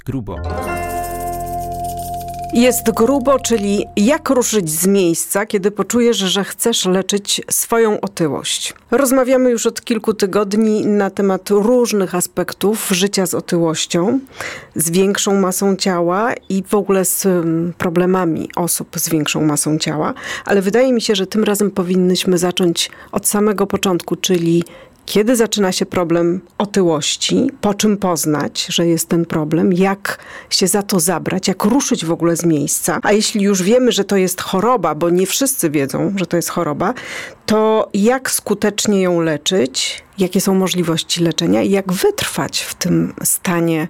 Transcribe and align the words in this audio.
Jest 0.00 0.06
grubo. 0.06 0.36
Jest 2.52 2.90
grubo, 2.90 3.38
czyli 3.38 3.84
jak 3.96 4.30
ruszyć 4.30 4.70
z 4.70 4.86
miejsca, 4.86 5.46
kiedy 5.46 5.70
poczujesz, 5.70 6.16
że 6.16 6.44
chcesz 6.44 6.86
leczyć 6.86 7.40
swoją 7.50 8.00
otyłość. 8.00 8.74
Rozmawiamy 8.90 9.50
już 9.50 9.66
od 9.66 9.84
kilku 9.84 10.14
tygodni 10.14 10.86
na 10.86 11.10
temat 11.10 11.50
różnych 11.50 12.14
aspektów 12.14 12.88
życia 12.90 13.26
z 13.26 13.34
otyłością, 13.34 14.20
z 14.74 14.90
większą 14.90 15.40
masą 15.40 15.76
ciała 15.76 16.32
i 16.48 16.62
w 16.68 16.74
ogóle 16.74 17.04
z 17.04 17.26
mm, 17.26 17.72
problemami 17.78 18.48
osób 18.56 18.88
z 18.96 19.08
większą 19.08 19.40
masą 19.40 19.78
ciała, 19.78 20.14
ale 20.44 20.62
wydaje 20.62 20.92
mi 20.92 21.00
się, 21.00 21.14
że 21.14 21.26
tym 21.26 21.44
razem 21.44 21.70
powinnyśmy 21.70 22.38
zacząć 22.38 22.90
od 23.12 23.28
samego 23.28 23.66
początku, 23.66 24.16
czyli 24.16 24.64
kiedy 25.10 25.36
zaczyna 25.36 25.72
się 25.72 25.86
problem 25.86 26.40
otyłości, 26.58 27.50
po 27.60 27.74
czym 27.74 27.96
poznać, 27.96 28.66
że 28.66 28.86
jest 28.86 29.08
ten 29.08 29.24
problem, 29.24 29.72
jak 29.72 30.18
się 30.50 30.66
za 30.66 30.82
to 30.82 31.00
zabrać, 31.00 31.48
jak 31.48 31.64
ruszyć 31.64 32.04
w 32.04 32.12
ogóle 32.12 32.36
z 32.36 32.44
miejsca. 32.44 32.98
A 33.02 33.12
jeśli 33.12 33.42
już 33.42 33.62
wiemy, 33.62 33.92
że 33.92 34.04
to 34.04 34.16
jest 34.16 34.40
choroba, 34.40 34.94
bo 34.94 35.10
nie 35.10 35.26
wszyscy 35.26 35.70
wiedzą, 35.70 36.12
że 36.16 36.26
to 36.26 36.36
jest 36.36 36.48
choroba, 36.48 36.94
to 37.46 37.88
jak 37.94 38.30
skutecznie 38.30 39.02
ją 39.02 39.20
leczyć, 39.20 40.02
jakie 40.18 40.40
są 40.40 40.54
możliwości 40.54 41.22
leczenia 41.22 41.62
i 41.62 41.70
jak 41.70 41.92
wytrwać 41.92 42.60
w 42.60 42.74
tym 42.74 43.14
stanie 43.24 43.88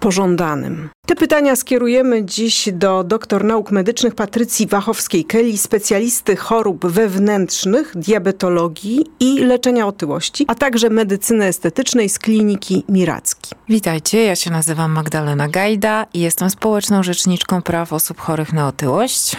pożądanym. 0.00 0.88
Te 1.06 1.16
pytania 1.16 1.56
skierujemy 1.56 2.24
dziś 2.24 2.68
do 2.72 3.04
doktor 3.04 3.44
nauk 3.44 3.70
medycznych 3.70 4.14
Patrycji 4.14 4.66
Wachowskiej-Kelly, 4.66 5.56
specjalisty 5.56 6.36
chorób 6.36 6.86
wewnętrznych, 6.86 7.92
diabetologii 7.96 9.06
i 9.20 9.38
leczenia 9.38 9.86
otyłości, 9.86 10.44
a 10.48 10.54
także 10.54 10.90
medycyny 10.90 11.44
estetycznej 11.44 12.08
z 12.08 12.18
kliniki 12.18 12.84
Miracki. 12.88 13.54
Witajcie, 13.68 14.24
ja 14.24 14.36
się 14.36 14.50
nazywam 14.50 14.92
Magdalena 14.92 15.48
Gajda 15.48 16.06
i 16.14 16.20
jestem 16.20 16.50
społeczną 16.50 17.02
rzeczniczką 17.02 17.62
praw 17.62 17.92
osób 17.92 18.20
chorych 18.20 18.52
na 18.52 18.68
otyłość. 18.68 19.36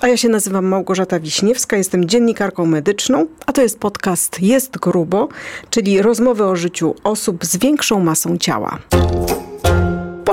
A 0.00 0.08
ja 0.08 0.16
się 0.16 0.28
nazywam 0.28 0.66
Małgorzata 0.66 1.20
Wiśniewska, 1.20 1.76
jestem 1.76 2.04
dziennikarką 2.04 2.66
medyczną, 2.66 3.26
a 3.46 3.52
to 3.52 3.62
jest 3.62 3.78
podcast 3.78 4.42
Jest 4.42 4.78
Grubo, 4.78 5.28
czyli 5.70 6.02
rozmowy 6.02 6.44
o 6.44 6.56
życiu 6.56 6.94
osób 7.04 7.44
z 7.44 7.56
większą 7.56 8.00
masą 8.00 8.38
ciała. 8.38 8.78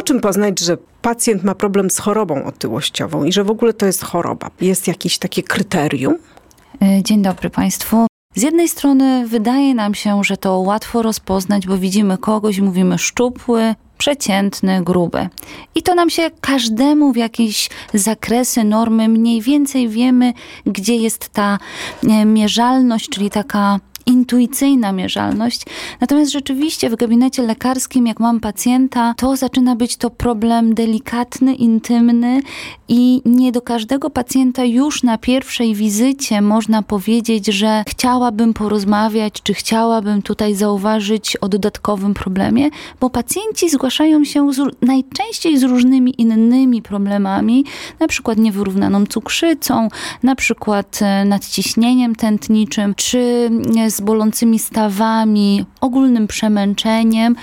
Czym 0.05 0.21
poznać, 0.21 0.59
że 0.59 0.77
pacjent 1.01 1.43
ma 1.43 1.55
problem 1.55 1.89
z 1.89 1.99
chorobą 1.99 2.45
otyłościową 2.45 3.23
i 3.23 3.31
że 3.31 3.43
w 3.43 3.49
ogóle 3.49 3.73
to 3.73 3.85
jest 3.85 4.03
choroba? 4.03 4.51
Jest 4.61 4.87
jakieś 4.87 5.17
takie 5.17 5.43
kryterium? 5.43 6.15
E, 6.81 7.03
dzień 7.03 7.21
dobry 7.21 7.49
Państwu. 7.49 8.07
Z 8.35 8.41
jednej 8.41 8.69
strony 8.69 9.27
wydaje 9.27 9.75
nam 9.75 9.95
się, 9.95 10.23
że 10.23 10.37
to 10.37 10.59
łatwo 10.59 11.01
rozpoznać, 11.01 11.67
bo 11.67 11.77
widzimy 11.77 12.17
kogoś 12.17 12.59
mówimy 12.59 12.97
szczupły, 12.97 13.75
przeciętny, 13.97 14.83
gruby. 14.83 15.29
I 15.75 15.83
to 15.83 15.95
nam 15.95 16.09
się 16.09 16.31
każdemu 16.41 17.11
w 17.11 17.17
jakieś 17.17 17.69
zakresy, 17.93 18.63
normy 18.63 19.09
mniej 19.09 19.41
więcej 19.41 19.89
wiemy, 19.89 20.33
gdzie 20.65 20.95
jest 20.95 21.29
ta 21.29 21.57
e, 22.09 22.25
mierzalność, 22.25 23.09
czyli 23.09 23.29
taka 23.29 23.79
intuicyjna 24.05 24.91
mierzalność. 24.91 25.65
Natomiast 26.01 26.31
rzeczywiście 26.31 26.89
w 26.89 26.95
gabinecie 26.95 27.43
lekarskim, 27.43 28.07
jak 28.07 28.19
mam 28.19 28.39
pacjenta, 28.39 29.13
to 29.17 29.35
zaczyna 29.35 29.75
być 29.75 29.97
to 29.97 30.09
problem 30.09 30.73
delikatny, 30.73 31.55
intymny 31.55 32.41
i 32.87 33.21
nie 33.25 33.51
do 33.51 33.61
każdego 33.61 34.09
pacjenta 34.09 34.63
już 34.63 35.03
na 35.03 35.17
pierwszej 35.17 35.75
wizycie 35.75 36.41
można 36.41 36.81
powiedzieć, 36.83 37.47
że 37.47 37.83
chciałabym 37.87 38.53
porozmawiać, 38.53 39.41
czy 39.43 39.53
chciałabym 39.53 40.21
tutaj 40.21 40.55
zauważyć 40.55 41.35
o 41.35 41.49
dodatkowym 41.49 42.13
problemie, 42.13 42.69
bo 42.99 43.09
pacjenci 43.09 43.69
zgłaszają 43.69 44.23
się 44.23 44.53
z, 44.53 44.59
najczęściej 44.81 45.57
z 45.57 45.63
różnymi 45.63 46.21
innymi 46.21 46.81
problemami, 46.81 47.65
na 47.99 48.07
przykład 48.07 48.37
niewyrównaną 48.37 49.05
cukrzycą, 49.05 49.87
na 50.23 50.35
przykład 50.35 50.99
e, 51.01 51.25
nadciśnieniem 51.25 52.15
tętniczym, 52.15 52.95
czy 52.95 53.49
z 53.87 53.94
z 53.95 54.01
bolącymi 54.01 54.59
stawami, 54.59 55.65
ogólnym 55.81 56.27
przemęczeniem, 56.27 57.35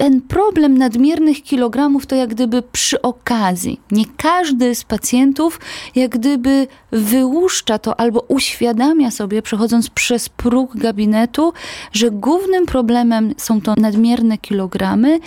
ten 0.00 0.20
problem 0.20 0.78
nadmiernych 0.78 1.42
kilogramów 1.42 2.06
to 2.06 2.14
jak 2.14 2.30
gdyby 2.30 2.62
przy 2.62 3.02
okazji. 3.02 3.80
Nie 3.90 4.04
każdy 4.16 4.74
z 4.74 4.84
pacjentów 4.84 5.60
jak 5.94 6.10
gdyby 6.10 6.66
wyłuszcza 6.92 7.78
to 7.78 8.00
albo 8.00 8.20
uświadamia 8.28 9.10
sobie, 9.10 9.42
przechodząc 9.42 9.90
przez 9.90 10.28
próg 10.28 10.76
gabinetu, 10.76 11.52
że 11.92 12.10
głównym 12.10 12.66
problemem 12.66 13.34
są 13.36 13.60
to 13.60 13.74
nadmierne 13.76 14.38
kilogramy 14.38 15.18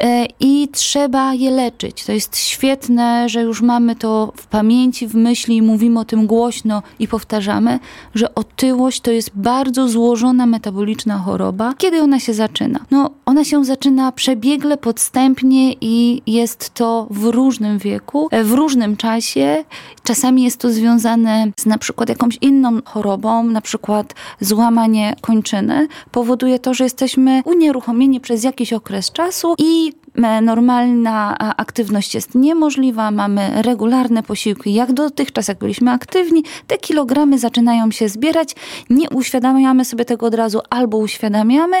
e, 0.00 0.26
i 0.40 0.68
trzeba 0.72 1.34
je 1.34 1.50
leczyć. 1.50 2.04
To 2.04 2.12
jest 2.12 2.36
świetne, 2.36 3.28
że 3.28 3.42
już 3.42 3.62
mamy 3.62 3.96
to 3.96 4.32
w 4.36 4.46
pamięci, 4.46 5.06
w 5.06 5.14
myśli 5.14 5.56
i 5.56 5.62
mówimy 5.62 6.00
o 6.00 6.04
tym 6.04 6.26
głośno 6.26 6.82
i 6.98 7.08
powtarzamy, 7.08 7.78
że 8.14 8.34
otyłość 8.34 9.00
to 9.00 9.10
jest 9.10 9.30
bardzo 9.34 9.88
złożona 9.88 10.46
metaboliczna 10.46 11.18
choroba. 11.18 11.74
Kiedy 11.78 12.00
ona 12.00 12.20
się 12.20 12.34
zaczyna? 12.34 12.80
No, 12.90 13.10
ona 13.26 13.44
się 13.44 13.64
zaczyna 13.64 14.12
przebiegle, 14.16 14.76
podstępnie 14.76 15.72
i 15.80 16.22
jest 16.26 16.74
to 16.74 17.06
w 17.10 17.24
różnym 17.24 17.78
wieku, 17.78 18.28
w 18.44 18.52
różnym 18.52 18.96
czasie. 18.96 19.64
Czasami 20.02 20.42
jest 20.42 20.60
to 20.60 20.70
związane 20.70 21.52
z 21.60 21.66
na 21.66 21.78
przykład 21.78 22.08
jakąś 22.08 22.38
inną 22.40 22.78
chorobą, 22.84 23.42
na 23.42 23.60
przykład 23.60 24.14
złamanie 24.40 25.16
kończyny. 25.20 25.88
Powoduje 26.10 26.58
to, 26.58 26.74
że 26.74 26.84
jesteśmy 26.84 27.42
unieruchomieni 27.44 28.20
przez 28.20 28.44
jakiś 28.44 28.72
okres 28.72 29.12
czasu 29.12 29.54
i 29.58 29.92
normalna 30.42 31.38
aktywność 31.56 32.14
jest 32.14 32.34
niemożliwa, 32.34 33.10
mamy 33.10 33.62
regularne 33.62 34.22
posiłki, 34.22 34.74
jak 34.74 34.92
dotychczas, 34.92 35.48
jak 35.48 35.58
byliśmy 35.58 35.90
aktywni, 35.90 36.44
te 36.66 36.78
kilogramy 36.78 37.38
zaczynają 37.38 37.90
się 37.90 38.08
zbierać, 38.08 38.54
nie 38.90 39.10
uświadamiamy 39.10 39.84
sobie 39.84 40.04
tego 40.04 40.26
od 40.26 40.34
razu 40.34 40.60
albo 40.70 40.98
uświadamiamy 40.98 41.76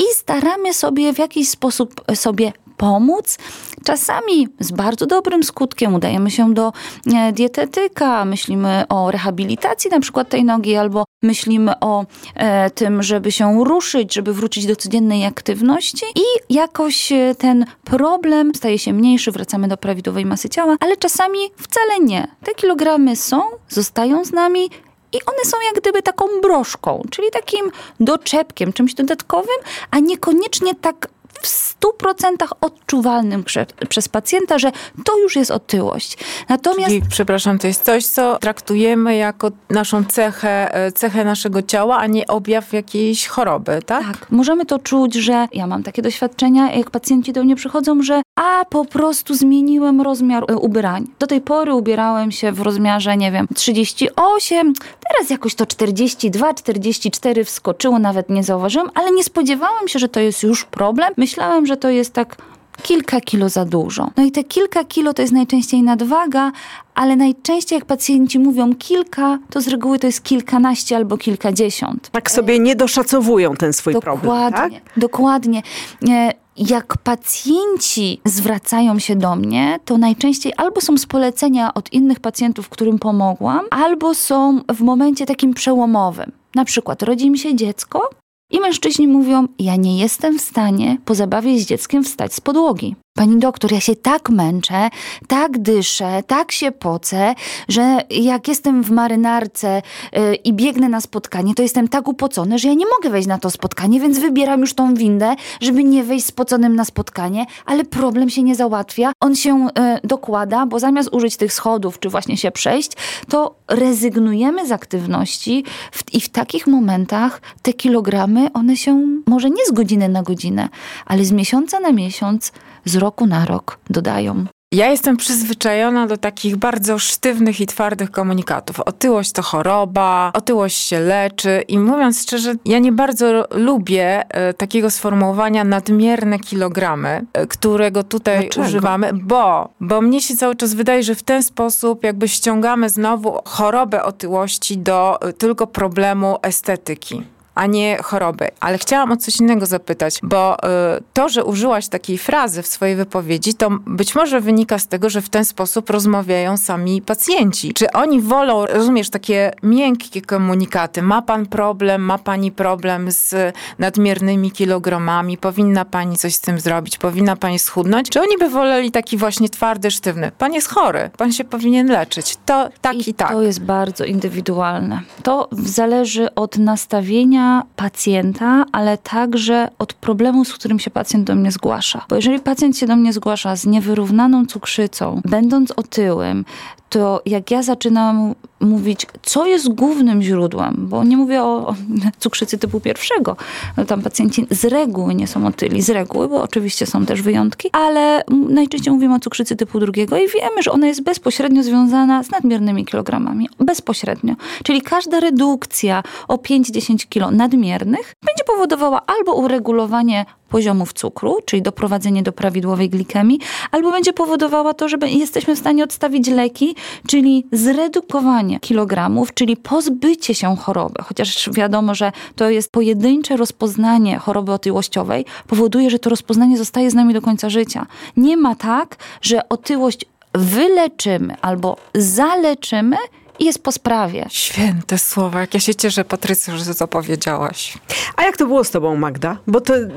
i 0.00 0.14
staramy 0.14 0.74
sobie 0.74 1.12
w 1.12 1.18
jakiś 1.18 1.48
sposób 1.48 2.04
sobie 2.14 2.52
pomóc. 2.80 3.38
Czasami 3.84 4.48
z 4.60 4.72
bardzo 4.72 5.06
dobrym 5.06 5.42
skutkiem 5.42 5.94
udajemy 5.94 6.30
się 6.30 6.54
do 6.54 6.72
e, 7.14 7.32
dietetyka, 7.32 8.24
myślimy 8.24 8.84
o 8.88 9.10
rehabilitacji 9.10 9.90
na 9.90 10.00
przykład 10.00 10.28
tej 10.28 10.44
nogi, 10.44 10.76
albo 10.76 11.04
myślimy 11.22 11.72
o 11.80 12.04
e, 12.34 12.70
tym, 12.70 13.02
żeby 13.02 13.32
się 13.32 13.64
ruszyć, 13.64 14.14
żeby 14.14 14.34
wrócić 14.34 14.66
do 14.66 14.76
codziennej 14.76 15.26
aktywności 15.26 16.06
i 16.16 16.54
jakoś 16.54 17.12
e, 17.12 17.34
ten 17.38 17.64
problem 17.84 18.54
staje 18.54 18.78
się 18.78 18.92
mniejszy, 18.92 19.32
wracamy 19.32 19.68
do 19.68 19.76
prawidłowej 19.76 20.26
masy 20.26 20.48
ciała, 20.48 20.76
ale 20.80 20.96
czasami 20.96 21.38
wcale 21.56 22.00
nie. 22.00 22.28
Te 22.44 22.54
kilogramy 22.54 23.16
są, 23.16 23.42
zostają 23.68 24.24
z 24.24 24.32
nami, 24.32 24.70
i 25.12 25.18
one 25.26 25.44
są 25.44 25.56
jak 25.66 25.82
gdyby 25.82 26.02
taką 26.02 26.24
broszką, 26.42 27.02
czyli 27.10 27.30
takim 27.32 27.70
doczepkiem, 28.00 28.72
czymś 28.72 28.94
dodatkowym, 28.94 29.56
a 29.90 29.98
niekoniecznie 29.98 30.74
tak 30.74 31.08
w 31.42 31.74
100% 31.80 32.48
odczuwalnym 32.60 33.44
prze, 33.44 33.66
przez 33.88 34.08
pacjenta, 34.08 34.58
że 34.58 34.72
to 35.04 35.18
już 35.18 35.36
jest 35.36 35.50
otyłość. 35.50 36.18
Natomiast... 36.48 36.88
Czyli, 36.88 37.02
przepraszam, 37.10 37.58
to 37.58 37.66
jest 37.66 37.84
coś, 37.84 38.06
co 38.06 38.38
traktujemy 38.38 39.16
jako 39.16 39.50
naszą 39.70 40.04
cechę, 40.04 40.74
e, 40.74 40.92
cechę 40.92 41.24
naszego 41.24 41.62
ciała, 41.62 41.98
a 41.98 42.06
nie 42.06 42.26
objaw 42.26 42.72
jakiejś 42.72 43.26
choroby, 43.26 43.82
tak? 43.86 44.04
Tak. 44.06 44.30
Możemy 44.30 44.66
to 44.66 44.78
czuć, 44.78 45.14
że 45.14 45.48
ja 45.52 45.66
mam 45.66 45.82
takie 45.82 46.02
doświadczenia, 46.02 46.72
jak 46.72 46.90
pacjenci 46.90 47.32
do 47.32 47.44
mnie 47.44 47.56
przychodzą, 47.56 48.02
że 48.02 48.22
a 48.40 48.64
po 48.64 48.84
prostu 48.84 49.34
zmieniłem 49.34 50.00
rozmiar 50.00 50.44
e, 50.48 50.56
ubrań. 50.56 51.06
Do 51.18 51.26
tej 51.26 51.40
pory 51.40 51.74
ubierałem 51.74 52.32
się 52.32 52.52
w 52.52 52.60
rozmiarze, 52.60 53.16
nie 53.16 53.32
wiem, 53.32 53.46
38, 53.54 54.72
teraz 55.08 55.30
jakoś 55.30 55.54
to 55.54 55.66
42, 55.66 56.54
44 56.54 57.44
wskoczyło, 57.44 57.98
nawet 57.98 58.30
nie 58.30 58.44
zauważyłem, 58.44 58.90
ale 58.94 59.12
nie 59.12 59.24
spodziewałam 59.24 59.88
się, 59.88 59.98
że 59.98 60.08
to 60.08 60.20
jest 60.20 60.42
już 60.42 60.64
problem. 60.64 61.12
Myślałem, 61.30 61.66
że 61.66 61.76
to 61.76 61.88
jest 61.88 62.12
tak 62.12 62.36
kilka 62.82 63.20
kilo 63.20 63.48
za 63.48 63.64
dużo. 63.64 64.10
No 64.16 64.24
i 64.24 64.32
te 64.32 64.44
kilka 64.44 64.84
kilo 64.84 65.14
to 65.14 65.22
jest 65.22 65.34
najczęściej 65.34 65.82
nadwaga, 65.82 66.52
ale 66.94 67.16
najczęściej 67.16 67.76
jak 67.76 67.84
pacjenci 67.84 68.38
mówią 68.38 68.74
kilka, 68.74 69.38
to 69.50 69.60
z 69.60 69.68
reguły 69.68 69.98
to 69.98 70.06
jest 70.06 70.22
kilkanaście 70.22 70.96
albo 70.96 71.18
kilkadziesiąt. 71.18 72.10
Tak 72.10 72.30
sobie 72.30 72.58
nie 72.58 72.76
doszacowują 72.76 73.56
ten 73.56 73.72
swój 73.72 73.92
dokładnie, 73.92 74.20
problem, 74.20 74.52
tak? 74.52 74.72
Dokładnie. 74.96 75.62
E, 76.08 76.32
jak 76.56 76.98
pacjenci 76.98 78.20
zwracają 78.24 78.98
się 78.98 79.16
do 79.16 79.36
mnie, 79.36 79.78
to 79.84 79.98
najczęściej 79.98 80.52
albo 80.56 80.80
są 80.80 80.98
z 80.98 81.06
polecenia 81.06 81.74
od 81.74 81.92
innych 81.92 82.20
pacjentów, 82.20 82.68
którym 82.68 82.98
pomogłam, 82.98 83.60
albo 83.70 84.14
są 84.14 84.60
w 84.74 84.80
momencie 84.80 85.26
takim 85.26 85.54
przełomowym. 85.54 86.32
Na 86.54 86.64
przykład 86.64 87.02
rodzi 87.02 87.30
mi 87.30 87.38
się 87.38 87.54
dziecko 87.54 88.10
i 88.50 88.60
mężczyźni 88.60 89.08
mówią: 89.08 89.46
Ja 89.58 89.76
nie 89.76 89.98
jestem 89.98 90.38
w 90.38 90.42
stanie 90.42 90.98
po 91.04 91.14
zabawie 91.14 91.58
z 91.58 91.66
dzieckiem 91.66 92.04
wstać 92.04 92.34
z 92.34 92.40
podłogi. 92.40 92.96
Pani 93.20 93.38
doktor, 93.38 93.72
ja 93.72 93.80
się 93.80 93.96
tak 93.96 94.30
męczę, 94.30 94.90
tak 95.28 95.58
dyszę, 95.58 96.22
tak 96.26 96.52
się 96.52 96.72
pocę, 96.72 97.34
że 97.68 97.98
jak 98.10 98.48
jestem 98.48 98.82
w 98.82 98.90
marynarce 98.90 99.82
yy, 100.12 100.34
i 100.34 100.52
biegnę 100.52 100.88
na 100.88 101.00
spotkanie, 101.00 101.54
to 101.54 101.62
jestem 101.62 101.88
tak 101.88 102.08
upocony, 102.08 102.58
że 102.58 102.68
ja 102.68 102.74
nie 102.74 102.84
mogę 102.96 103.10
wejść 103.10 103.28
na 103.28 103.38
to 103.38 103.50
spotkanie, 103.50 104.00
więc 104.00 104.18
wybieram 104.18 104.60
już 104.60 104.74
tą 104.74 104.94
windę, 104.94 105.34
żeby 105.60 105.84
nie 105.84 106.04
wejść 106.04 106.26
spoconym 106.26 106.76
na 106.76 106.84
spotkanie, 106.84 107.46
ale 107.66 107.84
problem 107.84 108.30
się 108.30 108.42
nie 108.42 108.54
załatwia. 108.54 109.12
On 109.20 109.36
się 109.36 109.66
yy, 109.76 110.08
dokłada, 110.08 110.66
bo 110.66 110.78
zamiast 110.78 111.08
użyć 111.12 111.36
tych 111.36 111.52
schodów, 111.52 111.98
czy 111.98 112.08
właśnie 112.08 112.36
się 112.36 112.50
przejść, 112.50 112.92
to 113.28 113.54
rezygnujemy 113.68 114.66
z 114.66 114.72
aktywności 114.72 115.64
i 116.12 116.20
w 116.20 116.28
takich 116.28 116.66
momentach 116.66 117.42
te 117.62 117.72
kilogramy, 117.72 118.52
one 118.52 118.76
się 118.76 119.06
może 119.26 119.50
nie 119.50 119.66
z 119.66 119.72
godziny 119.72 120.08
na 120.08 120.22
godzinę, 120.22 120.68
ale 121.06 121.24
z 121.24 121.32
miesiąca 121.32 121.80
na 121.80 121.92
miesiąc, 121.92 122.52
z 122.84 122.96
roku 122.96 123.26
na 123.26 123.44
rok 123.44 123.78
dodają. 123.90 124.46
Ja 124.74 124.90
jestem 124.90 125.16
przyzwyczajona 125.16 126.06
do 126.06 126.16
takich 126.16 126.56
bardzo 126.56 126.98
sztywnych 126.98 127.60
i 127.60 127.66
twardych 127.66 128.10
komunikatów. 128.10 128.80
Otyłość 128.80 129.32
to 129.32 129.42
choroba, 129.42 130.30
otyłość 130.34 130.76
się 130.76 131.00
leczy 131.00 131.64
i 131.68 131.78
mówiąc 131.78 132.22
szczerze, 132.22 132.54
ja 132.64 132.78
nie 132.78 132.92
bardzo 132.92 133.44
lubię 133.50 134.24
e, 134.28 134.54
takiego 134.54 134.90
sformułowania 134.90 135.64
nadmierne 135.64 136.38
kilogramy, 136.38 137.26
e, 137.32 137.46
którego 137.46 138.04
tutaj 138.04 138.40
Dlaczego? 138.40 138.66
używamy, 138.66 139.10
bo, 139.12 139.68
bo 139.80 140.00
mnie 140.00 140.20
się 140.20 140.36
cały 140.36 140.56
czas 140.56 140.74
wydaje, 140.74 141.02
że 141.02 141.14
w 141.14 141.22
ten 141.22 141.42
sposób 141.42 142.04
jakby 142.04 142.28
ściągamy 142.28 142.88
znowu 142.88 143.38
chorobę 143.44 144.04
otyłości 144.04 144.78
do 144.78 145.20
e, 145.20 145.32
tylko 145.32 145.66
problemu 145.66 146.36
estetyki 146.42 147.22
a 147.60 147.66
nie 147.66 147.98
choroby. 148.02 148.48
Ale 148.60 148.78
chciałam 148.78 149.12
o 149.12 149.16
coś 149.16 149.40
innego 149.40 149.66
zapytać, 149.66 150.20
bo 150.22 150.56
y, 150.56 151.02
to, 151.12 151.28
że 151.28 151.44
użyłaś 151.44 151.88
takiej 151.88 152.18
frazy 152.18 152.62
w 152.62 152.66
swojej 152.66 152.96
wypowiedzi, 152.96 153.54
to 153.54 153.70
być 153.86 154.14
może 154.14 154.40
wynika 154.40 154.78
z 154.78 154.86
tego, 154.86 155.10
że 155.10 155.22
w 155.22 155.28
ten 155.28 155.44
sposób 155.44 155.90
rozmawiają 155.90 156.56
sami 156.56 157.02
pacjenci. 157.02 157.72
Czy 157.74 157.92
oni 157.92 158.20
wolą, 158.20 158.66
rozumiesz, 158.66 159.10
takie 159.10 159.52
miękkie 159.62 160.22
komunikaty? 160.22 161.02
Ma 161.02 161.22
pan 161.22 161.46
problem, 161.46 162.02
ma 162.02 162.18
pani 162.18 162.52
problem 162.52 163.10
z 163.10 163.54
nadmiernymi 163.78 164.50
kilogramami, 164.50 165.38
powinna 165.38 165.84
pani 165.84 166.16
coś 166.16 166.34
z 166.34 166.40
tym 166.40 166.60
zrobić, 166.60 166.98
powinna 166.98 167.36
pani 167.36 167.58
schudnąć? 167.58 168.10
Czy 168.10 168.20
oni 168.20 168.38
by 168.38 168.48
woleli 168.48 168.90
taki 168.90 169.16
właśnie 169.16 169.48
twardy, 169.48 169.90
sztywny? 169.90 170.32
Pan 170.38 170.54
jest 170.54 170.68
chory, 170.68 171.10
pan 171.16 171.32
się 171.32 171.44
powinien 171.44 171.86
leczyć. 171.86 172.36
To 172.46 172.68
tak 172.80 172.94
i, 172.94 173.10
i 173.10 173.14
tak. 173.14 173.32
To 173.32 173.42
jest 173.42 173.60
bardzo 173.60 174.04
indywidualne. 174.04 175.00
To 175.22 175.48
zależy 175.52 176.34
od 176.34 176.58
nastawienia 176.58 177.49
pacjenta, 177.76 178.64
ale 178.72 178.98
także 178.98 179.68
od 179.78 179.92
problemu, 179.92 180.44
z 180.44 180.52
którym 180.52 180.78
się 180.78 180.90
pacjent 180.90 181.26
do 181.26 181.34
mnie 181.34 181.52
zgłasza. 181.52 182.04
Bo 182.08 182.16
jeżeli 182.16 182.40
pacjent 182.40 182.78
się 182.78 182.86
do 182.86 182.96
mnie 182.96 183.12
zgłasza 183.12 183.56
z 183.56 183.66
niewyrównaną 183.66 184.46
cukrzycą, 184.46 185.20
będąc 185.24 185.70
otyłym, 185.70 186.44
to 186.90 187.22
jak 187.26 187.50
ja 187.50 187.62
zaczynam 187.62 188.34
mówić, 188.60 189.06
co 189.22 189.46
jest 189.46 189.68
głównym 189.68 190.22
źródłem, 190.22 190.74
bo 190.78 191.04
nie 191.04 191.16
mówię 191.16 191.42
o, 191.42 191.74
cukrzycy 192.18 192.58
typu 192.58 192.80
pierwszego, 192.80 193.36
no 193.76 193.84
tam 193.84 194.02
pacjenci 194.02 194.46
z 194.50 194.64
reguły 194.64 195.14
nie 195.14 195.26
są 195.26 195.46
otyli, 195.46 195.82
z 195.82 195.90
reguły, 195.90 196.28
bo 196.28 196.42
oczywiście 196.42 196.86
są 196.86 197.06
też 197.06 197.22
wyjątki, 197.22 197.70
ale 197.72 198.22
najczęściej 198.48 198.92
mówimy 198.92 199.14
o 199.14 199.18
cukrzycy 199.18 199.56
typu 199.56 199.80
drugiego 199.80 200.16
i 200.16 200.28
wiemy, 200.28 200.62
że 200.62 200.72
ona 200.72 200.86
jest 200.86 201.02
bezpośrednio 201.02 201.62
związana 201.62 202.22
z 202.22 202.30
nadmiernymi 202.30 202.84
kilogramami. 202.84 203.48
Bezpośrednio. 203.58 204.34
Czyli 204.64 204.82
każda 204.82 205.20
redukcja 205.20 206.02
o 206.28 206.36
5-10 206.36 207.08
kilo 207.08 207.30
nadmiernych 207.30 208.14
będzie 208.26 208.44
powodowała 208.46 209.02
albo 209.06 209.34
uregulowanie 209.34 210.26
poziomów 210.50 210.92
cukru, 210.92 211.38
czyli 211.44 211.62
doprowadzenie 211.62 212.22
do 212.22 212.32
prawidłowej 212.32 212.90
glikemii, 212.90 213.38
albo 213.70 213.92
będzie 213.92 214.12
powodowała 214.12 214.74
to, 214.74 214.88
że 214.88 214.96
jesteśmy 215.06 215.56
w 215.56 215.58
stanie 215.58 215.84
odstawić 215.84 216.28
leki, 216.28 216.74
czyli 217.06 217.46
zredukowanie 217.52 218.60
kilogramów, 218.60 219.34
czyli 219.34 219.56
pozbycie 219.56 220.34
się 220.34 220.56
choroby. 220.56 221.02
Chociaż 221.02 221.50
wiadomo, 221.52 221.94
że 221.94 222.12
to 222.36 222.50
jest 222.50 222.72
pojedyncze 222.72 223.36
rozpoznanie 223.36 224.18
choroby 224.18 224.52
otyłościowej, 224.52 225.24
powoduje, 225.46 225.90
że 225.90 225.98
to 225.98 226.10
rozpoznanie 226.10 226.58
zostaje 226.58 226.90
z 226.90 226.94
nami 226.94 227.14
do 227.14 227.22
końca 227.22 227.50
życia. 227.50 227.86
Nie 228.16 228.36
ma 228.36 228.54
tak, 228.54 228.96
że 229.22 229.48
otyłość 229.48 230.04
wyleczymy 230.34 231.34
albo 231.42 231.76
zaleczymy 231.94 232.96
i 233.40 233.44
jest 233.44 233.62
po 233.62 233.72
sprawie. 233.72 234.26
Święte 234.30 234.98
słowa, 234.98 235.40
jak 235.40 235.54
ja 235.54 235.60
się 235.60 235.74
cieszę, 235.74 236.04
Patrycja, 236.04 236.56
że 236.56 236.74
to 236.74 236.88
powiedziałaś. 236.88 237.78
A 238.16 238.22
jak 238.22 238.36
to 238.36 238.46
było 238.46 238.64
z 238.64 238.70
tobą, 238.70 238.96
Magda? 238.96 239.36
Bo 239.46 239.60
ty, 239.60 239.88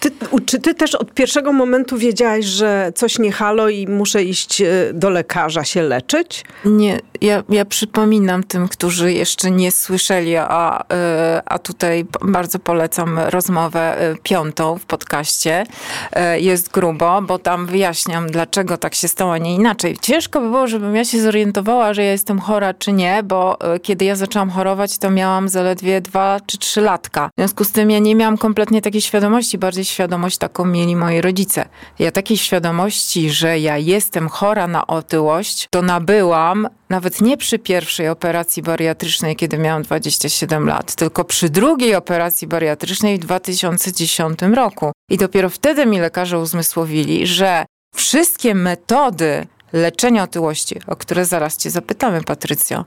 ty, 0.00 0.10
czy 0.46 0.58
ty 0.58 0.74
też 0.74 0.94
od 0.94 1.14
pierwszego 1.14 1.52
momentu 1.52 1.98
wiedziałaś, 1.98 2.44
że 2.44 2.92
coś 2.94 3.18
nie 3.18 3.32
halo 3.32 3.68
i 3.68 3.86
muszę 3.88 4.22
iść 4.22 4.60
e, 4.60 4.66
do 4.94 5.10
lekarza 5.10 5.64
się 5.64 5.82
leczyć? 5.82 6.44
Nie, 6.64 7.00
ja, 7.20 7.42
ja 7.48 7.64
przypominam 7.64 8.44
tym, 8.44 8.68
którzy 8.68 9.12
jeszcze 9.12 9.50
nie 9.50 9.72
słyszeli, 9.72 10.36
a, 10.36 10.84
e, 10.92 11.42
a 11.46 11.58
tutaj 11.58 12.06
bardzo 12.22 12.58
polecam 12.58 13.18
rozmowę 13.18 13.96
piątą 14.22 14.78
w 14.78 14.84
podcaście. 14.84 15.66
Jest 16.36 16.70
grubo, 16.70 17.22
bo 17.22 17.38
tam 17.38 17.66
wyjaśniam, 17.66 18.26
dlaczego 18.26 18.76
tak 18.76 18.94
się 18.94 19.08
stało, 19.08 19.32
a 19.32 19.38
nie 19.38 19.54
inaczej. 19.54 19.96
Ciężko 20.02 20.40
by 20.40 20.46
było, 20.46 20.66
żebym 20.66 20.96
ja 20.96 21.04
się 21.04 21.22
zorientowała, 21.22 21.94
że 21.94 22.04
ja 22.04 22.10
jestem 22.10 22.38
chora 22.38 22.69
czy 22.74 22.92
nie, 22.92 23.22
bo 23.22 23.60
e, 23.60 23.80
kiedy 23.80 24.04
ja 24.04 24.16
zaczęłam 24.16 24.50
chorować, 24.50 24.98
to 24.98 25.10
miałam 25.10 25.48
zaledwie 25.48 26.00
dwa 26.00 26.40
czy 26.46 26.58
trzy 26.58 26.80
latka. 26.80 27.28
W 27.28 27.40
związku 27.40 27.64
z 27.64 27.72
tym 27.72 27.90
ja 27.90 27.98
nie 27.98 28.14
miałam 28.14 28.38
kompletnie 28.38 28.82
takiej 28.82 29.00
świadomości, 29.00 29.58
bardziej 29.58 29.84
świadomość 29.84 30.38
taką 30.38 30.64
mieli 30.64 30.96
moi 30.96 31.20
rodzice. 31.20 31.68
Ja 31.98 32.12
takiej 32.12 32.36
świadomości, 32.36 33.30
że 33.30 33.58
ja 33.58 33.78
jestem 33.78 34.28
chora 34.28 34.66
na 34.66 34.86
otyłość, 34.86 35.68
to 35.70 35.82
nabyłam 35.82 36.68
nawet 36.88 37.20
nie 37.20 37.36
przy 37.36 37.58
pierwszej 37.58 38.08
operacji 38.08 38.62
bariatrycznej, 38.62 39.36
kiedy 39.36 39.58
miałam 39.58 39.82
27 39.82 40.66
lat, 40.66 40.94
tylko 40.94 41.24
przy 41.24 41.48
drugiej 41.48 41.94
operacji 41.94 42.48
bariatrycznej 42.48 43.18
w 43.18 43.20
2010 43.20 44.38
roku. 44.54 44.92
I 45.10 45.16
dopiero 45.16 45.50
wtedy 45.50 45.86
mi 45.86 46.00
lekarze 46.00 46.38
uzmysłowili, 46.38 47.26
że 47.26 47.66
wszystkie 47.94 48.54
metody 48.54 49.46
leczenia 49.72 50.22
otyłości, 50.22 50.80
o 50.86 50.96
które 50.96 51.24
zaraz 51.24 51.56
cię 51.56 51.70
zapytamy, 51.70 52.22
Patrycjo, 52.22 52.84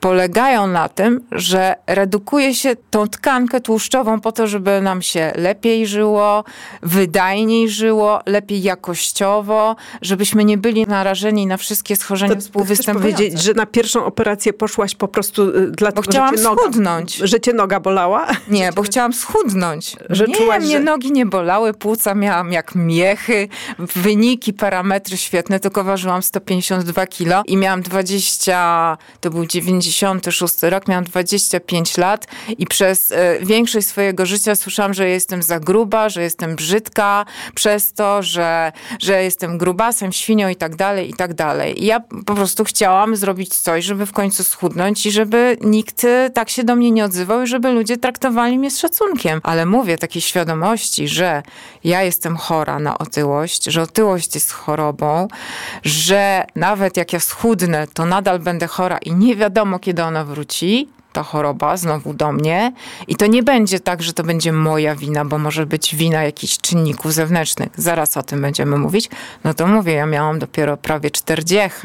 polegają 0.00 0.66
na 0.66 0.88
tym, 0.88 1.20
że 1.32 1.74
redukuje 1.86 2.54
się 2.54 2.76
tą 2.90 3.08
tkankę 3.08 3.60
tłuszczową 3.60 4.20
po 4.20 4.32
to, 4.32 4.46
żeby 4.46 4.80
nam 4.80 5.02
się 5.02 5.32
lepiej 5.36 5.86
żyło, 5.86 6.44
wydajniej 6.82 7.68
żyło, 7.68 8.20
lepiej 8.26 8.62
jakościowo, 8.62 9.76
żebyśmy 10.02 10.44
nie 10.44 10.58
byli 10.58 10.86
narażeni 10.86 11.46
na 11.46 11.56
wszystkie 11.56 11.96
schorzenia 11.96 12.34
to, 12.34 12.40
współwystępujące. 12.40 13.16
powiedzieć, 13.16 13.42
że 13.42 13.54
na 13.54 13.66
pierwszą 13.66 14.04
operację 14.04 14.52
poszłaś 14.52 14.94
po 14.94 15.08
prostu 15.08 15.42
y, 15.42 15.70
dlatego, 15.70 16.02
bo 16.02 16.10
chciałam 16.10 16.36
że 16.36 16.42
noga, 16.42 16.62
schudnąć. 16.62 17.16
Że 17.16 17.40
cię 17.40 17.52
noga 17.52 17.80
bolała? 17.80 18.26
Nie, 18.48 18.72
bo 18.72 18.82
chciałam 18.82 19.12
schudnąć. 19.12 19.96
Że 20.10 20.24
nie, 20.26 20.34
czułaś, 20.34 20.64
mnie 20.64 20.76
że... 20.76 20.80
nogi 20.80 21.12
nie 21.12 21.26
bolały, 21.26 21.74
płuca 21.74 22.14
miałam 22.14 22.52
jak 22.52 22.74
miechy, 22.74 23.48
wyniki, 23.78 24.52
parametry 24.52 25.16
świetne, 25.16 25.60
tylko 25.60 25.84
ważyłam 25.84 26.22
152 26.22 27.06
kilo 27.06 27.42
i 27.46 27.56
miałam 27.56 27.82
20, 27.82 28.98
to 29.20 29.30
był 29.30 29.46
90 29.46 29.89
96 29.90 30.62
rok, 30.62 30.88
miałam 30.88 31.04
25 31.04 31.96
lat 31.96 32.26
i 32.58 32.66
przez 32.66 33.12
e, 33.12 33.38
większość 33.40 33.86
swojego 33.86 34.26
życia 34.26 34.54
słyszałam, 34.54 34.94
że 34.94 35.08
jestem 35.08 35.42
za 35.42 35.60
gruba, 35.60 36.08
że 36.08 36.22
jestem 36.22 36.56
brzydka, 36.56 37.24
przez 37.54 37.92
to, 37.92 38.22
że, 38.22 38.72
że 39.00 39.22
jestem 39.22 39.58
grubasem, 39.58 40.12
świnią 40.12 40.48
i 40.48 40.56
tak 40.56 40.76
dalej, 40.76 41.10
i 41.10 41.14
tak 41.14 41.34
dalej. 41.34 41.82
I 41.82 41.86
ja 41.86 42.00
po 42.26 42.34
prostu 42.34 42.64
chciałam 42.64 43.16
zrobić 43.16 43.54
coś, 43.54 43.84
żeby 43.84 44.06
w 44.06 44.12
końcu 44.12 44.44
schudnąć 44.44 45.06
i 45.06 45.10
żeby 45.10 45.56
nikt 45.60 46.04
e, 46.04 46.30
tak 46.30 46.50
się 46.50 46.64
do 46.64 46.76
mnie 46.76 46.90
nie 46.90 47.04
odzywał 47.04 47.42
i 47.42 47.46
żeby 47.46 47.72
ludzie 47.72 47.96
traktowali 47.96 48.58
mnie 48.58 48.70
z 48.70 48.78
szacunkiem. 48.78 49.40
Ale 49.42 49.66
mówię 49.66 49.98
takiej 49.98 50.22
świadomości, 50.22 51.08
że 51.08 51.42
ja 51.84 52.02
jestem 52.02 52.36
chora 52.36 52.78
na 52.78 52.98
otyłość, 52.98 53.64
że 53.64 53.82
otyłość 53.82 54.34
jest 54.34 54.52
chorobą, 54.52 55.28
że 55.84 56.44
nawet 56.56 56.96
jak 56.96 57.12
ja 57.12 57.20
schudnę, 57.20 57.86
to 57.94 58.06
nadal 58.06 58.38
będę 58.38 58.66
chora 58.66 58.98
i 58.98 59.12
nie 59.14 59.36
wiadomo, 59.36 59.78
kiedy 59.80 60.04
ona 60.04 60.24
wróci, 60.24 60.88
ta 61.12 61.22
choroba 61.22 61.76
znowu 61.76 62.14
do 62.14 62.32
mnie 62.32 62.72
i 63.08 63.16
to 63.16 63.26
nie 63.26 63.42
będzie 63.42 63.80
tak, 63.80 64.02
że 64.02 64.12
to 64.12 64.24
będzie 64.24 64.52
moja 64.52 64.94
wina, 64.94 65.24
bo 65.24 65.38
może 65.38 65.66
być 65.66 65.96
wina 65.96 66.22
jakichś 66.22 66.58
czynników 66.58 67.12
zewnętrznych. 67.12 67.68
Zaraz 67.76 68.16
o 68.16 68.22
tym 68.22 68.42
będziemy 68.42 68.78
mówić. 68.78 69.10
No 69.44 69.54
to 69.54 69.66
mówię, 69.66 69.92
ja 69.92 70.06
miałam 70.06 70.38
dopiero 70.38 70.76
prawie 70.76 71.10
40. 71.10 71.78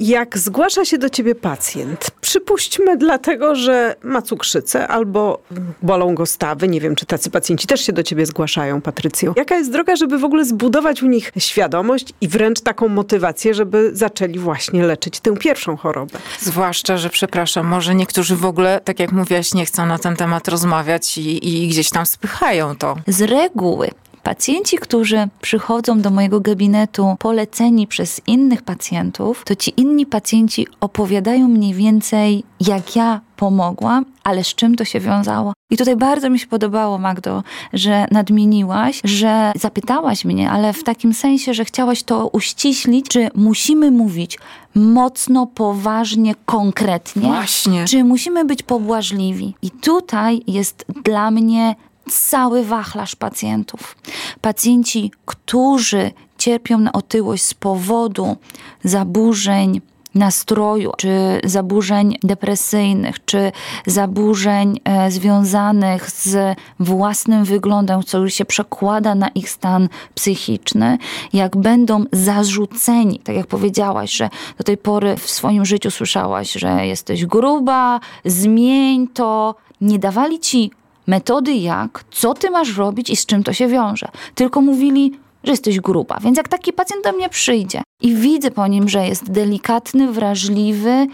Jak 0.00 0.38
zgłasza 0.38 0.84
się 0.84 0.98
do 0.98 1.08
ciebie 1.08 1.34
pacjent, 1.34 2.10
przypuśćmy 2.20 2.96
dlatego, 2.96 3.54
że 3.54 3.96
ma 4.02 4.22
cukrzycę 4.22 4.88
albo 4.88 5.42
bolą 5.82 6.14
go 6.14 6.26
stawy, 6.26 6.68
nie 6.68 6.80
wiem, 6.80 6.96
czy 6.96 7.06
tacy 7.06 7.30
pacjenci 7.30 7.66
też 7.66 7.80
się 7.80 7.92
do 7.92 8.02
ciebie 8.02 8.26
zgłaszają, 8.26 8.80
Patrycjo. 8.80 9.34
Jaka 9.36 9.54
jest 9.54 9.72
droga, 9.72 9.96
żeby 9.96 10.18
w 10.18 10.24
ogóle 10.24 10.44
zbudować 10.44 11.02
u 11.02 11.06
nich 11.06 11.32
świadomość 11.38 12.12
i 12.20 12.28
wręcz 12.28 12.60
taką 12.60 12.88
motywację, 12.88 13.54
żeby 13.54 13.90
zaczęli 13.92 14.38
właśnie 14.38 14.86
leczyć 14.86 15.20
tę 15.20 15.36
pierwszą 15.36 15.76
chorobę? 15.76 16.18
Zwłaszcza, 16.40 16.96
że 16.96 17.10
przepraszam, 17.10 17.66
może 17.66 17.94
niektórzy 17.94 18.36
w 18.36 18.44
ogóle, 18.44 18.80
tak 18.84 19.00
jak 19.00 19.12
mówiłaś, 19.12 19.54
nie 19.54 19.66
chcą 19.66 19.86
na 19.86 19.98
ten 19.98 20.16
temat 20.16 20.48
rozmawiać 20.48 21.18
i, 21.18 21.64
i 21.64 21.68
gdzieś 21.68 21.90
tam 21.90 22.06
spychają 22.06 22.76
to. 22.76 22.96
Z 23.06 23.22
reguły 23.22 23.90
Pacjenci, 24.28 24.78
którzy 24.78 25.28
przychodzą 25.40 26.00
do 26.00 26.10
mojego 26.10 26.40
gabinetu 26.40 27.16
poleceni 27.18 27.86
przez 27.86 28.20
innych 28.26 28.62
pacjentów, 28.62 29.44
to 29.44 29.56
ci 29.56 29.72
inni 29.76 30.06
pacjenci 30.06 30.66
opowiadają 30.80 31.48
mniej 31.48 31.74
więcej, 31.74 32.44
jak 32.60 32.96
ja 32.96 33.20
pomogłam, 33.36 34.04
ale 34.24 34.44
z 34.44 34.54
czym 34.54 34.76
to 34.76 34.84
się 34.84 35.00
wiązało. 35.00 35.52
I 35.70 35.76
tutaj 35.76 35.96
bardzo 35.96 36.30
mi 36.30 36.38
się 36.38 36.46
podobało, 36.46 36.98
Magdo, 36.98 37.42
że 37.72 38.06
nadmieniłaś, 38.10 39.00
że 39.04 39.52
zapytałaś 39.56 40.24
mnie, 40.24 40.50
ale 40.50 40.72
w 40.72 40.84
takim 40.84 41.14
sensie, 41.14 41.54
że 41.54 41.64
chciałaś 41.64 42.02
to 42.02 42.28
uściślić, 42.28 43.08
czy 43.08 43.28
musimy 43.34 43.90
mówić 43.90 44.38
mocno, 44.74 45.46
poważnie, 45.46 46.34
konkretnie, 46.46 47.22
Właśnie. 47.22 47.84
czy 47.84 48.04
musimy 48.04 48.44
być 48.44 48.62
pobłażliwi. 48.62 49.54
I 49.62 49.70
tutaj 49.70 50.42
jest 50.46 50.84
dla 51.04 51.30
mnie 51.30 51.74
cały 52.08 52.64
wachlarz 52.64 53.16
pacjentów. 53.16 53.96
Pacjenci, 54.40 55.12
którzy 55.26 56.10
cierpią 56.38 56.78
na 56.78 56.92
otyłość 56.92 57.42
z 57.42 57.54
powodu 57.54 58.36
zaburzeń 58.84 59.80
nastroju, 60.14 60.92
czy 60.96 61.40
zaburzeń 61.44 62.18
depresyjnych, 62.22 63.24
czy 63.24 63.52
zaburzeń 63.86 64.80
e, 64.84 65.10
związanych 65.10 66.10
z 66.10 66.58
własnym 66.80 67.44
wyglądem, 67.44 68.02
co 68.02 68.18
już 68.18 68.34
się 68.34 68.44
przekłada 68.44 69.14
na 69.14 69.28
ich 69.28 69.50
stan 69.50 69.88
psychiczny, 70.14 70.98
jak 71.32 71.56
będą 71.56 72.04
zarzuceni, 72.12 73.18
tak 73.18 73.36
jak 73.36 73.46
powiedziałaś, 73.46 74.12
że 74.12 74.28
do 74.58 74.64
tej 74.64 74.76
pory 74.76 75.16
w 75.16 75.30
swoim 75.30 75.64
życiu 75.64 75.90
słyszałaś, 75.90 76.52
że 76.52 76.86
jesteś 76.86 77.26
gruba, 77.26 78.00
zmień 78.24 79.08
to, 79.08 79.54
nie 79.80 79.98
dawali 79.98 80.40
ci 80.40 80.70
metody 81.08 81.54
jak, 81.54 82.04
co 82.10 82.34
ty 82.34 82.50
masz 82.50 82.76
robić 82.76 83.10
i 83.10 83.16
z 83.16 83.26
czym 83.26 83.44
to 83.44 83.52
się 83.52 83.68
wiąże. 83.68 84.08
Tylko 84.34 84.60
mówili, 84.60 85.18
że 85.44 85.52
jesteś 85.52 85.80
gruba. 85.80 86.18
Więc 86.20 86.36
jak 86.36 86.48
taki 86.48 86.72
pacjent 86.72 87.04
do 87.04 87.12
mnie 87.12 87.28
przyjdzie 87.28 87.82
i 88.02 88.14
widzę 88.14 88.50
po 88.50 88.66
nim, 88.66 88.88
że 88.88 89.06
jest 89.06 89.30
delikatny, 89.30 90.12
wrażliwy, 90.12 91.06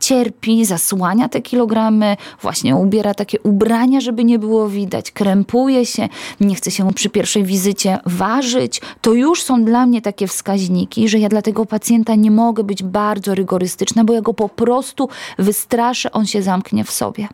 cierpi, 0.00 0.64
zasłania 0.64 1.28
te 1.28 1.42
kilogramy, 1.42 2.16
właśnie 2.42 2.76
ubiera 2.76 3.14
takie 3.14 3.40
ubrania, 3.40 4.00
żeby 4.00 4.24
nie 4.24 4.38
było 4.38 4.68
widać, 4.68 5.10
krępuje 5.10 5.86
się, 5.86 6.08
nie 6.40 6.54
chce 6.54 6.70
się 6.70 6.92
przy 6.92 7.10
pierwszej 7.10 7.44
wizycie 7.44 7.98
ważyć, 8.06 8.80
to 9.00 9.12
już 9.12 9.42
są 9.42 9.64
dla 9.64 9.86
mnie 9.86 10.02
takie 10.02 10.26
wskaźniki, 10.26 11.08
że 11.08 11.18
ja 11.18 11.28
dla 11.28 11.42
tego 11.42 11.66
pacjenta 11.66 12.14
nie 12.14 12.30
mogę 12.30 12.64
być 12.64 12.82
bardzo 12.82 13.34
rygorystyczna, 13.34 14.04
bo 14.04 14.12
ja 14.12 14.20
go 14.20 14.34
po 14.34 14.48
prostu 14.48 15.08
wystraszę, 15.38 16.12
on 16.12 16.26
się 16.26 16.42
zamknie 16.42 16.84
w 16.84 16.90
sobie. 16.90 17.28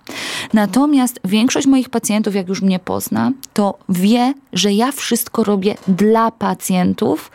Natomiast 0.52 1.20
większość 1.24 1.66
moich 1.66 1.88
pacjentów, 1.88 2.34
jak 2.34 2.48
już 2.48 2.62
mnie 2.62 2.78
pozna, 2.78 3.32
to 3.54 3.78
wie, 3.88 4.34
że 4.52 4.72
ja 4.72 4.92
wszystko 4.92 5.44
robię 5.44 5.74
dla 5.88 6.30
pacjentów, 6.30 7.30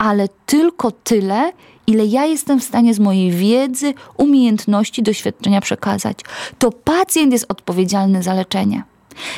ale 0.00 0.28
tylko 0.46 0.90
tyle, 0.90 1.52
ile 1.86 2.06
ja 2.06 2.24
jestem 2.24 2.60
w 2.60 2.64
stanie 2.64 2.94
z 2.94 2.98
mojej 2.98 3.30
wiedzy, 3.30 3.94
umiejętności, 4.16 5.02
doświadczenia 5.02 5.60
przekazać. 5.60 6.18
To 6.58 6.72
pacjent 6.72 7.32
jest 7.32 7.46
odpowiedzialny 7.48 8.22
za 8.22 8.34
leczenie. 8.34 8.82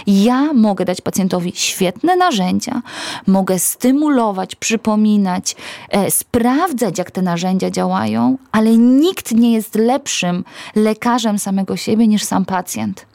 Ja 0.07 0.53
mogę 0.53 0.85
dać 0.85 1.01
pacjentowi 1.01 1.53
świetne 1.55 2.17
narzędzia, 2.17 2.83
mogę 3.27 3.59
stymulować, 3.59 4.55
przypominać, 4.57 5.57
e, 5.89 6.11
sprawdzać, 6.11 6.99
jak 6.99 7.11
te 7.11 7.23
narzędzia 7.23 7.71
działają, 7.71 8.39
ale 8.53 8.77
nikt 8.77 9.33
nie 9.33 9.53
jest 9.53 9.75
lepszym 9.75 10.45
lekarzem 10.75 11.39
samego 11.39 11.77
siebie 11.77 12.09
niż 12.09 12.25
sam 12.25 12.45
pacjent. 12.45 13.07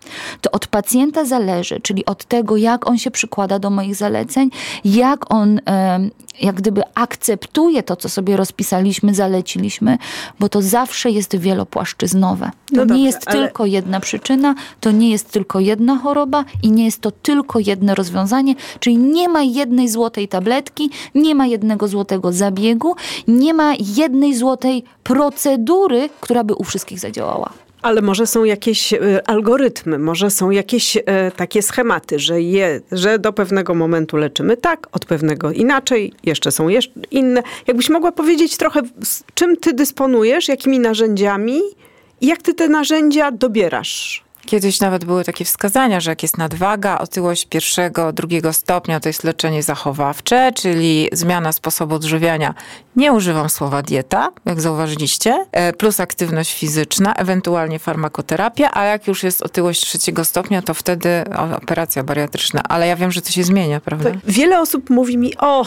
To 0.42 0.52
od 0.52 0.68
pacjenta 0.68 1.26
zależy, 1.26 1.80
czyli 1.82 2.06
od 2.06 2.26
tego, 2.26 2.58
jak 2.58 2.88
on 2.90 2.98
się 2.98 3.12
przykłada 3.12 3.60
do 3.60 3.70
moich 3.70 3.96
zaleceń, 3.96 4.50
jak 4.86 5.34
on 5.34 5.60
e, 5.68 6.00
jak 6.42 6.56
gdyby 6.56 6.82
akceptuje 6.96 7.84
to, 7.84 7.96
co 7.96 8.10
sobie 8.10 8.38
rozpisaliśmy, 8.38 9.14
zaleciliśmy, 9.16 9.98
bo 10.40 10.50
to 10.50 10.62
zawsze 10.62 11.10
jest 11.12 11.36
wielopłaszczyznowe. 11.38 12.46
To 12.46 12.76
No 12.76 12.82
nie 12.82 12.88
dobrze, 12.88 13.04
jest 13.04 13.20
ale- 13.26 13.40
tylko 13.42 13.66
jedna 13.66 14.00
przyczyna, 14.00 14.56
to 14.80 14.92
nie 14.92 15.10
jest 15.10 15.32
tylko 15.32 15.60
jedna 15.60 15.98
choroba 15.98 16.46
i 16.64 16.72
nie 16.72 16.86
jest 16.86 17.02
to 17.02 17.12
tylko 17.12 17.60
jedno 17.60 17.96
rozwiązanie, 17.96 18.56
czyli 18.80 18.98
nie 18.98 19.30
ma 19.30 19.42
jednej 19.42 19.90
złotej 19.90 20.28
tabletki, 20.28 20.90
nie 21.16 21.36
ma 21.36 21.46
jednego 21.46 21.88
złotego 21.88 22.32
zabiegu, 22.32 22.96
nie 23.28 23.54
ma 23.54 23.74
jednej 23.98 24.36
złotej 24.36 24.84
procedury, 25.04 26.10
która 26.22 26.44
by 26.44 26.56
u 26.56 26.64
wszystkich 26.64 27.00
zadziałała. 27.00 27.50
Ale 27.82 28.02
może 28.02 28.28
są 28.28 28.44
jakieś 28.44 28.94
e, 28.94 29.00
algorytmy, 29.30 30.00
może 30.00 30.32
są 30.32 30.50
jakieś 30.50 30.98
e, 30.98 31.32
takie 31.32 31.62
schematy, 31.62 32.20
że, 32.20 32.42
je, 32.42 32.82
że 32.92 33.20
do 33.20 33.34
pewnego 33.34 33.76
momentu 33.76 34.18
leczymy 34.18 34.58
tak, 34.58 34.88
od 34.92 35.06
pewnego 35.06 35.52
inaczej, 35.52 36.14
jeszcze 36.24 36.52
są 36.52 36.68
jeszcze 36.68 37.00
inne. 37.12 37.44
Jakbyś 37.68 37.90
mogła 37.90 38.12
powiedzieć 38.12 38.58
trochę, 38.58 38.82
czym 39.34 39.58
ty 39.58 39.74
dysponujesz, 39.74 40.48
jakimi 40.48 40.80
narzędziami 40.80 41.62
i 42.22 42.28
jak 42.28 42.42
ty 42.42 42.54
te 42.54 42.70
narzędzia 42.70 43.32
dobierasz? 43.32 44.28
Kiedyś 44.48 44.80
nawet 44.80 45.06
były 45.06 45.24
takie 45.24 45.46
wskazania, 45.46 46.00
że 46.00 46.12
jak 46.12 46.24
jest 46.24 46.38
nadwaga, 46.38 47.00
otyłość 47.00 47.46
pierwszego, 47.46 48.14
drugiego 48.14 48.54
stopnia, 48.54 49.00
to 49.00 49.10
jest 49.10 49.24
leczenie 49.24 49.64
zachowawcze, 49.64 50.52
czyli 50.56 51.10
zmiana 51.12 51.52
sposobu 51.52 51.96
odżywiania. 51.96 52.54
Nie 52.98 53.14
używam 53.14 53.50
słowa 53.50 53.82
dieta, 53.82 54.32
jak 54.46 54.62
zauważyliście, 54.62 55.46
e, 55.52 55.74
plus 55.74 56.00
aktywność 56.00 56.60
fizyczna, 56.60 57.14
ewentualnie 57.14 57.80
farmakoterapia, 57.80 58.70
a 58.74 58.84
jak 58.84 59.08
już 59.08 59.24
jest 59.24 59.42
otyłość 59.42 59.82
trzeciego 59.82 60.26
stopnia, 60.26 60.62
to 60.62 60.74
wtedy 60.74 61.24
operacja 61.58 62.04
bariatryczna. 62.04 62.62
Ale 62.70 62.88
ja 62.88 62.96
wiem, 62.96 63.12
że 63.12 63.22
to 63.22 63.30
się 63.30 63.44
zmienia, 63.44 63.80
prawda? 63.82 64.12
To 64.12 64.18
wiele 64.24 64.62
osób 64.62 64.90
mówi 64.90 65.18
mi, 65.18 65.38
o 65.38 65.66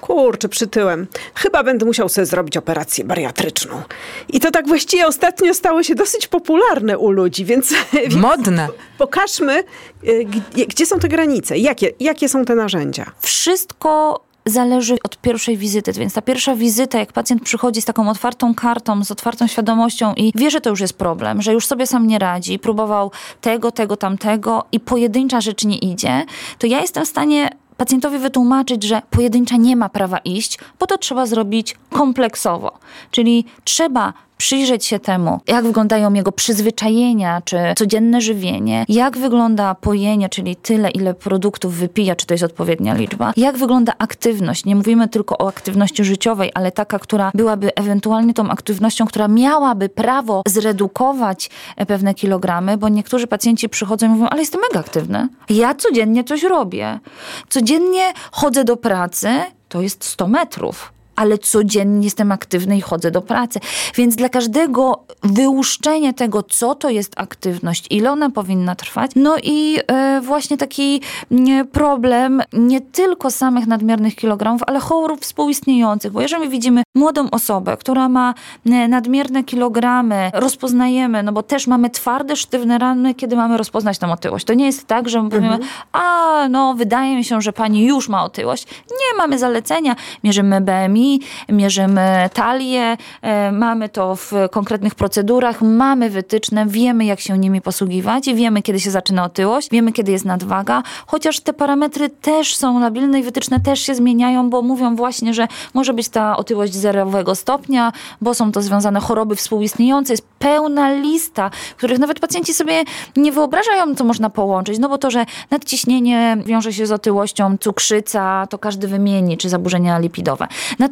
kurczę, 0.00 0.48
przytyłem, 0.48 1.06
chyba 1.34 1.62
będę 1.62 1.86
musiał 1.86 2.08
sobie 2.08 2.26
zrobić 2.26 2.56
operację 2.56 3.04
bariatryczną. 3.04 3.82
I 4.28 4.40
to 4.40 4.50
tak 4.50 4.68
właściwie 4.68 5.06
ostatnio 5.06 5.54
stało 5.54 5.82
się 5.82 5.94
dosyć 5.94 6.26
popularne 6.26 6.98
u 6.98 7.10
ludzi, 7.10 7.44
więc, 7.44 7.74
więc 7.92 8.14
Modne. 8.14 8.68
pokażmy, 8.98 9.64
y, 10.04 10.24
gdzie, 10.24 10.66
gdzie 10.66 10.86
są 10.86 10.98
te 10.98 11.08
granice, 11.08 11.58
jakie, 11.58 11.92
jakie 12.00 12.28
są 12.28 12.44
te 12.44 12.54
narzędzia. 12.54 13.12
Wszystko 13.20 14.20
zależy 14.46 14.96
od 15.04 15.16
pierwszej 15.16 15.56
wizyty, 15.56 15.92
więc 15.92 16.14
ta 16.14 16.22
pierwsza 16.22 16.54
wizyta, 16.54 16.98
jak 16.98 17.12
pacjent 17.12 17.42
przychodzi 17.42 17.82
z 17.82 17.84
taką 17.84 18.08
otwartą 18.08 18.54
kartą, 18.54 19.04
z 19.04 19.10
otwartą 19.10 19.46
świadomością 19.46 20.14
i 20.14 20.32
wie, 20.34 20.50
że 20.50 20.60
to 20.60 20.70
już 20.70 20.80
jest 20.80 20.98
problem, 20.98 21.42
że 21.42 21.52
już 21.52 21.66
sobie 21.66 21.86
sam 21.86 22.06
nie 22.06 22.18
radzi, 22.18 22.58
próbował 22.58 23.10
tego, 23.40 23.72
tego, 23.72 23.96
tamtego 23.96 24.64
i 24.72 24.80
pojedyncza 24.80 25.40
rzecz 25.40 25.64
nie 25.64 25.78
idzie, 25.78 26.24
to 26.58 26.66
ja 26.66 26.80
jestem 26.80 27.04
w 27.04 27.08
stanie 27.08 27.50
pacjentowi 27.76 28.18
wytłumaczyć, 28.18 28.82
że 28.82 29.02
pojedyncza 29.10 29.56
nie 29.56 29.76
ma 29.76 29.88
prawa 29.88 30.18
iść, 30.18 30.58
bo 30.78 30.86
to 30.86 30.98
trzeba 30.98 31.26
zrobić 31.26 31.76
kompleksowo. 31.90 32.78
Czyli 33.10 33.44
trzeba 33.64 34.12
przyjrzeć 34.42 34.84
się 34.84 34.98
temu, 34.98 35.40
jak 35.46 35.64
wyglądają 35.64 36.12
jego 36.12 36.32
przyzwyczajenia, 36.32 37.42
czy 37.44 37.56
codzienne 37.76 38.20
żywienie, 38.20 38.84
jak 38.88 39.18
wygląda 39.18 39.74
pojenie, 39.74 40.28
czyli 40.28 40.56
tyle, 40.56 40.90
ile 40.90 41.14
produktów 41.14 41.74
wypija, 41.74 42.16
czy 42.16 42.26
to 42.26 42.34
jest 42.34 42.44
odpowiednia 42.44 42.94
liczba, 42.94 43.32
jak 43.36 43.56
wygląda 43.58 43.92
aktywność. 43.98 44.64
Nie 44.64 44.76
mówimy 44.76 45.08
tylko 45.08 45.38
o 45.38 45.48
aktywności 45.48 46.04
życiowej, 46.04 46.50
ale 46.54 46.72
taka, 46.72 46.98
która 46.98 47.30
byłaby 47.34 47.74
ewentualnie 47.74 48.34
tą 48.34 48.50
aktywnością, 48.50 49.06
która 49.06 49.28
miałaby 49.28 49.88
prawo 49.88 50.42
zredukować 50.46 51.50
e, 51.76 51.86
pewne 51.86 52.14
kilogramy, 52.14 52.76
bo 52.76 52.88
niektórzy 52.88 53.26
pacjenci 53.26 53.68
przychodzą 53.68 54.06
i 54.06 54.08
mówią, 54.08 54.26
ale 54.28 54.40
jestem 54.40 54.60
mega 54.60 54.80
aktywny. 54.80 55.28
Ja 55.50 55.74
codziennie 55.74 56.24
coś 56.24 56.42
robię. 56.42 57.00
Codziennie 57.48 58.12
chodzę 58.32 58.64
do 58.64 58.76
pracy, 58.76 59.28
to 59.68 59.80
jest 59.82 60.04
100 60.04 60.28
metrów 60.28 60.91
ale 61.16 61.38
codziennie 61.38 62.04
jestem 62.04 62.32
aktywny 62.32 62.76
i 62.76 62.80
chodzę 62.80 63.10
do 63.10 63.22
pracy. 63.22 63.60
Więc 63.94 64.16
dla 64.16 64.28
każdego 64.28 65.04
wyłuszczenie 65.22 66.14
tego, 66.14 66.42
co 66.42 66.74
to 66.74 66.90
jest 66.90 67.12
aktywność, 67.16 67.86
ile 67.90 68.12
ona 68.12 68.30
powinna 68.30 68.74
trwać, 68.74 69.10
no 69.16 69.36
i 69.42 69.78
e, 69.86 70.20
właśnie 70.20 70.56
taki 70.56 71.00
nie, 71.30 71.64
problem 71.64 72.42
nie 72.52 72.80
tylko 72.80 73.30
samych 73.30 73.66
nadmiernych 73.66 74.16
kilogramów, 74.16 74.62
ale 74.66 74.80
chorób 74.80 75.20
współistniejących, 75.20 76.12
bo 76.12 76.20
jeżeli 76.20 76.48
widzimy 76.48 76.82
młodą 76.94 77.30
osobę, 77.30 77.76
która 77.76 78.08
ma 78.08 78.34
e, 78.66 78.88
nadmierne 78.88 79.44
kilogramy, 79.44 80.30
rozpoznajemy, 80.34 81.22
no 81.22 81.32
bo 81.32 81.42
też 81.42 81.66
mamy 81.66 81.90
twarde, 81.90 82.36
sztywne 82.36 82.78
rany, 82.78 83.14
kiedy 83.14 83.36
mamy 83.36 83.56
rozpoznać 83.56 83.98
tą 83.98 84.12
otyłość. 84.12 84.44
To 84.44 84.54
nie 84.54 84.66
jest 84.66 84.86
tak, 84.86 85.08
że 85.08 85.22
mówimy, 85.22 85.58
a 85.92 86.48
no 86.50 86.74
wydaje 86.74 87.16
mi 87.16 87.24
się, 87.24 87.42
że 87.42 87.52
pani 87.52 87.84
już 87.84 88.08
ma 88.08 88.24
otyłość. 88.24 88.66
Nie, 88.90 89.18
mamy 89.18 89.38
zalecenia, 89.38 89.96
mierzymy 90.24 90.60
BMI, 90.60 91.01
BMI, 91.02 91.20
mierzymy 91.48 92.30
talię, 92.34 92.96
e, 93.22 93.52
mamy 93.52 93.88
to 93.88 94.16
w 94.16 94.32
konkretnych 94.50 94.94
procedurach, 94.94 95.62
mamy 95.62 96.10
wytyczne, 96.10 96.66
wiemy 96.66 97.04
jak 97.04 97.20
się 97.20 97.38
nimi 97.38 97.60
posługiwać 97.60 98.28
wiemy 98.34 98.62
kiedy 98.62 98.80
się 98.80 98.90
zaczyna 98.90 99.24
otyłość, 99.24 99.68
wiemy 99.70 99.92
kiedy 99.92 100.12
jest 100.12 100.24
nadwaga, 100.24 100.82
chociaż 101.06 101.40
te 101.40 101.52
parametry 101.52 102.10
też 102.10 102.56
są 102.56 102.80
labilne 102.80 103.20
i 103.20 103.22
wytyczne 103.22 103.60
też 103.60 103.80
się 103.80 103.94
zmieniają, 103.94 104.50
bo 104.50 104.62
mówią 104.62 104.96
właśnie, 104.96 105.34
że 105.34 105.48
może 105.74 105.94
być 105.94 106.08
ta 106.08 106.36
otyłość 106.36 106.74
zerowego 106.74 107.34
stopnia, 107.34 107.92
bo 108.20 108.34
są 108.34 108.52
to 108.52 108.62
związane 108.62 109.00
choroby 109.00 109.36
współistniejące, 109.36 110.12
jest 110.12 110.26
pełna 110.38 110.92
lista, 110.92 111.50
których 111.76 111.98
nawet 111.98 112.20
pacjenci 112.20 112.54
sobie 112.54 112.84
nie 113.16 113.32
wyobrażają, 113.32 113.94
co 113.94 114.04
można 114.04 114.30
połączyć, 114.30 114.78
no 114.78 114.88
bo 114.88 114.98
to, 114.98 115.10
że 115.10 115.26
nadciśnienie 115.50 116.36
wiąże 116.46 116.72
się 116.72 116.86
z 116.86 116.92
otyłością, 116.92 117.58
cukrzyca, 117.58 118.46
to 118.50 118.58
każdy 118.58 118.88
wymieni, 118.88 119.36
czy 119.36 119.48
zaburzenia 119.48 119.98
lipidowe. 119.98 120.46
Natomiast 120.78 120.91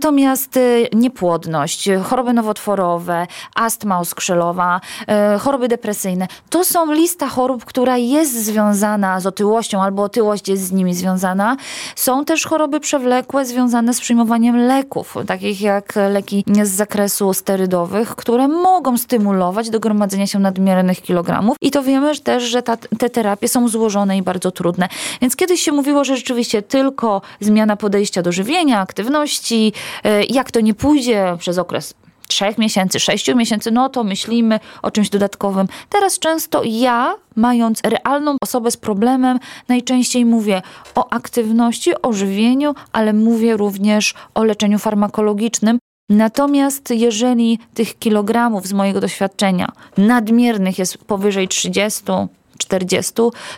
y, 0.57 0.89
niepłodność, 0.93 1.89
choroby 2.05 2.33
nowotworowe, 2.33 3.27
astma 3.55 4.01
oskrzelowa, 4.01 4.81
y, 5.37 5.39
choroby 5.39 5.69
depresyjne, 5.69 6.27
to 6.51 6.65
są 6.65 6.93
lista 6.93 7.29
chorób, 7.29 7.65
która 7.65 7.97
jest 7.97 8.45
związana 8.45 9.21
z 9.21 9.27
otyłością 9.27 9.83
albo 9.83 10.03
otyłość 10.03 10.49
jest 10.49 10.63
z 10.63 10.73
nimi 10.73 10.95
związana. 10.95 11.57
Są 11.97 12.25
też 12.25 12.47
choroby 12.47 12.81
przewlekłe 12.81 13.47
związane 13.47 13.95
z 13.95 14.01
przyjmowaniem 14.01 14.57
leków, 14.57 15.17
takich 15.27 15.61
jak 15.61 15.95
leki 16.13 16.45
z 16.63 16.69
zakresu 16.69 17.35
sterydowych, 17.35 18.17
które 18.17 18.49
mogą 18.49 18.99
stymulować 18.99 19.71
do 19.71 19.81
gromadzenia 19.81 20.27
się 20.27 20.39
nadmiernych 20.39 21.03
kilogramów 21.03 21.57
i 21.61 21.71
to 21.71 21.83
wiemy 21.83 22.19
też, 22.19 22.43
że 22.43 22.63
ta, 22.63 22.77
te 22.77 23.11
terapie 23.11 23.49
są 23.49 23.69
złożone 23.69 24.17
i 24.17 24.23
bardzo 24.23 24.51
trudne. 24.51 24.89
Więc 25.21 25.37
kiedyś 25.37 25.61
się 25.61 25.73
mówiło, 25.73 26.05
że 26.05 26.17
rzeczywiście 26.17 26.63
tylko 26.63 27.23
zmiana 27.41 27.77
podejścia 27.77 28.23
do 28.23 28.33
żywienia, 28.33 28.81
aktywności, 28.81 29.73
jak 30.29 30.51
to 30.51 30.61
nie 30.61 30.75
pójdzie 30.75 31.37
przez 31.39 31.59
okres 31.59 31.95
trzech 32.31 32.59
miesięcy, 32.59 33.01
sześciu 33.01 33.37
miesięcy, 33.37 33.71
no 33.71 33.89
to 33.89 34.05
myślimy 34.05 34.61
o 34.83 34.91
czymś 34.91 35.11
dodatkowym. 35.11 35.67
Teraz 35.89 36.19
często 36.19 36.63
ja, 36.65 37.15
mając 37.37 37.81
realną 37.85 38.37
osobę 38.43 38.71
z 38.71 38.77
problemem, 38.77 39.39
najczęściej 39.69 40.25
mówię 40.25 40.63
o 40.95 41.13
aktywności, 41.13 42.03
o 42.03 42.13
żywieniu, 42.13 42.75
ale 42.93 43.13
mówię 43.13 43.57
również 43.57 44.15
o 44.35 44.45
leczeniu 44.45 44.79
farmakologicznym. 44.79 45.79
Natomiast 46.11 46.91
jeżeli 46.91 47.59
tych 47.75 47.99
kilogramów 47.99 48.67
z 48.67 48.73
mojego 48.73 49.01
doświadczenia 49.01 49.73
nadmiernych 49.99 50.79
jest 50.79 50.99
powyżej 50.99 51.49
30, 51.49 52.03
40, 52.61 53.13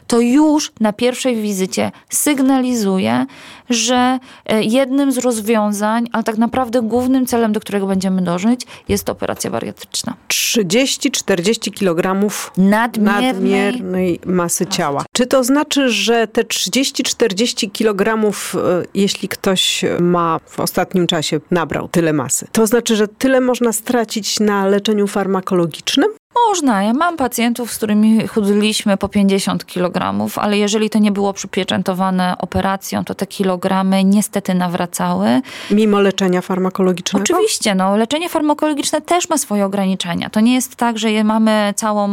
to 0.07 0.21
już 0.21 0.73
na 0.81 0.93
pierwszej 0.93 1.37
wizycie 1.37 1.93
sygnalizuje, 2.11 3.27
że 3.71 4.19
e, 4.47 4.63
jednym 4.63 5.13
z 5.13 5.19
rozwiązań, 5.19 6.07
ale 6.13 6.25
tak 6.25 6.39
naprawdę 6.39 6.83
głównym 6.83 7.27
celem, 7.27 7.53
do 7.53 7.61
którego 7.61 7.87
będziemy 7.87 8.23
dążyć, 8.23 8.67
jest 8.89 9.11
operacja 9.11 9.51
bariatryczna. 9.51 10.15
30-40 10.29 11.73
kg 11.73 12.29
nadmiernej, 12.57 13.33
nadmiernej 13.33 14.21
masy 14.27 14.67
ciała. 14.67 15.05
Czy 15.13 15.27
to 15.27 15.45
znaczy, 15.45 15.91
że 15.91 16.27
te 16.27 16.43
30-40 16.43 17.73
kg, 17.73 18.33
e, 18.55 18.61
jeśli 18.95 19.29
ktoś 19.29 19.85
ma 20.01 20.41
w 20.47 20.61
ostatnim 20.61 21.07
czasie 21.07 21.41
nabrał 21.51 21.89
tyle 21.89 22.13
masy, 22.13 22.47
to 22.53 22.67
znaczy, 22.67 22.97
że 22.97 23.09
tyle 23.09 23.41
można 23.41 23.73
stracić 23.73 24.41
na 24.41 24.67
leczeniu 24.67 25.07
farmakologicznym? 25.07 26.11
Można. 26.49 26.83
Ja 26.83 26.93
mam 26.93 27.17
pacjentów, 27.17 27.73
z 27.73 27.77
którymi 27.77 28.29
chudliśmy 28.29 28.97
po 28.97 29.09
50 29.09 29.65
kg, 29.65 30.29
ale 30.37 30.59
jeżeli 30.59 30.91
to 30.91 30.99
nie 30.99 31.13
było 31.13 31.33
przypieczętowane 31.33 32.35
operacją, 32.39 33.05
to 33.05 33.15
te 33.15 33.27
kilogramy 33.27 34.05
niestety 34.05 34.55
nawracały. 34.55 35.41
Mimo 35.71 36.01
leczenia 36.01 36.41
farmakologicznego? 36.41 37.23
Oczywiście. 37.23 37.75
No, 37.75 37.97
leczenie 37.97 38.29
farmakologiczne 38.29 39.01
też 39.01 39.29
ma 39.29 39.39
swoje 39.39 39.65
ograniczenia. 39.65 40.31
To 40.31 40.41
nie 40.41 40.55
jest 40.55 40.77
tak, 40.77 40.99
że 40.99 41.25
mamy 41.25 41.75
całą, 41.77 42.09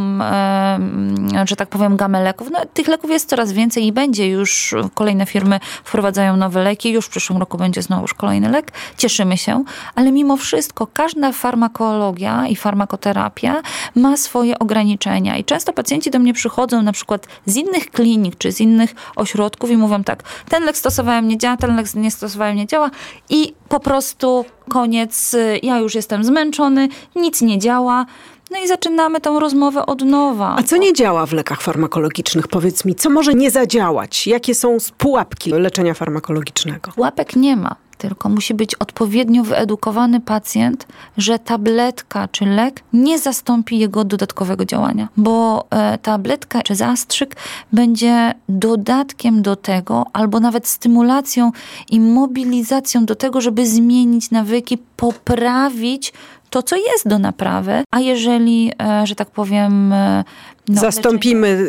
że 1.45 1.55
tak 1.55 1.69
powiem, 1.69 1.97
gamę 1.97 2.23
leków. 2.23 2.49
No, 2.51 2.59
tych 2.73 2.87
leków 2.87 3.09
jest 3.09 3.29
coraz 3.29 3.51
więcej 3.51 3.85
i 3.85 3.91
będzie 3.91 4.29
już. 4.29 4.75
Kolejne 4.93 5.25
firmy 5.25 5.59
wprowadzają 5.83 6.37
nowe 6.37 6.63
leki. 6.63 6.91
Już 6.91 7.05
w 7.05 7.09
przyszłym 7.09 7.39
roku 7.39 7.57
będzie 7.57 7.81
znowu 7.81 8.05
kolejny 8.17 8.49
lek. 8.49 8.71
Cieszymy 8.97 9.37
się. 9.37 9.63
Ale 9.95 10.11
mimo 10.11 10.37
wszystko 10.37 10.87
każda 10.87 11.31
farmakologia 11.31 12.47
i 12.47 12.55
farmakoterapia 12.55 13.61
ma 13.95 14.08
ma 14.09 14.17
swoje 14.17 14.59
ograniczenia. 14.59 15.37
I 15.37 15.43
często 15.43 15.73
pacjenci 15.73 16.11
do 16.11 16.19
mnie 16.19 16.33
przychodzą 16.33 16.81
na 16.81 16.91
przykład 16.91 17.27
z 17.45 17.55
innych 17.55 17.91
klinik 17.91 18.37
czy 18.37 18.51
z 18.51 18.61
innych 18.61 18.95
ośrodków 19.15 19.71
i 19.71 19.77
mówią 19.77 20.03
tak, 20.03 20.23
ten 20.49 20.63
lek 20.63 20.77
stosowałem 20.77 21.27
nie 21.27 21.37
działa, 21.37 21.57
ten 21.57 21.75
lek 21.75 21.95
nie 21.95 22.11
stosowałem 22.11 22.55
nie 22.55 22.67
działa 22.67 22.91
i 23.29 23.53
po 23.69 23.79
prostu 23.79 24.45
koniec, 24.69 25.35
ja 25.63 25.77
już 25.77 25.95
jestem 25.95 26.23
zmęczony, 26.23 26.87
nic 27.15 27.41
nie 27.41 27.59
działa. 27.59 28.05
No 28.51 28.57
i 28.63 28.67
zaczynamy 28.67 29.21
tą 29.21 29.39
rozmowę 29.39 29.85
od 29.85 30.01
nowa. 30.01 30.55
A 30.57 30.63
co 30.63 30.77
nie 30.77 30.93
działa 30.93 31.25
w 31.25 31.33
lekach 31.33 31.61
farmakologicznych? 31.61 32.47
Powiedz 32.47 32.85
mi, 32.85 32.95
co 32.95 33.09
może 33.09 33.33
nie 33.33 33.51
zadziałać? 33.51 34.27
Jakie 34.27 34.55
są 34.55 34.77
pułapki 34.97 35.51
leczenia 35.51 35.93
farmakologicznego? 35.93 36.91
Pułapek 36.91 37.35
nie 37.35 37.55
ma 37.55 37.75
tylko 37.99 38.29
musi 38.29 38.53
być 38.53 38.75
odpowiednio 38.75 39.43
wyedukowany 39.43 40.19
pacjent, 40.21 40.87
że 41.17 41.39
tabletka 41.39 42.27
czy 42.27 42.45
lek 42.45 42.83
nie 42.93 43.19
zastąpi 43.19 43.79
jego 43.79 44.03
dodatkowego 44.03 44.65
działania, 44.65 45.07
bo 45.17 45.65
e, 45.69 45.97
tabletka 45.97 46.61
czy 46.61 46.75
zastrzyk 46.75 47.35
będzie 47.73 48.33
dodatkiem 48.49 49.41
do 49.41 49.55
tego, 49.55 50.05
albo 50.13 50.39
nawet 50.39 50.67
stymulacją 50.67 51.51
i 51.89 51.99
mobilizacją 51.99 53.05
do 53.05 53.15
tego, 53.15 53.41
żeby 53.41 53.67
zmienić 53.67 54.31
nawyki, 54.31 54.77
poprawić 54.97 56.13
to, 56.49 56.63
co 56.63 56.75
jest 56.75 57.07
do 57.07 57.19
naprawy, 57.19 57.83
a 57.91 57.99
jeżeli, 57.99 58.71
e, 58.81 59.07
że 59.07 59.15
tak 59.15 59.29
powiem, 59.31 59.93
e, 59.93 60.23
no, 60.67 60.81
zastąpimy 60.81 61.67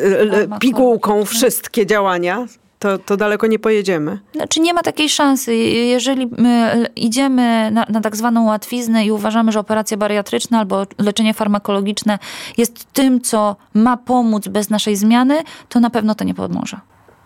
pigułką 0.61 1.25
wszystkie 1.25 1.87
działania, 1.87 2.47
to, 2.81 2.99
to 2.99 3.17
daleko 3.17 3.47
nie 3.47 3.59
pojedziemy. 3.59 4.19
Znaczy 4.35 4.61
nie 4.61 4.75
ma 4.75 4.83
takiej 4.83 5.09
szansy. 5.09 5.57
Jeżeli 5.57 6.27
my 6.27 6.87
idziemy 6.97 7.71
na, 7.71 7.87
na 7.89 8.01
tak 8.01 8.17
zwaną 8.17 8.47
łatwiznę 8.47 9.05
i 9.05 9.13
uważamy, 9.13 9.53
że 9.53 9.61
operacja 9.61 9.97
bariatryczna 9.97 10.59
albo 10.59 10.87
leczenie 10.99 11.35
farmakologiczne 11.35 12.19
jest 12.59 12.93
tym, 12.93 13.21
co 13.21 13.57
ma 13.75 13.97
pomóc 13.97 14.49
bez 14.49 14.71
naszej 14.71 14.97
zmiany, 14.97 15.43
to 15.69 15.81
na 15.81 15.91
pewno 15.91 16.15
to 16.15 16.25
nie 16.25 16.35
pomoże. 16.35 16.81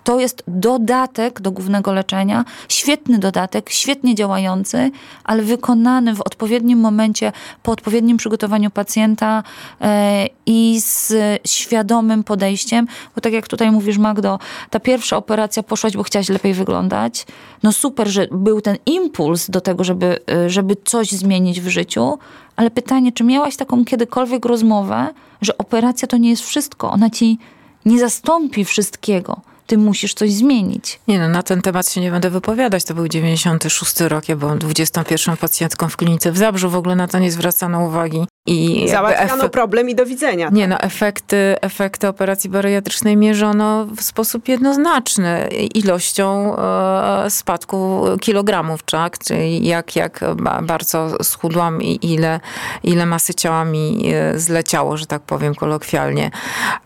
To 0.05 0.21
jest 0.21 0.43
dodatek 0.49 1.41
do 1.41 1.53
głównego 1.53 1.93
leczenia, 1.93 2.45
świetny 2.69 3.19
dodatek, 3.19 3.71
świetnie 3.71 4.15
działający, 4.15 4.91
ale 5.25 5.43
wykonany 5.43 6.15
w 6.15 6.21
odpowiednim 6.21 6.81
momencie, 6.81 7.33
po 7.63 7.73
odpowiednim 7.73 8.17
przygotowaniu 8.17 8.71
pacjenta 8.71 9.43
e, 9.81 10.27
i 10.47 10.81
z 10.81 11.13
świadomym 11.47 12.25
podejściem, 12.25 12.87
bo 13.15 13.21
tak 13.21 13.33
jak 13.33 13.49
tutaj 13.49 13.71
mówisz, 13.71 13.99
Magdo, 13.99 14.39
ta 14.71 14.81
pierwsza 14.81 15.17
operacja 15.17 15.63
poszłaś, 15.63 15.97
bo 15.97 16.03
chciałaś 16.03 16.29
lepiej 16.29 16.55
wyglądać. 16.55 17.27
No 17.63 17.73
super, 17.73 18.09
że 18.09 18.27
był 18.33 18.61
ten 18.61 18.77
impuls 18.87 19.51
do 19.51 19.61
tego, 19.61 19.85
żeby, 19.85 20.19
e, 20.31 20.51
żeby 20.51 20.77
coś 20.85 21.13
zmienić 21.13 21.61
w 21.61 21.69
życiu, 21.69 22.19
ale 22.57 22.71
pytanie, 22.71 23.13
czy 23.13 23.25
miałaś 23.25 23.57
taką 23.57 23.85
kiedykolwiek 23.85 24.45
rozmowę, 24.45 25.15
że 25.41 25.59
operacja 25.59 26.09
to 26.09 26.17
nie 26.17 26.31
jest 26.31 26.43
wszystko, 26.43 26.91
ona 26.91 27.11
ci 27.11 27.39
nie 27.85 27.99
zastąpi 27.99 28.65
wszystkiego 28.65 29.54
ty 29.67 29.79
musisz 29.79 30.15
coś 30.15 30.33
zmienić. 30.33 31.01
Nie 31.09 31.19
no, 31.19 31.29
na 31.29 31.43
ten 31.43 31.63
temat 31.63 31.91
się 31.91 32.01
nie 32.01 32.11
będę 32.11 32.31
wypowiadać. 32.31 32.85
To 32.85 32.95
był 32.95 33.09
96 33.09 34.01
rok, 34.01 34.29
ja 34.29 34.37
byłam 34.37 34.59
21 34.59 35.37
pacjentką 35.37 35.89
w 35.89 35.97
klinice 35.97 36.33
w 36.33 36.39
Zabrzu, 36.39 36.71
w 36.71 36.77
ogóle 36.77 36.97
na 36.97 37.09
to 37.09 37.19
nie 37.19 37.33
zwracano 37.33 37.87
uwagi. 37.87 38.27
I 38.47 38.89
Załatwiano 38.89 39.49
problem 39.49 39.91
i 39.91 39.95
do 39.95 40.07
widzenia. 40.07 40.49
Nie 40.53 40.69
no, 40.69 40.81
efekty, 40.81 41.57
efekty 41.61 42.09
operacji 42.09 42.51
bariatrycznej 42.51 43.17
mierzono 43.17 43.87
w 43.87 44.03
sposób 44.03 44.49
jednoznaczny 44.49 45.49
ilością 45.75 46.57
e, 46.57 47.31
spadku 47.31 48.05
kilogramów, 48.21 48.83
tak? 48.83 49.19
Czyli 49.19 49.67
jak, 49.67 49.97
jak 49.97 50.21
bardzo 50.63 51.25
schudłam 51.25 51.83
i 51.83 51.99
ile, 52.03 52.41
ile 52.83 53.07
masy 53.07 53.35
ciała 53.35 53.65
mi 53.65 54.13
e, 54.15 54.39
zleciało, 54.39 54.97
że 54.97 55.07
tak 55.07 55.23
powiem 55.23 55.55
kolokwialnie. 55.55 56.31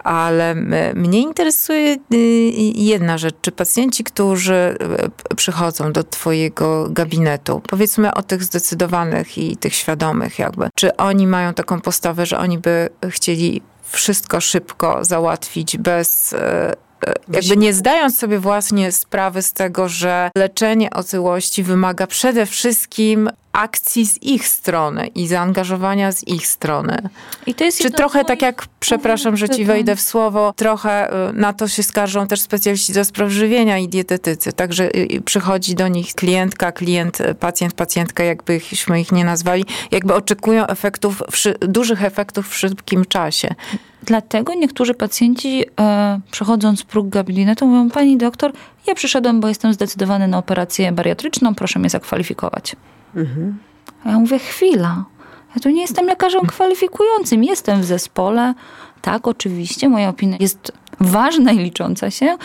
Ale 0.05 0.55
mnie 0.95 1.21
interesuje 1.21 1.97
y, 2.15 2.17
jedna 2.75 3.19
rzecz. 3.19 3.35
Czy 3.41 3.53
pacjenci, 3.53 4.05
którzy 4.05 4.55
e, 5.31 5.35
przychodzą 5.35 5.93
do 5.93 6.05
twojego 6.05 6.87
gabinetu, 6.91 7.63
powiedzmy 7.69 8.15
o 8.15 8.23
tych 8.23 8.45
zdecydowanych 8.45 9.39
i 9.39 9.57
tych 9.57 9.75
świadomych 9.75 10.39
jakby, 10.39 10.69
czy 10.75 10.97
oni 10.97 11.27
mają 11.27 11.48
mają 11.49 11.55
taką 11.55 11.81
postawę, 11.81 12.27
że 12.27 12.39
oni 12.39 12.59
by 12.59 12.89
chcieli 13.11 13.63
wszystko 13.83 14.41
szybko 14.41 15.05
załatwić 15.05 15.77
bez 15.77 16.33
e, 16.33 16.73
e, 17.07 17.15
jakby 17.29 17.57
nie 17.57 17.75
zdając 17.75 18.19
sobie 18.19 18.39
właśnie 18.39 18.93
sprawy 18.93 19.43
z 19.43 19.53
tego, 19.53 19.89
że 19.89 20.31
leczenie 20.37 20.91
otyłości 20.91 21.63
wymaga 21.63 22.07
przede 22.07 22.47
wszystkim 22.47 23.31
akcji 23.59 24.07
z 24.07 24.23
ich 24.23 24.49
strony 24.49 25.07
i 25.07 25.27
zaangażowania 25.27 26.13
z 26.13 26.29
ich 26.29 26.47
strony. 26.47 26.97
I 27.47 27.55
to 27.55 27.65
jest 27.65 27.83
Czy 27.83 27.91
trochę 27.91 28.25
tak 28.25 28.43
jak, 28.43 28.67
przepraszam, 28.81 29.37
że 29.37 29.49
ci 29.49 29.65
wejdę 29.65 29.97
w 29.97 30.01
słowo, 30.01 30.53
trochę 30.57 31.13
y, 31.31 31.33
na 31.33 31.53
to 31.53 31.69
się 31.69 31.83
skarżą 31.83 32.27
też 32.27 32.41
specjaliści 32.41 32.93
do 32.93 33.05
spraw 33.05 33.31
żywienia 33.31 33.79
i 33.79 33.89
dietetycy. 33.89 34.53
Także 34.53 34.85
y, 34.85 35.09
y, 35.13 35.21
przychodzi 35.21 35.75
do 35.75 35.89
nich 35.89 36.15
klientka, 36.15 36.73
klient, 36.73 37.19
pacjent, 37.41 37.75
pacjentka, 37.75 38.25
jakbyśmy 38.25 39.01
ich 39.01 39.13
nie 39.13 39.25
nazwali, 39.25 39.65
jakby 39.91 40.15
oczekują 40.15 40.67
efektów, 40.67 41.23
dużych 41.61 42.05
efektów 42.05 42.49
w 42.49 42.57
szybkim 42.57 43.05
czasie. 43.05 43.55
Dlatego 44.03 44.55
niektórzy 44.55 44.95
pacjenci, 44.95 45.65
e, 45.81 46.21
przechodząc 46.31 46.83
próg 46.83 47.09
gabinetu, 47.09 47.67
mówią: 47.67 47.91
Pani 47.91 48.17
doktor, 48.17 48.53
ja 48.87 48.95
przyszedłem, 48.95 49.41
bo 49.41 49.49
jestem 49.49 49.73
zdecydowany 49.73 50.29
na 50.29 50.39
operację 50.39 50.93
bariatryczną, 50.93 51.55
proszę 51.55 51.79
mnie 51.79 51.91
zakwalifikować. 51.91 52.77
Mhm. 53.19 53.59
Ja 54.05 54.19
mówię, 54.19 54.39
chwila. 54.39 55.05
Ja 55.55 55.61
tu 55.63 55.71
nie 55.71 55.81
jestem 55.81 56.07
lekarzem 56.07 56.47
kwalifikującym. 56.47 57.45
Jestem 57.45 57.81
w 57.81 57.85
zespole. 57.85 58.55
Tak, 59.03 59.29
oczywiście, 59.29 59.89
moja 59.89 60.09
opinia 60.09 60.37
jest 60.41 60.73
ważna 61.01 61.53
i 61.53 61.59
licząca 61.59 62.11
się, 62.11 62.37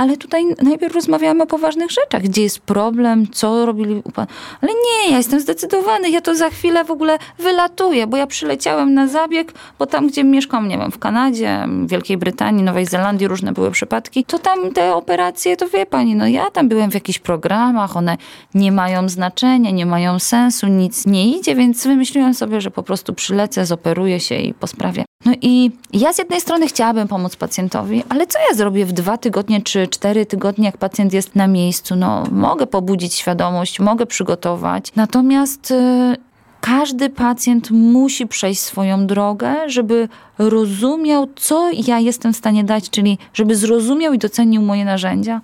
ale 0.00 0.16
tutaj 0.16 0.44
najpierw 0.62 0.94
rozmawiamy 0.94 1.42
o 1.42 1.46
poważnych 1.46 1.90
rzeczach. 1.90 2.22
Gdzie 2.22 2.42
jest 2.42 2.58
problem, 2.58 3.26
co 3.32 3.66
robili 3.66 4.02
u 4.04 4.12
pan. 4.12 4.26
Ale 4.60 4.72
nie, 4.72 5.10
ja 5.10 5.18
jestem 5.18 5.40
zdecydowany, 5.40 6.10
ja 6.10 6.20
to 6.20 6.34
za 6.34 6.50
chwilę 6.50 6.84
w 6.84 6.90
ogóle 6.90 7.18
wylatuję, 7.38 8.06
bo 8.06 8.16
ja 8.16 8.26
przyleciałem 8.26 8.94
na 8.94 9.06
zabieg, 9.06 9.52
bo 9.78 9.86
tam, 9.86 10.08
gdzie 10.08 10.24
mieszkam, 10.24 10.68
nie 10.68 10.78
wiem, 10.78 10.90
w 10.92 10.98
Kanadzie, 10.98 11.68
Wielkiej 11.86 12.16
Brytanii, 12.16 12.62
Nowej 12.62 12.86
Zelandii, 12.86 13.28
różne 13.28 13.52
były 13.52 13.70
przypadki, 13.70 14.24
to 14.24 14.38
tam 14.38 14.72
te 14.72 14.94
operacje, 14.94 15.56
to 15.56 15.68
wie 15.68 15.86
pani, 15.86 16.14
no 16.14 16.26
ja 16.26 16.50
tam 16.50 16.68
byłem 16.68 16.90
w 16.90 16.94
jakichś 16.94 17.18
programach, 17.18 17.96
one 17.96 18.16
nie 18.54 18.72
mają 18.72 19.08
znaczenia, 19.08 19.70
nie 19.70 19.86
mają 19.86 20.18
sensu, 20.18 20.66
nic 20.66 21.06
nie 21.06 21.36
idzie, 21.36 21.54
więc 21.54 21.86
wymyśliłem 21.86 22.34
sobie, 22.34 22.60
że 22.60 22.70
po 22.70 22.82
prostu 22.82 23.14
przylecę, 23.14 23.66
zoperuję 23.66 24.20
się 24.20 24.34
i 24.34 24.54
po 24.54 24.66
sprawie. 24.66 25.04
No 25.24 25.32
i 25.42 25.70
ja 25.92 26.12
z 26.12 26.18
jednej 26.18 26.40
strony 26.40 26.66
chciałabym 26.66 27.08
pomóc 27.08 27.36
pacjentowi, 27.36 28.02
ale 28.08 28.26
co 28.26 28.38
ja 28.38 28.56
zrobię 28.56 28.86
w 28.86 28.92
dwa 28.92 29.18
tygodnie 29.18 29.62
czy 29.62 29.89
cztery 29.90 30.26
tygodnie, 30.26 30.66
jak 30.66 30.78
pacjent 30.78 31.12
jest 31.12 31.36
na 31.36 31.46
miejscu? 31.46 31.96
No, 31.96 32.24
mogę 32.30 32.66
pobudzić 32.66 33.14
świadomość, 33.14 33.80
mogę 33.80 34.06
przygotować. 34.06 34.92
Natomiast 34.96 35.70
y, 35.70 36.16
każdy 36.60 37.10
pacjent 37.10 37.70
musi 37.70 38.26
przejść 38.26 38.60
swoją 38.60 39.06
drogę, 39.06 39.54
żeby 39.66 40.08
rozumiał, 40.38 41.28
co 41.36 41.70
ja 41.86 41.98
jestem 41.98 42.32
w 42.32 42.36
stanie 42.36 42.64
dać, 42.64 42.90
czyli 42.90 43.18
żeby 43.34 43.56
zrozumiał 43.56 44.12
i 44.12 44.18
docenił 44.18 44.62
moje 44.62 44.84
narzędzia. 44.84 45.40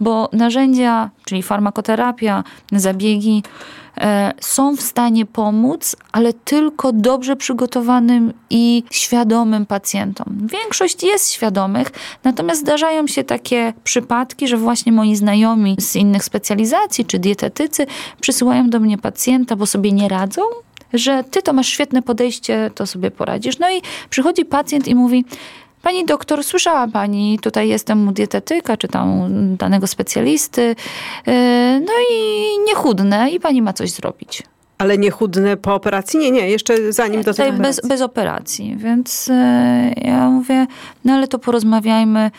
Bo 0.00 0.28
narzędzia, 0.32 1.10
czyli 1.24 1.42
farmakoterapia, 1.42 2.44
zabiegi, 2.72 3.42
E, 4.00 4.32
są 4.40 4.76
w 4.76 4.80
stanie 4.80 5.26
pomóc, 5.26 5.96
ale 6.12 6.32
tylko 6.32 6.92
dobrze 6.92 7.36
przygotowanym 7.36 8.32
i 8.50 8.82
świadomym 8.90 9.66
pacjentom. 9.66 10.48
Większość 10.52 11.02
jest 11.02 11.32
świadomych, 11.32 11.92
natomiast 12.24 12.60
zdarzają 12.60 13.06
się 13.06 13.24
takie 13.24 13.72
przypadki, 13.84 14.48
że 14.48 14.56
właśnie 14.56 14.92
moi 14.92 15.16
znajomi 15.16 15.76
z 15.80 15.96
innych 15.96 16.24
specjalizacji 16.24 17.04
czy 17.04 17.18
dietetycy 17.18 17.86
przysyłają 18.20 18.70
do 18.70 18.80
mnie 18.80 18.98
pacjenta, 18.98 19.56
bo 19.56 19.66
sobie 19.66 19.92
nie 19.92 20.08
radzą, 20.08 20.42
że 20.92 21.24
ty 21.30 21.42
to 21.42 21.52
masz 21.52 21.68
świetne 21.68 22.02
podejście, 22.02 22.70
to 22.74 22.86
sobie 22.86 23.10
poradzisz. 23.10 23.58
No 23.58 23.70
i 23.70 23.82
przychodzi 24.10 24.44
pacjent 24.44 24.88
i 24.88 24.94
mówi: 24.94 25.24
Pani 25.82 26.04
doktor, 26.04 26.44
słyszała 26.44 26.88
pani, 26.88 27.38
tutaj 27.38 27.68
jestem 27.68 28.08
u 28.08 28.12
dietetyka, 28.12 28.76
czy 28.76 28.88
tam 28.88 29.28
danego 29.56 29.86
specjalisty, 29.86 30.76
e, 31.26 31.80
no 31.80 31.92
i 32.12 32.44
niechudne 32.66 33.30
i 33.30 33.40
pani 33.40 33.62
ma 33.62 33.72
coś 33.72 33.90
zrobić. 33.90 34.42
Ale 34.78 34.98
niechudne 34.98 35.56
po 35.56 35.74
operacji? 35.74 36.20
Nie, 36.20 36.30
nie, 36.30 36.50
jeszcze 36.50 36.92
zanim 36.92 37.22
do 37.22 37.34
tego. 37.34 37.58
Bez, 37.58 37.80
bez 37.88 38.00
operacji, 38.00 38.76
więc 38.76 39.28
e, 39.28 39.92
ja 39.96 40.30
mówię, 40.30 40.66
no 41.04 41.12
ale 41.12 41.28
to 41.28 41.38
porozmawiajmy, 41.38 42.30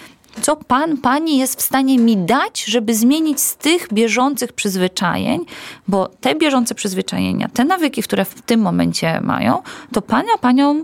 co 0.42 0.56
pan, 0.56 0.98
pani 0.98 1.38
jest 1.38 1.60
w 1.60 1.62
stanie 1.62 1.98
mi 1.98 2.18
dać, 2.18 2.64
żeby 2.64 2.96
zmienić 2.96 3.40
z 3.40 3.56
tych 3.56 3.88
bieżących 3.94 4.54
przyzwyczajeń, 4.54 5.46
bo 5.88 6.08
te 6.22 6.36
bieżące 6.36 6.76
przyzwyczajenia, 6.76 7.50
te 7.54 7.66
nawyki, 7.66 8.04
które 8.04 8.26
w 8.26 8.42
tym 8.42 8.62
momencie 8.62 9.22
mają, 9.22 9.62
to 9.92 10.02
pana, 10.02 10.38
panią 10.42 10.84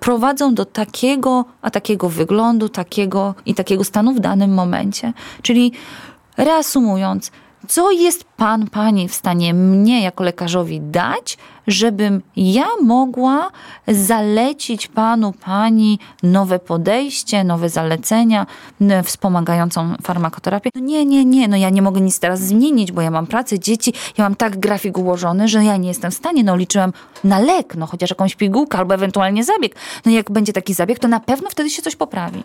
prowadzą 0.00 0.54
do 0.54 0.64
takiego, 0.64 1.44
a 1.62 1.70
takiego 1.70 2.08
wyglądu, 2.08 2.68
takiego 2.68 3.34
i 3.46 3.54
takiego 3.54 3.84
stanu 3.84 4.14
w 4.14 4.20
danym 4.20 4.54
momencie. 4.54 5.12
Czyli 5.42 5.72
reasumując, 6.36 7.30
co 7.70 7.90
jest 7.90 8.24
pan, 8.24 8.66
pani 8.66 9.08
w 9.08 9.14
stanie 9.14 9.54
mnie 9.54 10.02
jako 10.02 10.24
lekarzowi 10.24 10.80
dać, 10.80 11.38
żebym 11.66 12.22
ja 12.36 12.66
mogła 12.82 13.50
zalecić 13.88 14.86
panu, 14.86 15.32
pani 15.32 15.98
nowe 16.22 16.58
podejście, 16.58 17.44
nowe 17.44 17.68
zalecenia, 17.68 18.46
wspomagającą 19.04 19.94
farmakoterapię. 20.02 20.70
No 20.74 20.80
nie, 20.80 21.04
nie, 21.04 21.24
nie, 21.24 21.48
no 21.48 21.56
ja 21.56 21.70
nie 21.70 21.82
mogę 21.82 22.00
nic 22.00 22.20
teraz 22.20 22.40
zmienić, 22.40 22.92
bo 22.92 23.00
ja 23.00 23.10
mam 23.10 23.26
pracę, 23.26 23.58
dzieci, 23.58 23.92
ja 24.18 24.24
mam 24.24 24.34
tak 24.34 24.60
grafik 24.60 24.98
ułożony, 24.98 25.48
że 25.48 25.64
ja 25.64 25.76
nie 25.76 25.88
jestem 25.88 26.10
w 26.10 26.14
stanie, 26.14 26.44
no 26.44 26.56
liczyłem 26.56 26.92
na 27.24 27.38
lek, 27.38 27.74
no 27.74 27.86
chociaż 27.86 28.10
jakąś 28.10 28.34
pigułkę 28.34 28.78
albo 28.78 28.94
ewentualnie 28.94 29.44
zabieg. 29.44 29.76
No 30.06 30.12
jak 30.12 30.30
będzie 30.30 30.52
taki 30.52 30.74
zabieg, 30.74 30.98
to 30.98 31.08
na 31.08 31.20
pewno 31.20 31.50
wtedy 31.50 31.70
się 31.70 31.82
coś 31.82 31.96
poprawi. 31.96 32.44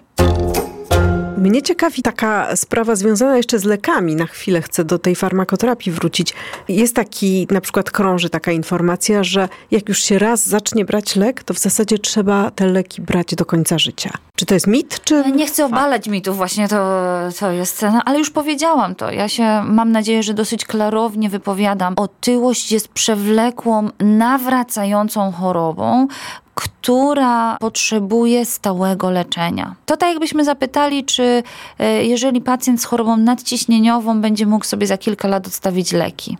Mnie 1.38 1.62
ciekawi 1.62 2.02
taka 2.02 2.56
sprawa 2.56 2.96
związana 2.96 3.38
jeszcze 3.38 3.60
z 3.60 3.64
lekami. 3.64 4.16
Na 4.16 4.26
chwilę 4.26 4.62
chcę 4.62 4.86
do 4.86 5.00
tej 5.00 5.16
farmakoterapii 5.16 5.92
wrócić. 5.92 6.34
Jest 6.68 6.96
taki, 6.96 7.48
na 7.52 7.62
przykład 7.62 7.92
krąży 7.92 8.30
taka 8.30 8.52
informacja, 8.52 9.24
że 9.24 9.50
jak 9.72 9.90
już 9.90 10.04
się 10.04 10.20
raz 10.20 10.48
zacznie 10.48 10.86
brać 10.86 11.16
lek, 11.16 11.44
to 11.44 11.54
w 11.54 11.60
zasadzie 11.60 12.00
trzeba 12.00 12.52
te 12.52 12.66
leki 12.66 13.02
brać 13.02 13.36
do 13.36 13.46
końca 13.46 13.80
życia. 13.80 14.10
Czy 14.36 14.46
to 14.46 14.54
jest 14.54 14.68
mit, 14.68 15.04
czy... 15.04 15.32
Nie 15.32 15.48
chcę 15.48 15.66
obalać 15.66 16.08
mitów, 16.08 16.38
właśnie 16.38 16.68
to, 16.68 17.10
to 17.40 17.52
jest, 17.52 17.82
no, 17.82 18.02
ale 18.06 18.20
już 18.20 18.30
powiedziałam 18.30 18.96
to. 18.96 19.12
Ja 19.12 19.30
się, 19.30 19.64
mam 19.64 19.92
nadzieję, 19.92 20.24
że 20.24 20.34
dosyć 20.34 20.66
klarownie 20.66 21.30
wypowiadam. 21.30 21.94
Otyłość 21.98 22.72
jest 22.72 22.88
przewlekłą, 22.88 23.90
nawracającą 24.00 25.32
chorobą, 25.32 26.08
która 26.56 27.58
potrzebuje 27.60 28.46
stałego 28.46 29.10
leczenia. 29.10 29.76
To 29.86 29.98
tak 29.98 30.10
jakbyśmy 30.10 30.46
zapytali, 30.46 31.04
czy 31.04 31.44
e, 31.80 32.04
jeżeli 32.06 32.42
pacjent 32.42 32.82
z 32.82 32.86
chorobą 32.86 33.18
nadciśnieniową 33.18 34.22
będzie 34.22 34.46
mógł 34.46 34.66
sobie 34.66 34.88
za 34.88 34.98
kilka 34.98 35.28
lat 35.28 35.48
odstawić 35.48 35.92
leki. 35.92 36.38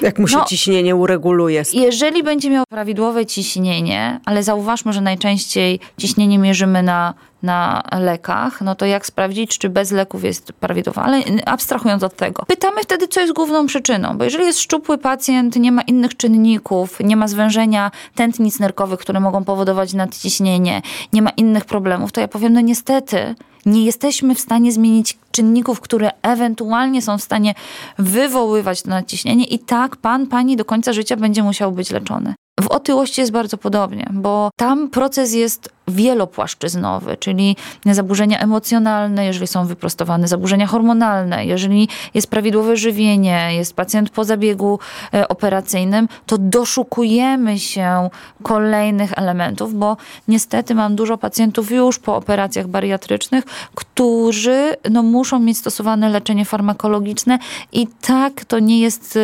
Jak 0.00 0.18
mu 0.18 0.28
się 0.28 0.36
no, 0.36 0.44
ciśnienie 0.44 0.96
ureguluje? 0.96 1.62
Jeżeli 1.72 2.22
będzie 2.22 2.50
miał 2.50 2.64
prawidłowe 2.68 3.26
ciśnienie, 3.26 4.20
ale 4.24 4.42
zauważmy, 4.42 4.92
że 4.92 5.00
najczęściej 5.00 5.80
ciśnienie 5.98 6.38
mierzymy 6.38 6.82
na, 6.82 7.14
na 7.42 7.82
lekach, 8.00 8.60
no 8.60 8.74
to 8.74 8.86
jak 8.86 9.06
sprawdzić, 9.06 9.58
czy 9.58 9.68
bez 9.68 9.90
leków 9.90 10.24
jest 10.24 10.52
prawidłowe? 10.52 11.02
Ale 11.02 11.22
abstrahując 11.46 12.02
od 12.02 12.16
tego, 12.16 12.44
pytamy 12.46 12.82
wtedy, 12.82 13.08
co 13.08 13.20
jest 13.20 13.32
główną 13.32 13.66
przyczyną, 13.66 14.18
bo 14.18 14.24
jeżeli 14.24 14.44
jest 14.44 14.60
szczupły 14.60 14.98
pacjent, 14.98 15.56
nie 15.56 15.72
ma 15.72 15.82
innych 15.82 16.16
czynników, 16.16 16.98
nie 17.00 17.16
ma 17.16 17.28
zwężenia 17.28 17.90
tętnic 18.14 18.60
nerkowych, 18.60 19.00
które 19.00 19.20
mogą 19.20 19.44
powodować 19.44 19.94
nadciśnienie, 19.94 20.82
nie 21.12 21.22
ma 21.22 21.30
innych 21.30 21.64
problemów, 21.64 22.12
to 22.12 22.20
ja 22.20 22.28
powiem, 22.28 22.52
no 22.52 22.60
niestety, 22.60 23.34
nie 23.68 23.84
jesteśmy 23.84 24.34
w 24.34 24.40
stanie 24.40 24.72
zmienić 24.72 25.18
czynników, 25.30 25.80
które 25.80 26.10
ewentualnie 26.22 27.02
są 27.02 27.18
w 27.18 27.22
stanie 27.22 27.54
wywoływać 27.98 28.82
to 28.82 28.90
nadciśnienie 28.90 29.44
i 29.44 29.58
tak 29.58 29.96
pan, 29.96 30.26
pani 30.26 30.56
do 30.56 30.64
końca 30.64 30.92
życia 30.92 31.16
będzie 31.16 31.42
musiał 31.42 31.72
być 31.72 31.90
leczony. 31.90 32.34
W 32.60 32.66
otyłości 32.68 33.20
jest 33.20 33.32
bardzo 33.32 33.58
podobnie, 33.58 34.10
bo 34.12 34.50
tam 34.56 34.90
proces 34.90 35.34
jest 35.34 35.70
wielopłaszczyznowy, 35.88 37.16
czyli 37.16 37.56
zaburzenia 37.86 38.38
emocjonalne, 38.38 39.24
jeżeli 39.24 39.46
są 39.46 39.66
wyprostowane, 39.66 40.28
zaburzenia 40.28 40.66
hormonalne, 40.66 41.46
jeżeli 41.46 41.88
jest 42.14 42.30
prawidłowe 42.30 42.76
żywienie, 42.76 43.48
jest 43.54 43.74
pacjent 43.74 44.10
po 44.10 44.24
zabiegu 44.24 44.78
e, 45.14 45.28
operacyjnym, 45.28 46.08
to 46.26 46.38
doszukujemy 46.38 47.58
się 47.58 48.10
kolejnych 48.42 49.18
elementów, 49.18 49.74
bo 49.74 49.96
niestety 50.28 50.74
mam 50.74 50.96
dużo 50.96 51.18
pacjentów 51.18 51.70
już 51.70 51.98
po 51.98 52.16
operacjach 52.16 52.66
bariatrycznych, 52.66 53.44
którzy 53.74 54.76
no, 54.90 55.02
muszą 55.02 55.38
mieć 55.38 55.58
stosowane 55.58 56.08
leczenie 56.08 56.44
farmakologiczne 56.44 57.38
i 57.72 57.86
tak 57.86 58.44
to 58.44 58.58
nie 58.58 58.80
jest, 58.80 59.18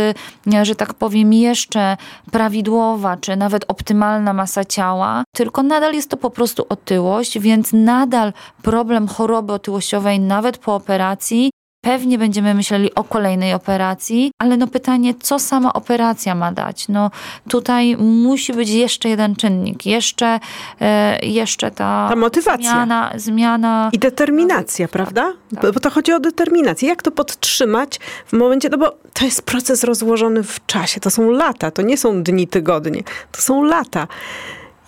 e, 0.52 0.64
że 0.64 0.74
tak 0.74 0.94
powiem, 0.94 1.32
jeszcze 1.32 1.96
prawidłowa 2.30 3.16
czy 3.16 3.36
nawet 3.36 3.64
optymalna 3.68 4.32
masa 4.32 4.64
ciała, 4.64 5.24
tylko 5.32 5.62
nadal 5.62 5.94
jest 5.94 6.10
to 6.10 6.16
po 6.16 6.30
prostu 6.30 6.53
otyłość, 6.60 7.38
więc 7.38 7.72
nadal 7.72 8.32
problem 8.62 9.08
choroby 9.08 9.52
otyłościowej 9.52 10.20
nawet 10.20 10.58
po 10.58 10.74
operacji 10.74 11.50
Pewnie 11.84 12.18
będziemy 12.18 12.54
myśleli 12.54 12.94
o 12.94 13.04
kolejnej 13.04 13.54
operacji, 13.54 14.30
ale 14.38 14.56
no 14.56 14.66
pytanie, 14.66 15.14
co 15.20 15.38
sama 15.38 15.72
operacja 15.72 16.34
ma 16.34 16.52
dać? 16.52 16.88
No 16.88 17.10
tutaj 17.48 17.96
musi 17.96 18.52
być 18.52 18.70
jeszcze 18.70 19.08
jeden 19.08 19.36
czynnik, 19.36 19.86
jeszcze, 19.86 20.40
e, 20.80 21.26
jeszcze 21.26 21.70
ta, 21.70 22.06
ta 22.08 22.16
motywacja. 22.16 22.70
Zmiana, 22.70 23.12
zmiana. 23.16 23.90
I 23.92 23.98
determinacja, 23.98 24.88
prawda? 24.88 25.32
Tak. 25.60 25.72
Bo 25.74 25.80
to 25.80 25.90
chodzi 25.90 26.12
o 26.12 26.20
determinację. 26.20 26.88
Jak 26.88 27.02
to 27.02 27.10
podtrzymać 27.10 28.00
w 28.26 28.32
momencie, 28.32 28.68
no 28.68 28.78
bo 28.78 28.96
to 29.12 29.24
jest 29.24 29.42
proces 29.42 29.84
rozłożony 29.84 30.42
w 30.42 30.66
czasie. 30.66 31.00
To 31.00 31.10
są 31.10 31.30
lata, 31.30 31.70
to 31.70 31.82
nie 31.82 31.96
są 31.96 32.22
dni, 32.22 32.48
tygodnie. 32.48 33.02
To 33.32 33.42
są 33.42 33.62
lata. 33.62 34.06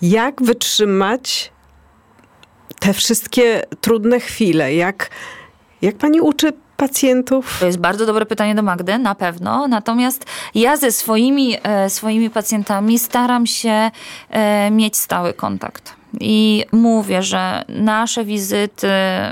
Jak 0.01 0.41
wytrzymać 0.41 1.51
te 2.79 2.93
wszystkie 2.93 3.63
trudne 3.81 4.19
chwile? 4.19 4.75
Jak, 4.75 5.09
jak 5.81 5.95
pani 5.95 6.21
uczy 6.21 6.53
pacjentów? 6.77 7.57
To 7.59 7.65
jest 7.65 7.79
bardzo 7.79 8.05
dobre 8.05 8.25
pytanie 8.25 8.55
do 8.55 8.61
Magdy, 8.61 8.97
na 8.97 9.15
pewno. 9.15 9.67
Natomiast 9.67 10.25
ja 10.55 10.77
ze 10.77 10.91
swoimi, 10.91 11.57
e, 11.63 11.89
swoimi 11.89 12.29
pacjentami 12.29 12.99
staram 12.99 13.47
się 13.47 13.91
e, 14.29 14.71
mieć 14.71 14.97
stały 14.97 15.33
kontakt. 15.33 15.97
I 16.19 16.65
mówię, 16.71 17.23
że 17.23 17.65
nasze 17.69 18.25
wizyty, 18.25 18.87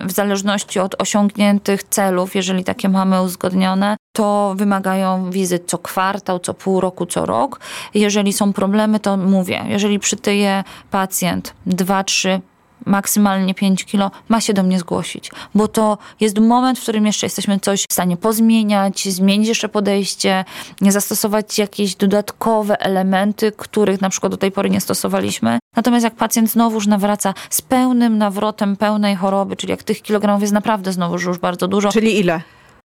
w 0.06 0.12
zależności 0.12 0.80
od 0.80 1.02
osiągniętych 1.02 1.84
celów, 1.84 2.36
jeżeli 2.36 2.64
takie 2.64 2.90
mamy 2.90 3.22
uzgodnione, 3.22 3.98
to 4.16 4.54
wymagają 4.58 5.32
wizyt 5.32 5.64
co 5.68 5.78
kwartał, 5.78 6.40
co 6.40 6.54
pół 6.54 6.82
roku, 6.82 7.06
co 7.06 7.26
rok. 7.26 7.60
Jeżeli 7.94 8.34
są 8.34 8.54
problemy, 8.54 9.00
to 9.00 9.18
mówię, 9.18 9.64
jeżeli 9.68 10.00
przytyje 10.00 10.64
pacjent 10.92 11.54
2-3 11.68 12.40
maksymalnie 12.86 13.54
5 13.54 13.86
kilo, 13.86 14.12
ma 14.30 14.42
się 14.42 14.54
do 14.54 14.64
mnie 14.64 14.80
zgłosić, 14.80 15.32
bo 15.56 15.68
to 15.68 15.98
jest 16.20 16.40
moment, 16.40 16.80
w 16.80 16.82
którym 16.82 17.06
jeszcze 17.06 17.26
jesteśmy 17.26 17.60
coś 17.60 17.86
w 17.90 17.94
stanie 17.94 18.18
pozmieniać, 18.18 19.10
zmienić 19.10 19.48
jeszcze 19.48 19.70
podejście, 19.70 20.46
zastosować 20.82 21.60
jakieś 21.60 21.96
dodatkowe 21.96 22.80
elementy, 22.80 23.52
których 23.52 24.02
na 24.02 24.10
przykład 24.10 24.32
do 24.32 24.38
tej 24.38 24.52
pory 24.52 24.70
nie 24.70 24.82
stosowaliśmy. 24.82 25.60
Natomiast 25.76 26.04
jak 26.04 26.16
pacjent 26.16 26.52
znowuż 26.52 26.88
nawraca 26.88 27.34
z 27.50 27.62
pełnym 27.62 28.18
nawrotem 28.18 28.76
pełnej 28.76 29.16
choroby, 29.16 29.56
czyli 29.56 29.72
jak 29.72 29.84
tych 29.84 30.02
kilogramów 30.02 30.42
jest 30.42 30.54
naprawdę 30.54 30.94
znowuż 30.94 31.24
już 31.24 31.38
bardzo 31.38 31.68
dużo. 31.68 31.92
Czyli 31.92 32.20
ile? 32.20 32.42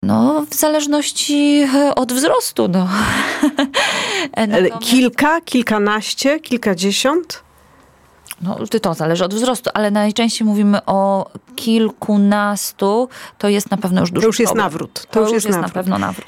No, 0.03 0.45
w 0.49 0.55
zależności 0.55 1.67
e, 1.75 1.95
od 1.95 2.13
wzrostu. 2.13 2.67
No. 2.67 2.87
Natomiast... 4.47 4.79
Kilka, 4.79 5.41
kilkanaście, 5.41 6.39
kilkadziesiąt? 6.39 7.46
No, 8.41 8.57
to 8.81 8.93
zależy 8.93 9.25
od 9.25 9.33
wzrostu, 9.33 9.69
ale 9.73 9.91
najczęściej 9.91 10.47
mówimy 10.47 10.85
o 10.85 11.29
kilkunastu, 11.55 13.09
to 13.37 13.49
jest 13.49 13.71
na 13.71 13.77
pewno 13.77 14.01
już 14.01 14.11
duży 14.11 14.21
To 14.21 14.27
już 14.27 14.39
jest 14.39 14.53
problem. 14.53 14.65
nawrót. 14.65 14.93
To, 14.93 15.07
to 15.13 15.19
już 15.19 15.31
jest, 15.31 15.45
jest 15.45 15.57
nawrót. 15.57 15.75
na 15.75 15.81
pewno 15.83 15.97
nawrót. 15.97 16.27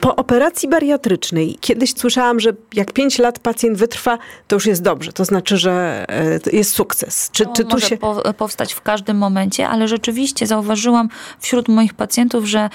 Po 0.00 0.16
operacji 0.16 0.68
bariatrycznej 0.68 1.58
kiedyś 1.60 1.94
słyszałam, 1.96 2.40
że 2.40 2.52
jak 2.74 2.92
5 2.92 3.18
lat 3.18 3.38
pacjent 3.38 3.78
wytrwa, 3.78 4.18
to 4.48 4.56
już 4.56 4.66
jest 4.66 4.82
dobrze. 4.82 5.12
To 5.12 5.24
znaczy, 5.24 5.56
że 5.56 6.04
e, 6.08 6.56
jest 6.56 6.74
sukces. 6.74 7.30
Czy, 7.32 7.46
czy 7.54 7.64
tu 7.64 7.70
może 7.70 7.86
się... 7.86 7.98
powstać 8.36 8.72
w 8.72 8.80
każdym 8.80 9.16
momencie, 9.16 9.68
ale 9.68 9.88
rzeczywiście 9.88 10.46
zauważyłam 10.46 11.08
wśród 11.40 11.68
moich 11.68 11.94
pacjentów, 11.94 12.44
że 12.44 12.70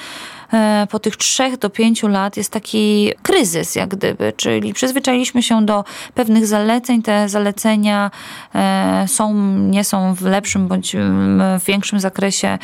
po 0.90 1.00
tych 1.00 1.18
trzech 1.18 1.58
do 1.58 1.70
pięciu 1.70 2.08
lat 2.08 2.38
jest 2.38 2.52
taki 2.52 3.14
kryzys, 3.22 3.76
jak 3.76 3.90
gdyby, 3.90 4.34
czyli 4.38 4.74
przyzwyczailiśmy 4.74 5.44
się 5.44 5.66
do 5.66 5.84
pewnych 6.14 6.48
zaleceń, 6.48 7.02
te 7.02 7.30
zalecenia 7.30 8.12
e, 8.56 9.06
są, 9.08 9.34
nie 9.58 9.84
są 9.84 10.14
w 10.14 10.22
lepszym 10.22 10.68
bądź 10.68 10.96
w 11.60 11.66
większym 11.66 12.00
zakresie 12.00 12.58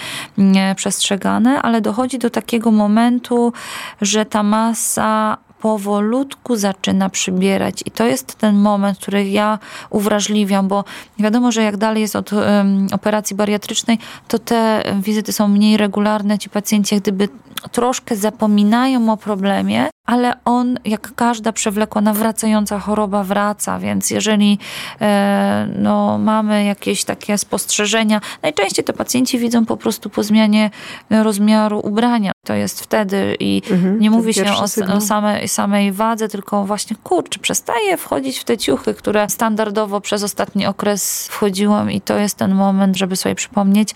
przestrzegane, 0.76 1.62
ale 1.62 1.82
dochodzi 1.82 2.20
do 2.20 2.30
takiego 2.30 2.72
momentu, 2.72 3.54
że 4.02 4.26
ta 4.26 4.44
masa 4.44 5.38
powolutku 5.64 6.56
zaczyna 6.56 7.10
przybierać. 7.10 7.84
I 7.86 7.92
to 7.92 8.04
jest 8.06 8.36
ten 8.36 8.56
moment, 8.56 8.98
który 8.98 9.30
ja 9.30 9.60
uwrażliwiam, 9.90 10.68
bo 10.68 10.84
wiadomo, 11.20 11.52
że 11.52 11.64
jak 11.64 11.78
dalej 11.78 12.02
jest 12.02 12.16
od 12.16 12.34
um, 12.34 12.88
operacji 12.92 13.36
bariatrycznej, 13.36 13.98
to 14.28 14.40
te 14.40 14.84
wizyty 15.02 15.34
są 15.34 15.48
mniej 15.48 15.78
regularne. 15.78 16.40
Ci 16.40 16.50
pacjenci 16.50 16.96
jak 16.96 17.02
gdyby 17.02 17.30
troszkę 17.72 18.16
zapominają 18.16 19.12
o 19.12 19.18
problemie, 19.18 19.90
ale 20.06 20.34
on, 20.46 20.80
jak 20.86 21.16
każda 21.16 21.52
przewlekła, 21.52 22.02
nawracająca 22.02 22.80
choroba, 22.80 23.24
wraca, 23.24 23.80
więc 23.80 24.12
jeżeli 24.12 24.60
e, 25.02 25.68
no, 25.78 26.18
mamy 26.18 26.66
jakieś 26.66 27.04
takie 27.04 27.38
spostrzeżenia, 27.38 28.22
najczęściej 28.42 28.86
to 28.86 28.94
pacjenci 28.94 29.40
widzą 29.40 29.66
po 29.66 29.78
prostu 29.78 30.10
po 30.10 30.24
zmianie 30.24 30.70
rozmiaru 31.10 31.80
ubrania. 31.80 32.32
To 32.46 32.54
jest 32.54 32.82
wtedy 32.82 33.38
i 33.40 33.62
mhm, 33.72 34.00
nie 34.00 34.12
mówi 34.12 34.34
się 34.34 34.52
o, 34.52 34.94
o 34.96 35.02
samej, 35.02 35.48
samej 35.48 35.92
wadze, 35.92 36.28
tylko 36.28 36.66
właśnie 36.66 36.96
kurczę, 37.04 37.40
przestaje 37.40 37.98
wchodzić 37.98 38.40
w 38.40 38.44
te 38.44 38.58
ciuchy, 38.58 38.94
które 38.94 39.30
standardowo 39.30 40.02
przez 40.02 40.24
ostatni 40.24 40.66
okres 40.66 41.28
wchodziłam 41.28 41.92
i 41.92 42.02
to 42.02 42.18
jest 42.18 42.38
ten 42.38 42.56
moment, 42.56 42.98
żeby 42.98 43.16
sobie 43.16 43.36
przypomnieć. 43.36 43.96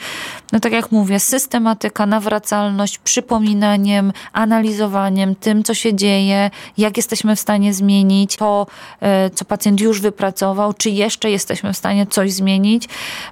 No 0.51 0.59
tak 0.59 0.71
jak 0.71 0.91
mówię, 0.91 1.19
systematyka, 1.19 2.05
nawracalność, 2.05 2.97
przypominaniem, 3.47 4.13
analizowaniem 4.33 5.35
tym, 5.35 5.63
co 5.63 5.73
się 5.73 5.93
dzieje, 5.93 6.49
jak 6.77 6.97
jesteśmy 6.97 7.35
w 7.35 7.39
stanie 7.39 7.73
zmienić 7.73 8.35
to, 8.35 8.67
e, 9.01 9.29
co 9.29 9.45
pacjent 9.45 9.81
już 9.81 10.01
wypracował, 10.01 10.73
czy 10.73 10.89
jeszcze 10.89 11.31
jesteśmy 11.31 11.73
w 11.73 11.77
stanie 11.77 12.07
coś 12.07 12.33
zmienić, 12.33 12.89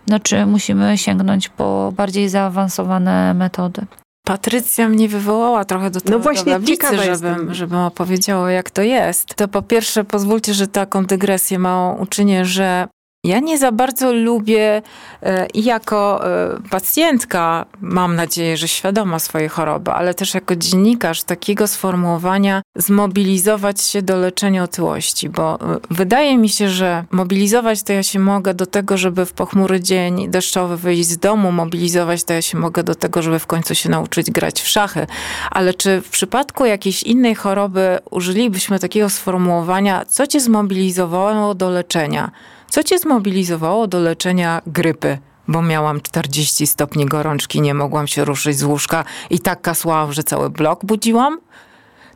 no 0.08 0.19
czy 0.19 0.45
musimy 0.45 0.97
sięgnąć 0.97 1.49
po 1.49 1.93
bardziej 1.95 2.30
zaawansowane 2.30 3.34
metody. 3.34 3.86
Patrycja 4.25 4.89
mnie 4.89 5.08
wywołała 5.08 5.65
trochę 5.65 5.91
do 5.91 6.01
tego 6.01 6.17
no 6.17 6.23
właśnie, 6.23 6.51
tablicy, 6.51 6.97
żebym, 7.04 7.54
żebym 7.54 7.80
opowiedziała, 7.80 8.51
jak 8.51 8.71
to 8.71 8.82
jest. 8.82 9.36
To 9.36 9.47
po 9.47 9.62
pierwsze 9.62 10.04
pozwólcie, 10.04 10.54
że 10.54 10.67
taką 10.67 11.06
dygresję 11.06 11.60
małą 11.60 11.95
uczynię, 11.97 12.45
że 12.45 12.88
ja 13.26 13.40
nie 13.40 13.58
za 13.58 13.72
bardzo 13.72 14.14
lubię 14.14 14.82
e, 15.24 15.48
i 15.54 15.64
jako 15.64 16.28
e, 16.28 16.60
pacjentka, 16.70 17.66
mam 17.82 18.16
nadzieję, 18.16 18.58
że 18.58 18.68
świadoma 18.68 19.20
swojej 19.20 19.50
choroby, 19.50 19.92
ale 19.92 20.14
też 20.14 20.34
jako 20.34 20.56
dziennikarz 20.56 21.24
takiego 21.24 21.68
sformułowania 21.68 22.62
zmobilizować 22.76 23.82
się 23.82 24.02
do 24.02 24.18
leczenia 24.18 24.64
otyłości, 24.64 25.30
bo 25.30 25.56
e, 25.62 25.78
wydaje 25.90 26.38
mi 26.38 26.50
się, 26.50 26.70
że 26.70 27.06
mobilizować 27.12 27.84
to 27.84 27.94
ja 27.94 28.04
się 28.04 28.20
mogę 28.20 28.54
do 28.54 28.66
tego, 28.66 28.98
żeby 28.98 29.26
w 29.26 29.34
pochmury 29.34 29.80
dzień 29.80 30.30
deszczowy 30.30 30.78
wyjść 30.78 31.10
z 31.10 31.18
domu, 31.18 31.52
mobilizować 31.52 32.24
to 32.24 32.34
ja 32.34 32.42
się 32.42 32.58
mogę 32.58 32.84
do 32.84 32.96
tego, 32.96 33.22
żeby 33.22 33.40
w 33.40 33.48
końcu 33.48 33.76
się 33.76 33.90
nauczyć 33.90 34.32
grać 34.32 34.62
w 34.62 34.68
szachy. 34.68 35.08
Ale 35.52 35.74
czy 35.74 36.02
w 36.02 36.10
przypadku 36.10 36.66
jakiejś 36.66 37.04
innej 37.04 37.36
choroby 37.36 38.00
użylibyśmy 38.12 38.80
takiego 38.80 39.10
sformułowania, 39.10 40.06
co 40.06 40.28
cię 40.28 40.40
zmobilizowało 40.40 41.56
do 41.56 41.70
leczenia? 41.70 42.32
Co 42.69 42.84
cię 42.84 42.99
zmobilizowało 42.99 43.88
do 43.88 43.99
leczenia 43.99 44.62
grypy? 44.67 45.17
Bo 45.47 45.62
miałam 45.62 46.01
40 46.01 46.67
stopni 46.67 47.06
gorączki, 47.06 47.62
nie 47.62 47.73
mogłam 47.73 48.08
się 48.08 48.25
ruszyć 48.25 48.58
z 48.58 48.63
łóżka 48.63 49.04
i 49.30 49.39
tak 49.39 49.62
kasłałam, 49.62 50.13
że 50.13 50.23
cały 50.23 50.49
blok 50.49 50.86
budziłam? 50.86 51.39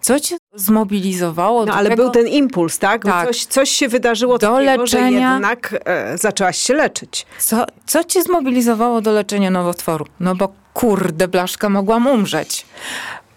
Co 0.01 0.19
cię 0.19 0.37
zmobilizowało 0.55 1.65
no, 1.65 1.73
ale 1.73 1.89
tego? 1.89 2.03
był 2.03 2.11
ten 2.11 2.27
impuls, 2.27 2.79
tak? 2.79 3.05
tak. 3.05 3.27
Coś, 3.27 3.45
coś 3.45 3.69
się 3.69 3.87
wydarzyło 3.87 4.37
do 4.37 4.51
takiego, 4.51 4.81
leczenia, 4.81 5.33
jednak 5.33 5.75
e, 5.85 6.17
zaczęłaś 6.17 6.57
się 6.57 6.73
leczyć. 6.73 7.25
Co, 7.39 7.65
co 7.85 8.03
cię 8.03 8.23
zmobilizowało 8.23 9.01
do 9.01 9.11
leczenia 9.11 9.51
nowotworu? 9.51 10.05
No 10.19 10.35
bo 10.35 10.53
kurde, 10.73 11.27
blaszka, 11.27 11.69
mogłam 11.69 12.07
umrzeć. 12.07 12.65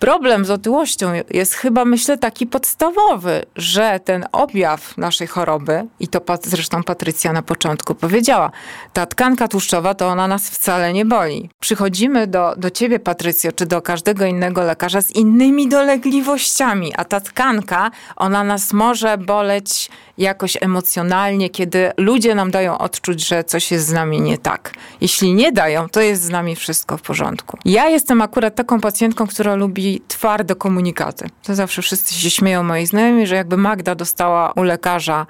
Problem 0.02 0.44
z 0.44 0.50
otyłością 0.50 1.12
jest 1.30 1.54
chyba, 1.54 1.84
myślę, 1.84 2.18
taki 2.18 2.46
podstawowy, 2.46 3.42
że 3.56 4.00
ten 4.04 4.24
objaw 4.32 4.98
naszej 4.98 5.26
choroby, 5.26 5.86
i 6.00 6.08
to 6.08 6.20
zresztą 6.42 6.82
Patrycja 6.82 7.32
na 7.32 7.42
początku 7.42 7.94
powiedziała, 7.94 8.50
ta 8.92 9.06
tkanka 9.06 9.48
tłuszczowa 9.48 9.94
to 9.94 10.08
ona 10.08 10.28
nas 10.28 10.50
wcale 10.50 10.92
nie 10.92 11.04
boli. 11.04 11.50
Przychodzimy 11.60 12.26
do, 12.26 12.54
do 12.56 12.70
ciebie, 12.70 12.98
Patrycjo, 12.98 13.52
czy 13.52 13.66
do 13.66 13.82
każdego 13.82 14.24
innego 14.24 14.62
lekarza 14.62 15.02
z 15.02 15.10
innymi 15.10 15.68
dolegliwościami, 15.68 16.92
a 16.96 17.04
ta 17.04 17.20
tkanka, 17.20 17.90
ona 18.16 18.44
nas 18.44 18.72
może 18.72 19.18
boleć 19.18 19.90
jakoś 20.22 20.58
emocjonalnie, 20.60 21.50
kiedy 21.50 21.92
ludzie 21.96 22.34
nam 22.34 22.50
dają 22.50 22.78
odczuć, 22.78 23.28
że 23.28 23.44
coś 23.44 23.70
jest 23.70 23.86
z 23.86 23.92
nami 23.92 24.20
nie 24.20 24.38
tak. 24.38 24.74
Jeśli 25.00 25.34
nie 25.34 25.52
dają, 25.52 25.88
to 25.88 26.00
jest 26.00 26.22
z 26.22 26.30
nami 26.30 26.56
wszystko 26.56 26.96
w 26.96 27.02
porządku. 27.02 27.58
Ja 27.64 27.88
jestem 27.88 28.22
akurat 28.22 28.54
taką 28.54 28.80
pacjentką, 28.80 29.26
która 29.26 29.54
lubi 29.54 30.02
twarde 30.08 30.54
komunikaty. 30.54 31.28
To 31.42 31.54
zawsze 31.54 31.82
wszyscy 31.82 32.14
się 32.14 32.30
śmieją 32.30 32.62
moi 32.62 32.86
znajomi, 32.86 33.26
że 33.26 33.34
jakby 33.34 33.56
Magda 33.56 33.94
dostała 33.94 34.52
u 34.56 34.62
lekarza 34.62 35.26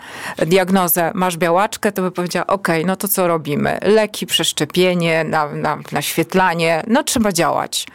diagnozę 0.46 1.10
masz 1.14 1.36
białaczkę, 1.36 1.92
to 1.92 2.02
by 2.02 2.10
powiedziała 2.10 2.46
ok, 2.46 2.68
no 2.86 2.96
to 2.96 3.08
co 3.08 3.28
robimy? 3.28 3.78
Leki, 3.82 4.26
przeszczepienie, 4.26 5.24
na, 5.24 5.52
na, 5.52 5.78
naświetlanie, 5.92 6.82
no 6.86 7.02
trzeba 7.02 7.32
działać. 7.32 7.86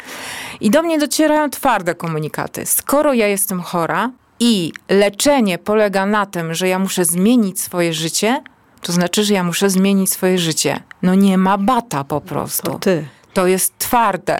I 0.62 0.70
do 0.70 0.84
mnie 0.84 1.00
docierają 1.00 1.50
twarde 1.50 1.96
komunikaty. 1.96 2.66
Skoro 2.66 3.14
ja 3.14 3.28
jestem 3.28 3.62
chora, 3.62 4.12
i 4.40 4.74
leczenie 4.90 5.58
polega 5.58 6.06
na 6.06 6.26
tym, 6.26 6.54
że 6.54 6.68
ja 6.68 6.80
muszę 6.80 7.06
zmienić 7.06 7.62
swoje 7.62 7.94
życie, 7.94 8.44
to 8.82 8.92
znaczy, 8.92 9.24
że 9.24 9.34
ja 9.34 9.44
muszę 9.44 9.70
zmienić 9.70 10.12
swoje 10.12 10.38
życie. 10.38 10.80
No 11.02 11.16
nie 11.16 11.38
ma 11.38 11.58
bata 11.58 12.04
po 12.04 12.22
prostu. 12.22 12.72
To 12.72 12.80
ty. 12.80 13.08
To 13.34 13.48
jest 13.48 13.78
twarde. 13.78 14.38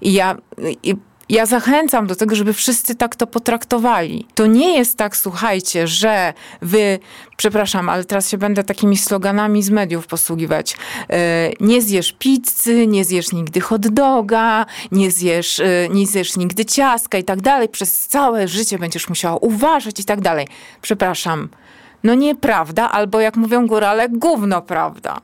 I 0.00 0.12
ja... 0.12 0.36
I 0.82 0.96
ja 1.28 1.46
zachęcam 1.46 2.06
do 2.06 2.16
tego, 2.16 2.34
żeby 2.34 2.52
wszyscy 2.52 2.94
tak 2.94 3.16
to 3.16 3.26
potraktowali. 3.26 4.26
To 4.34 4.46
nie 4.46 4.78
jest 4.78 4.98
tak, 4.98 5.16
słuchajcie, 5.16 5.86
że 5.86 6.34
wy, 6.62 6.98
przepraszam, 7.36 7.88
ale 7.88 8.04
teraz 8.04 8.30
się 8.30 8.38
będę 8.38 8.64
takimi 8.64 8.96
sloganami 8.96 9.62
z 9.62 9.70
mediów 9.70 10.06
posługiwać. 10.06 10.76
E, 11.10 11.50
nie 11.60 11.82
zjesz 11.82 12.12
pizzy, 12.12 12.86
nie 12.86 13.04
zjesz 13.04 13.32
nigdy 13.32 13.60
hot 13.60 13.88
doga, 13.88 14.66
nie 14.92 15.10
zjesz, 15.10 15.60
e, 15.60 15.88
nie 15.90 16.06
zjesz 16.06 16.36
nigdy 16.36 16.64
ciaska 16.64 17.18
i 17.18 17.24
tak 17.24 17.40
dalej. 17.40 17.68
Przez 17.68 18.08
całe 18.08 18.48
życie 18.48 18.78
będziesz 18.78 19.08
musiała 19.08 19.36
uważać 19.36 20.00
i 20.00 20.04
tak 20.04 20.20
dalej. 20.20 20.46
Przepraszam. 20.82 21.48
No 22.04 22.14
nieprawda, 22.14 22.90
albo 22.90 23.20
jak 23.20 23.36
mówią 23.36 23.66
górale, 23.66 24.08
gówno 24.08 24.62
prawda. 24.62 25.20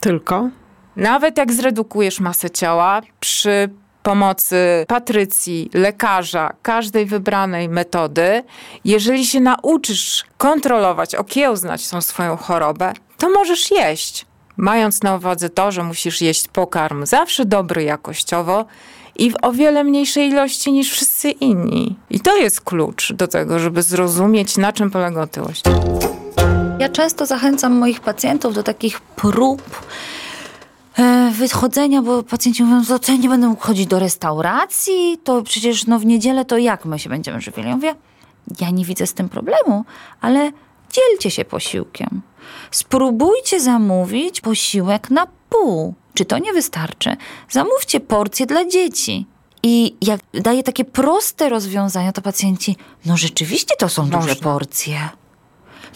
Tylko? 0.00 0.48
Nawet 0.96 1.38
jak 1.38 1.52
zredukujesz 1.52 2.20
masę 2.20 2.50
ciała 2.50 3.00
przy 3.20 3.70
pomocy 4.02 4.84
Patrycji, 4.88 5.70
lekarza, 5.74 6.52
każdej 6.62 7.06
wybranej 7.06 7.68
metody, 7.68 8.42
jeżeli 8.84 9.26
się 9.26 9.40
nauczysz 9.40 10.24
kontrolować, 10.38 11.14
okiełznać 11.14 11.88
tą 11.88 12.00
swoją 12.00 12.36
chorobę, 12.36 12.92
to 13.18 13.30
możesz 13.30 13.70
jeść. 13.70 14.26
Mając 14.56 15.02
na 15.02 15.16
uwadze 15.16 15.50
to, 15.50 15.72
że 15.72 15.82
musisz 15.82 16.20
jeść 16.20 16.48
pokarm 16.48 17.06
zawsze 17.06 17.44
dobry 17.44 17.82
jakościowo 17.82 18.64
i 19.16 19.30
w 19.30 19.34
o 19.42 19.52
wiele 19.52 19.84
mniejszej 19.84 20.28
ilości 20.28 20.72
niż 20.72 20.92
wszyscy 20.92 21.30
inni. 21.30 21.96
I 22.10 22.20
to 22.20 22.36
jest 22.36 22.60
klucz 22.60 23.12
do 23.12 23.28
tego, 23.28 23.58
żeby 23.58 23.82
zrozumieć, 23.82 24.56
na 24.56 24.72
czym 24.72 24.90
polega 24.90 25.22
otyłość. 25.22 25.62
Ja 26.78 26.88
często 26.88 27.26
zachęcam 27.26 27.72
moich 27.78 28.00
pacjentów 28.00 28.54
do 28.54 28.62
takich 28.62 29.00
prób 29.00 29.62
wychodzenia, 31.32 32.02
bo 32.02 32.22
pacjenci 32.22 32.64
mówią, 32.64 32.84
że 32.84 32.98
co, 32.98 33.12
ja 33.12 33.18
nie 33.18 33.28
będę 33.28 33.48
mógł 33.48 33.62
chodzić 33.62 33.86
do 33.86 33.98
restauracji, 33.98 35.18
to 35.24 35.42
przecież 35.42 35.86
no 35.86 35.98
w 35.98 36.06
niedzielę 36.06 36.44
to 36.44 36.58
jak 36.58 36.84
my 36.84 36.98
się 36.98 37.08
będziemy 37.08 37.40
żywili? 37.40 37.68
Ja 37.68 37.76
mówię, 37.76 37.94
ja 38.60 38.70
nie 38.70 38.84
widzę 38.84 39.06
z 39.06 39.14
tym 39.14 39.28
problemu, 39.28 39.84
ale 40.20 40.52
dzielcie 40.92 41.30
się 41.30 41.44
posiłkiem. 41.44 42.22
Spróbujcie 42.70 43.60
zamówić 43.60 44.40
posiłek 44.40 45.10
na 45.10 45.26
pół. 45.48 45.94
Czy 46.14 46.24
to 46.24 46.38
nie 46.38 46.52
wystarczy? 46.52 47.16
Zamówcie 47.50 48.00
porcję 48.00 48.46
dla 48.46 48.64
dzieci. 48.68 49.26
I 49.62 49.96
jak 50.02 50.20
daję 50.34 50.62
takie 50.62 50.84
proste 50.84 51.48
rozwiązania, 51.48 52.12
to 52.12 52.22
pacjenci, 52.22 52.76
no 53.06 53.16
rzeczywiście 53.16 53.74
to 53.78 53.88
są 53.88 54.02
Można. 54.02 54.18
duże 54.20 54.36
porcje. 54.36 55.08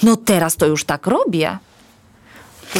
No 0.02 0.16
teraz 0.16 0.57
to 0.57 0.66
już 0.66 0.85
tak 0.85 1.07
robię. 1.07 1.59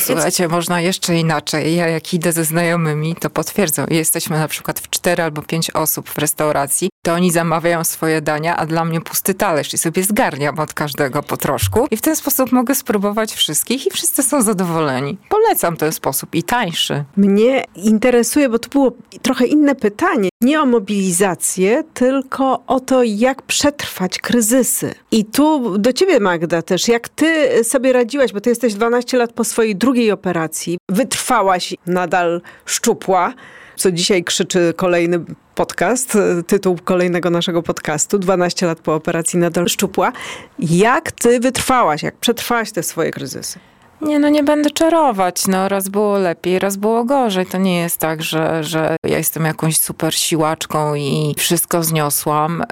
Słuchajcie, 0.01 0.49
można 0.49 0.81
jeszcze 0.81 1.17
inaczej. 1.17 1.77
Ja 1.77 1.89
jak 1.89 2.15
idę 2.15 2.33
ze 2.33 2.45
znajomymi, 2.45 3.17
to 3.17 3.31
potwierdzą. 3.31 3.87
Jesteśmy 3.91 4.39
na 4.39 4.49
przykład 4.49 4.81
w 4.81 4.91
cztery 4.91 5.23
albo 5.23 5.43
pięć 5.43 5.71
osób 5.71 6.11
w 6.11 6.19
restauracji, 6.19 6.89
to 7.05 7.13
oni 7.13 7.31
zamawiają 7.31 7.85
swoje 7.85 8.21
dania, 8.21 8.57
a 8.57 8.67
dla 8.67 8.85
mnie 8.85 9.01
pusty 9.01 9.35
talerz 9.35 9.75
i 9.75 9.79
sobie 9.79 10.03
zgarniam 10.03 10.59
od 10.59 10.75
każdego 10.75 11.23
po 11.23 11.37
troszku. 11.37 11.87
I 11.91 11.97
w 11.97 12.01
ten 12.01 12.17
sposób 12.17 12.53
mogę 12.53 12.75
spróbować 12.75 13.33
wszystkich 13.33 13.87
i 13.87 13.91
wszyscy 13.91 14.23
są 14.23 14.43
zadowoleni. 14.43 15.19
Polecam 15.29 15.77
ten 15.77 15.93
sposób 15.93 16.35
i 16.35 16.43
tańszy. 16.43 17.05
Mnie 17.17 17.65
interesuje, 17.75 18.49
bo 18.49 18.59
to 18.59 18.69
było 18.69 18.93
trochę 19.23 19.47
inne 19.47 19.75
pytanie. 19.75 20.29
Nie 20.41 20.61
o 20.61 20.67
mobilizację, 20.67 21.85
tylko 21.95 22.63
o 22.67 22.81
to, 22.81 23.03
jak 23.03 23.43
przetrwać 23.43 24.19
kryzysy. 24.19 24.95
I 25.11 25.25
tu 25.25 25.79
do 25.79 25.93
ciebie, 25.93 26.21
Magda, 26.21 26.63
też, 26.63 26.89
jak 26.89 27.09
ty 27.09 27.51
sobie 27.65 27.93
radziłaś, 27.93 28.33
bo 28.33 28.41
ty 28.41 28.51
jesteś 28.51 28.75
12 28.75 29.19
lat 29.19 29.33
po 29.33 29.45
swojej 29.45 29.77
drugiej 29.77 30.11
operacji, 30.11 30.79
wytrwałaś 30.89 31.75
nadal 31.87 32.41
szczupła 32.67 33.35
co 33.77 33.93
dzisiaj 33.93 34.25
krzyczy 34.25 34.75
kolejny 34.77 35.21
podcast, 35.55 36.19
tytuł 36.47 36.79
kolejnego 36.85 37.31
naszego 37.31 37.63
podcastu, 37.63 38.19
12 38.19 38.67
lat 38.67 38.79
po 38.79 38.95
operacji 38.95 39.39
nadal 39.39 39.69
szczupła. 39.69 40.13
Jak 40.59 41.13
ty 41.13 41.41
wytrwałaś, 41.41 42.03
jak 42.03 42.17
przetrwałaś 42.17 42.73
te 42.73 42.83
swoje 42.83 43.11
kryzysy? 43.11 43.59
Nie, 44.01 44.19
no 44.19 44.29
nie 44.29 44.43
będę 44.43 44.71
czarować. 44.71 45.47
No 45.47 45.69
raz 45.69 45.89
było 45.89 46.19
lepiej, 46.19 46.59
raz 46.59 46.77
było 46.77 47.05
gorzej. 47.05 47.47
To 47.47 47.59
nie 47.59 47.81
jest 47.81 47.99
tak, 47.99 48.23
że, 48.23 48.65
że 48.65 48.97
ja 49.07 49.19
jestem 49.19 49.45
jakąś 49.45 49.79
super 49.79 50.15
siłaczką 50.15 50.95
i 50.95 51.35
wszystko 51.39 51.83
zniosłam. 51.83 52.65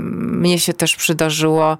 Mnie 0.00 0.58
się 0.58 0.72
też 0.72 0.96
przydarzyło 0.96 1.78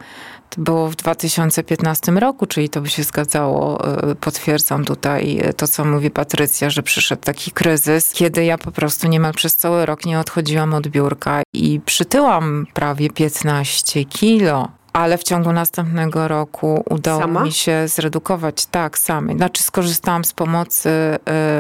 to 0.51 0.61
było 0.61 0.89
w 0.89 0.97
2015 0.97 2.13
roku, 2.13 2.47
czyli 2.47 2.69
to 2.69 2.81
by 2.81 2.89
się 2.89 3.03
zgadzało. 3.03 3.89
E, 4.11 4.15
potwierdzam 4.15 4.85
tutaj 4.85 5.43
to, 5.57 5.69
co 5.69 5.85
mówi 5.85 6.11
Patrycja, 6.11 6.71
że 6.71 6.83
przyszedł 6.83 7.23
taki 7.23 7.51
kryzys, 7.51 8.13
kiedy 8.13 8.45
ja 8.45 8.59
po 8.59 8.73
prostu 8.73 9.09
niemal 9.09 9.33
przez 9.33 9.57
cały 9.57 9.87
rok 9.87 10.07
nie 10.07 10.21
odchodziłam 10.21 10.75
od 10.75 10.89
biurka 10.89 11.43
i 11.53 11.81
przytyłam 11.87 12.67
prawie 12.75 13.11
15 13.11 14.05
kilo 14.05 14.69
ale 14.95 15.19
w 15.19 15.23
ciągu 15.23 15.53
następnego 15.53 16.29
roku 16.29 16.85
udało 16.91 17.21
Sama? 17.21 17.45
mi 17.45 17.53
się 17.53 17.89
zredukować 17.89 18.67
tak 18.67 18.99
same. 18.99 19.35
Znaczy 19.35 19.63
skorzystałam 19.63 20.25
z 20.25 20.33
pomocy 20.33 20.89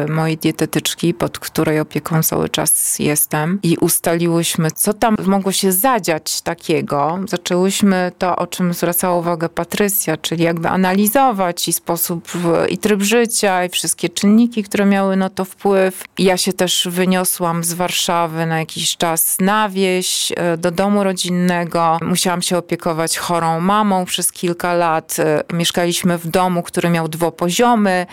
y, 0.08 0.12
mojej 0.12 0.36
dietetyczki, 0.36 1.14
pod 1.14 1.38
której 1.38 1.80
opieką 1.80 2.22
cały 2.22 2.48
czas 2.48 2.98
jestem 2.98 3.58
i 3.62 3.76
ustaliłyśmy, 3.76 4.70
co 4.70 4.92
tam 4.92 5.16
mogło 5.26 5.52
się 5.52 5.72
zadziać 5.72 6.42
takiego. 6.42 7.18
Zaczęłyśmy 7.28 8.12
to, 8.18 8.36
o 8.36 8.46
czym 8.46 8.74
zwracała 8.74 9.16
uwagę 9.16 9.48
Patrycja, 9.48 10.16
czyli 10.16 10.44
jakby 10.44 10.68
analizować 10.68 11.68
i 11.68 11.72
sposób, 11.72 12.28
i 12.68 12.78
tryb 12.78 13.02
życia, 13.02 13.64
i 13.64 13.68
wszystkie 13.68 14.08
czynniki, 14.08 14.62
które 14.62 14.86
miały 14.86 15.16
na 15.16 15.30
to 15.30 15.44
wpływ. 15.44 16.04
Ja 16.18 16.36
się 16.36 16.52
też 16.52 16.88
wyniosłam 16.90 17.64
z 17.64 17.72
Warszawy 17.72 18.46
na 18.46 18.58
jakiś 18.58 18.96
czas 18.96 19.36
na 19.40 19.68
wieś, 19.68 20.32
y, 20.32 20.34
do 20.58 20.70
domu 20.70 21.04
rodzinnego. 21.04 21.98
Musiałam 22.02 22.42
się 22.42 22.58
opiekować 22.58 23.23
chorą 23.24 23.60
mamą 23.60 24.04
przez 24.04 24.32
kilka 24.32 24.74
lat. 24.74 25.16
E, 25.18 25.42
mieszkaliśmy 25.52 26.18
w 26.18 26.26
domu, 26.26 26.62
który 26.62 26.90
miał 26.90 27.08
dwupoziomy. 27.08 28.06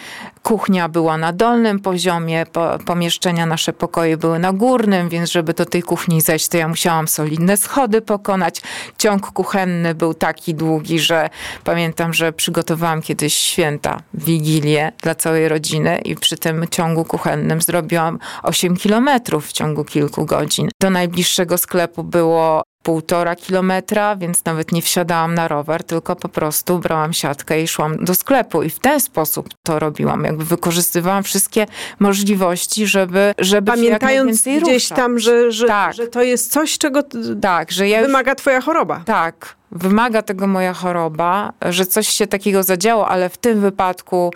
Kuchnia 0.44 0.90
była 0.90 1.18
na 1.18 1.34
dolnym 1.34 1.80
poziomie, 1.80 2.46
po, 2.52 2.78
pomieszczenia, 2.86 3.46
nasze 3.46 3.74
pokoje 3.74 4.18
były 4.18 4.40
na 4.40 4.54
górnym, 4.54 5.10
więc 5.10 5.32
żeby 5.32 5.54
do 5.54 5.66
tej 5.66 5.84
kuchni 5.84 6.22
zejść, 6.22 6.48
to 6.48 6.58
ja 6.58 6.68
musiałam 6.68 7.08
solidne 7.08 7.58
schody 7.58 8.02
pokonać. 8.02 8.62
Ciąg 8.98 9.32
kuchenny 9.32 9.96
był 9.96 10.14
taki 10.14 10.56
długi, 10.56 11.00
że 11.00 11.30
pamiętam, 11.64 12.14
że 12.14 12.34
przygotowałam 12.34 13.02
kiedyś 13.02 13.34
święta, 13.34 14.02
wigilię 14.14 14.92
dla 15.02 15.16
całej 15.16 15.48
rodziny 15.48 15.98
i 16.06 16.16
przy 16.16 16.38
tym 16.38 16.66
ciągu 16.72 17.06
kuchennym 17.06 17.62
zrobiłam 17.62 18.20
8 18.44 18.78
kilometrów 18.78 19.48
w 19.48 19.52
ciągu 19.52 19.84
kilku 19.86 20.26
godzin. 20.26 20.70
Do 20.82 20.90
najbliższego 20.90 21.58
sklepu 21.58 22.04
było 22.04 22.64
półtora 22.84 23.36
kilometra, 23.36 24.16
więc 24.16 24.46
nawet 24.46 24.72
nie 24.72 24.82
wsiadałam 24.82 25.36
na 25.36 25.48
rower, 25.48 25.84
tylko 25.84 26.16
po 26.16 26.30
prostu 26.30 26.80
brałam 26.80 27.14
siatkę 27.14 27.62
i 27.62 27.68
szłam 27.68 28.06
do 28.06 28.16
sklepu 28.16 28.64
i 28.64 28.70
w 28.70 28.80
ten 28.80 29.00
sposób 29.00 29.50
to 29.64 29.80
robiłam. 29.80 30.24
Jakby 30.24 30.46
wykorzystywałam 30.46 31.24
wszystkie 31.24 31.66
możliwości, 32.00 32.88
żeby, 32.88 33.34
żeby 33.38 33.72
Pamiętając 33.72 34.42
gdzieś 34.42 34.62
ruszać. 34.64 34.98
tam, 34.98 35.20
że, 35.20 35.52
że, 35.52 35.68
tak. 35.68 35.94
że 35.94 36.08
to 36.08 36.22
jest 36.22 36.52
coś, 36.52 36.78
czego 36.78 37.04
tak, 37.42 37.72
że 37.72 37.88
ja 37.90 38.02
wymaga 38.02 38.36
twoja 38.36 38.62
choroba. 38.62 39.02
Tak, 39.06 39.56
wymaga 39.72 40.22
tego 40.22 40.48
moja 40.48 40.74
choroba, 40.74 41.54
że 41.62 41.86
coś 41.86 42.08
się 42.08 42.28
takiego 42.28 42.64
zadziało, 42.64 43.08
ale 43.08 43.30
w 43.30 43.38
tym 43.38 43.62
wypadku 43.62 44.32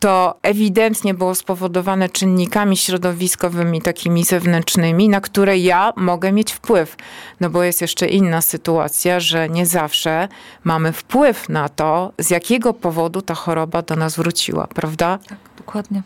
to 0.00 0.34
ewidentnie 0.42 1.14
było 1.14 1.34
spowodowane 1.34 2.08
czynnikami 2.08 2.76
środowiskowymi, 2.76 3.82
takimi 3.82 4.24
zewnętrznymi, 4.24 5.08
na 5.08 5.20
które 5.20 5.58
ja 5.58 5.92
mogę 5.96 6.32
mieć 6.32 6.52
wpływ. 6.52 6.96
No 7.40 7.50
bo 7.50 7.62
jest 7.62 7.80
jeszcze 7.80 8.06
inna 8.06 8.40
sytuacja, 8.40 9.20
że 9.20 9.48
nie 9.48 9.66
zawsze 9.66 10.28
mamy 10.64 10.92
wpływ 10.92 11.48
na 11.48 11.68
to, 11.68 12.12
z 12.18 12.30
jakiego 12.30 12.74
powodu 12.74 13.22
ta 13.22 13.34
choroba 13.34 13.82
do 13.82 13.96
nas 13.96 14.16
wróciła, 14.16 14.66
prawda? 14.66 15.18
Tak, 15.28 15.38
dokładnie. 15.56 16.02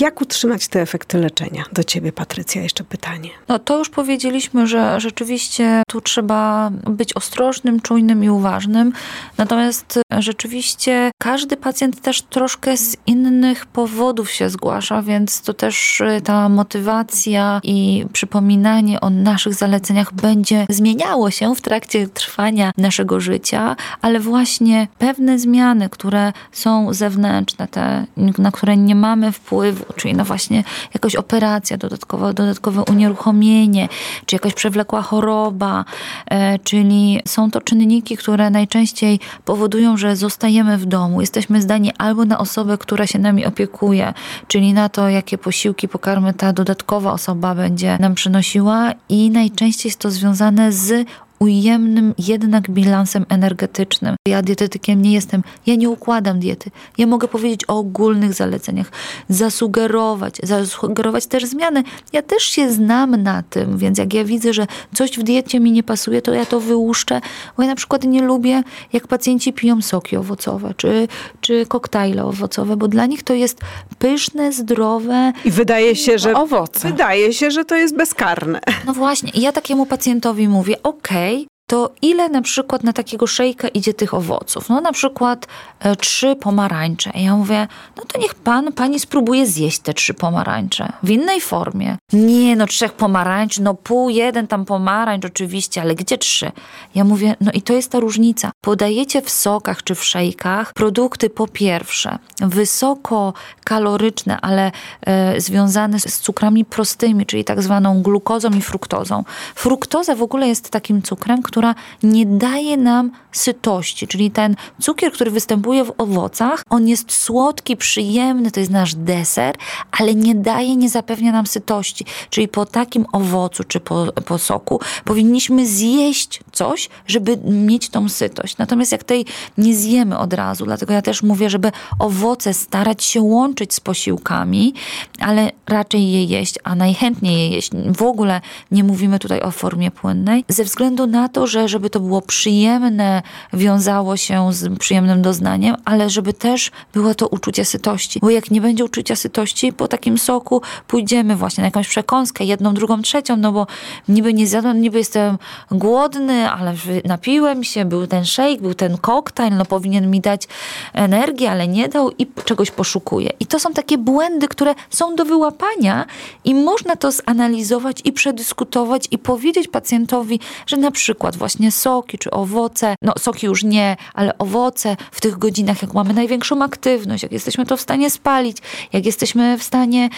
Jak 0.00 0.20
utrzymać 0.20 0.68
te 0.68 0.80
efekty 0.80 1.18
leczenia? 1.18 1.64
Do 1.72 1.84
ciebie, 1.84 2.12
Patrycja, 2.12 2.62
jeszcze 2.62 2.84
pytanie. 2.84 3.30
No 3.48 3.58
to 3.58 3.78
już 3.78 3.88
powiedzieliśmy, 3.90 4.66
że 4.66 5.00
rzeczywiście 5.00 5.82
tu 5.88 6.00
trzeba 6.00 6.70
być 6.72 7.16
ostrożnym, 7.16 7.80
czujnym 7.80 8.24
i 8.24 8.30
uważnym. 8.30 8.92
Natomiast 9.38 10.00
rzeczywiście 10.18 11.10
każdy 11.18 11.56
pacjent 11.56 12.00
też 12.00 12.22
troszkę 12.22 12.76
z 12.76 12.96
innych 13.06 13.66
powodów 13.66 14.30
się 14.30 14.50
zgłasza, 14.50 15.02
więc 15.02 15.42
to 15.42 15.54
też 15.54 16.00
y, 16.00 16.20
ta 16.24 16.48
motywacja 16.48 17.60
i 17.62 18.06
przypominanie 18.12 19.00
o 19.00 19.10
naszych 19.10 19.54
zaleceniach 19.54 20.12
będzie 20.12 20.66
zmieniało 20.68 21.30
się 21.30 21.54
w 21.54 21.60
trakcie 21.60 22.08
trwania 22.08 22.72
naszego 22.76 23.20
życia, 23.20 23.76
ale 24.02 24.20
właśnie 24.20 24.88
pewne 24.98 25.38
zmiany, 25.38 25.88
które 25.88 26.32
są 26.52 26.94
zewnętrzne, 26.94 27.68
te, 27.68 28.06
na 28.38 28.50
które 28.50 28.76
nie 28.76 28.94
mamy 28.94 29.32
wpływu, 29.32 29.84
czyli 29.96 30.14
no 30.14 30.24
właśnie 30.24 30.64
jakaś 30.94 31.16
operacja 31.16 31.76
dodatkowa, 31.76 32.32
dodatkowe 32.32 32.82
unieruchomienie, 32.90 33.88
czy 34.26 34.36
jakaś 34.36 34.54
przewlekła 34.54 35.02
choroba, 35.02 35.84
e, 36.30 36.58
czyli 36.58 37.20
są 37.26 37.50
to 37.50 37.60
czynniki, 37.60 38.16
które 38.16 38.50
najczęściej 38.50 39.20
powodują, 39.44 39.96
że 39.96 40.16
zostajemy 40.16 40.78
w 40.78 40.86
domu. 40.86 41.20
Jesteśmy 41.20 41.62
zdani 41.62 41.92
albo 41.98 42.24
na 42.24 42.38
osobę, 42.38 42.78
która 42.78 43.06
się 43.06 43.18
nami 43.18 43.46
opiekuje, 43.46 44.14
czyli 44.48 44.72
na 44.72 44.88
to, 44.88 45.08
jakie 45.08 45.38
posiłki, 45.38 45.88
pokarmy 45.88 46.34
ta 46.34 46.52
dodatkowa 46.52 47.12
osoba 47.12 47.54
będzie 47.54 47.96
nam 48.00 48.14
przynosiła 48.14 48.92
i 49.08 49.30
najczęściej 49.30 49.88
jest 49.90 49.98
to 49.98 50.10
związane 50.10 50.72
z 50.72 51.08
ujemnym 51.38 52.14
jednak 52.18 52.70
bilansem 52.70 53.26
energetycznym. 53.28 54.16
Ja 54.28 54.42
dietetykiem 54.42 55.02
nie 55.02 55.12
jestem, 55.12 55.42
ja 55.66 55.74
nie 55.74 55.90
układam 55.90 56.40
diety. 56.40 56.70
Ja 56.98 57.06
mogę 57.06 57.28
powiedzieć 57.28 57.60
o 57.68 57.78
ogólnych 57.78 58.34
zaleceniach, 58.34 58.90
zasugerować, 59.28 60.36
zasugerować 60.42 61.26
też 61.26 61.44
zmiany. 61.44 61.82
Ja 62.12 62.22
też 62.22 62.42
się 62.42 62.72
znam 62.72 63.22
na 63.22 63.42
tym, 63.42 63.78
więc 63.78 63.98
jak 63.98 64.14
ja 64.14 64.24
widzę, 64.24 64.52
że 64.52 64.66
coś 64.94 65.10
w 65.10 65.22
diecie 65.22 65.60
mi 65.60 65.72
nie 65.72 65.82
pasuje, 65.82 66.22
to 66.22 66.34
ja 66.34 66.46
to 66.46 66.60
wyłuszczę, 66.60 67.20
bo 67.56 67.62
ja 67.62 67.68
na 67.68 67.76
przykład 67.76 68.04
nie 68.04 68.22
lubię, 68.22 68.62
jak 68.92 69.06
pacjenci 69.06 69.52
piją 69.52 69.82
soki 69.82 70.16
owocowe, 70.16 70.74
czy, 70.76 71.08
czy 71.40 71.66
koktajle 71.66 72.24
owocowe, 72.24 72.76
bo 72.76 72.88
dla 72.88 73.06
nich 73.06 73.22
to 73.22 73.34
jest 73.34 73.60
pyszne, 73.98 74.52
zdrowe. 74.52 75.32
I 75.44 75.50
wydaje 75.50 75.96
się, 75.96 76.18
że 76.18 76.34
owoce. 76.34 76.88
Wydaje 76.88 77.32
się, 77.32 77.50
że 77.50 77.64
to 77.64 77.76
jest 77.76 77.96
bezkarne. 77.96 78.60
No 78.86 78.92
właśnie, 78.92 79.32
ja 79.34 79.52
takiemu 79.52 79.86
pacjentowi 79.86 80.48
mówię, 80.48 80.82
okej, 80.82 81.27
okay, 81.27 81.27
to 81.68 81.90
ile 82.02 82.28
na 82.28 82.42
przykład 82.42 82.84
na 82.84 82.92
takiego 82.92 83.26
szejka 83.26 83.68
idzie 83.68 83.94
tych 83.94 84.14
owoców? 84.14 84.68
No 84.68 84.80
na 84.80 84.92
przykład 84.92 85.46
e, 85.80 85.96
trzy 85.96 86.36
pomarańcze. 86.36 87.10
I 87.14 87.24
ja 87.24 87.36
mówię, 87.36 87.68
no 87.96 88.02
to 88.04 88.18
niech 88.18 88.34
pan, 88.34 88.72
pani 88.72 89.00
spróbuje 89.00 89.46
zjeść 89.46 89.78
te 89.78 89.94
trzy 89.94 90.14
pomarańcze 90.14 90.92
w 91.02 91.10
innej 91.10 91.40
formie. 91.40 91.96
Nie, 92.12 92.56
no 92.56 92.66
trzech 92.66 92.92
pomarańczy, 92.92 93.62
no 93.62 93.74
pół, 93.74 94.10
jeden 94.10 94.46
tam 94.46 94.64
pomarańcz 94.64 95.24
oczywiście, 95.24 95.80
ale 95.80 95.94
gdzie 95.94 96.18
trzy? 96.18 96.52
Ja 96.94 97.04
mówię, 97.04 97.36
no 97.40 97.52
i 97.52 97.62
to 97.62 97.72
jest 97.72 97.90
ta 97.90 98.00
różnica. 98.00 98.50
Podajecie 98.60 99.22
w 99.22 99.30
sokach 99.30 99.82
czy 99.82 99.94
w 99.94 100.04
szejkach 100.04 100.72
produkty 100.72 101.30
po 101.30 101.48
pierwsze 101.48 102.18
wysoko 102.40 103.32
kaloryczne, 103.64 104.40
ale 104.40 104.72
e, 105.06 105.40
związane 105.40 106.00
z 106.00 106.20
cukrami 106.20 106.64
prostymi, 106.64 107.26
czyli 107.26 107.44
tak 107.44 107.62
zwaną 107.62 108.02
glukozą 108.02 108.50
i 108.50 108.62
fruktozą. 108.62 109.24
Fruktoza 109.54 110.14
w 110.14 110.22
ogóle 110.22 110.48
jest 110.48 110.70
takim 110.70 111.02
cukrem, 111.02 111.42
który 111.42 111.57
która 111.58 111.74
nie 112.02 112.26
daje 112.26 112.76
nam 112.76 113.10
sytości, 113.32 114.06
czyli 114.06 114.30
ten 114.30 114.56
cukier, 114.80 115.12
który 115.12 115.30
występuje 115.30 115.84
w 115.84 115.92
owocach, 115.98 116.62
on 116.70 116.88
jest 116.88 117.12
słodki, 117.12 117.76
przyjemny, 117.76 118.50
to 118.50 118.60
jest 118.60 118.72
nasz 118.72 118.94
deser, 118.94 119.54
ale 119.90 120.14
nie 120.14 120.34
daje, 120.34 120.76
nie 120.76 120.88
zapewnia 120.88 121.32
nam 121.32 121.46
sytości. 121.46 122.04
Czyli 122.30 122.48
po 122.48 122.66
takim 122.66 123.06
owocu 123.12 123.64
czy 123.64 123.80
po, 123.80 124.06
po 124.24 124.38
soku 124.38 124.80
powinniśmy 125.04 125.66
zjeść 125.66 126.40
coś, 126.52 126.88
żeby 127.06 127.36
mieć 127.44 127.88
tą 127.88 128.08
sytość. 128.08 128.58
Natomiast 128.58 128.92
jak 128.92 129.04
tej 129.04 129.26
nie 129.58 129.74
zjemy 129.74 130.18
od 130.18 130.32
razu, 130.32 130.64
dlatego 130.64 130.92
ja 130.92 131.02
też 131.02 131.22
mówię, 131.22 131.50
żeby 131.50 131.72
owoce 131.98 132.54
starać 132.54 133.04
się 133.04 133.20
łączyć 133.20 133.74
z 133.74 133.80
posiłkami, 133.80 134.74
ale 135.20 135.50
raczej 135.66 136.12
je 136.12 136.24
jeść, 136.24 136.54
a 136.64 136.74
najchętniej 136.74 137.38
je 137.38 137.48
jeść. 137.48 137.70
W 137.96 138.02
ogóle 138.02 138.40
nie 138.70 138.84
mówimy 138.84 139.18
tutaj 139.18 139.40
o 139.40 139.50
formie 139.50 139.90
płynnej, 139.90 140.44
ze 140.48 140.64
względu 140.64 141.06
na 141.06 141.28
to, 141.28 141.47
że 141.48 141.68
żeby 141.68 141.90
to 141.90 142.00
było 142.00 142.22
przyjemne, 142.22 143.22
wiązało 143.52 144.16
się 144.16 144.52
z 144.52 144.78
przyjemnym 144.78 145.22
doznaniem, 145.22 145.76
ale 145.84 146.10
żeby 146.10 146.32
też 146.32 146.70
było 146.94 147.14
to 147.14 147.28
uczucie 147.28 147.64
sytości. 147.64 148.20
Bo 148.20 148.30
jak 148.30 148.50
nie 148.50 148.60
będzie 148.60 148.84
uczucia 148.84 149.16
sytości, 149.16 149.72
po 149.72 149.88
takim 149.88 150.18
soku 150.18 150.62
pójdziemy 150.86 151.36
właśnie 151.36 151.62
na 151.62 151.66
jakąś 151.66 151.88
przekąskę, 151.88 152.44
jedną, 152.44 152.74
drugą, 152.74 153.02
trzecią, 153.02 153.36
no 153.36 153.52
bo 153.52 153.66
niby 154.08 154.34
nie 154.34 154.46
zjadłem, 154.46 154.80
niby 154.80 154.98
jestem 154.98 155.38
głodny, 155.70 156.50
ale 156.50 156.74
napiłem 157.04 157.64
się, 157.64 157.84
był 157.84 158.06
ten 158.06 158.24
shake, 158.24 158.62
był 158.62 158.74
ten 158.74 158.98
koktajl, 158.98 159.56
no 159.56 159.64
powinien 159.64 160.10
mi 160.10 160.20
dać 160.20 160.48
energię, 160.92 161.50
ale 161.50 161.68
nie 161.68 161.88
dał 161.88 162.10
i 162.18 162.26
czegoś 162.44 162.70
poszukuję. 162.70 163.30
I 163.40 163.46
to 163.46 163.60
są 163.60 163.72
takie 163.72 163.98
błędy, 163.98 164.48
które 164.48 164.74
są 164.90 165.16
do 165.16 165.24
wyłapania 165.24 166.06
i 166.44 166.54
można 166.54 166.96
to 166.96 167.12
zanalizować 167.12 168.00
i 168.04 168.12
przedyskutować 168.12 169.08
i 169.10 169.18
powiedzieć 169.18 169.68
pacjentowi, 169.68 170.40
że 170.66 170.76
na 170.76 170.90
przykład 170.90 171.36
właśnie 171.38 171.72
soki 171.72 172.18
czy 172.18 172.30
owoce, 172.30 172.94
no 173.02 173.12
soki 173.18 173.46
już 173.46 173.64
nie, 173.64 173.96
ale 174.14 174.38
owoce 174.38 174.96
w 175.12 175.20
tych 175.20 175.38
godzinach, 175.38 175.82
jak 175.82 175.94
mamy 175.94 176.14
największą 176.14 176.62
aktywność, 176.62 177.22
jak 177.22 177.32
jesteśmy 177.32 177.66
to 177.66 177.76
w 177.76 177.80
stanie 177.80 178.10
spalić, 178.10 178.58
jak 178.92 179.06
jesteśmy 179.06 179.58
w 179.58 179.62
stanie, 179.62 180.08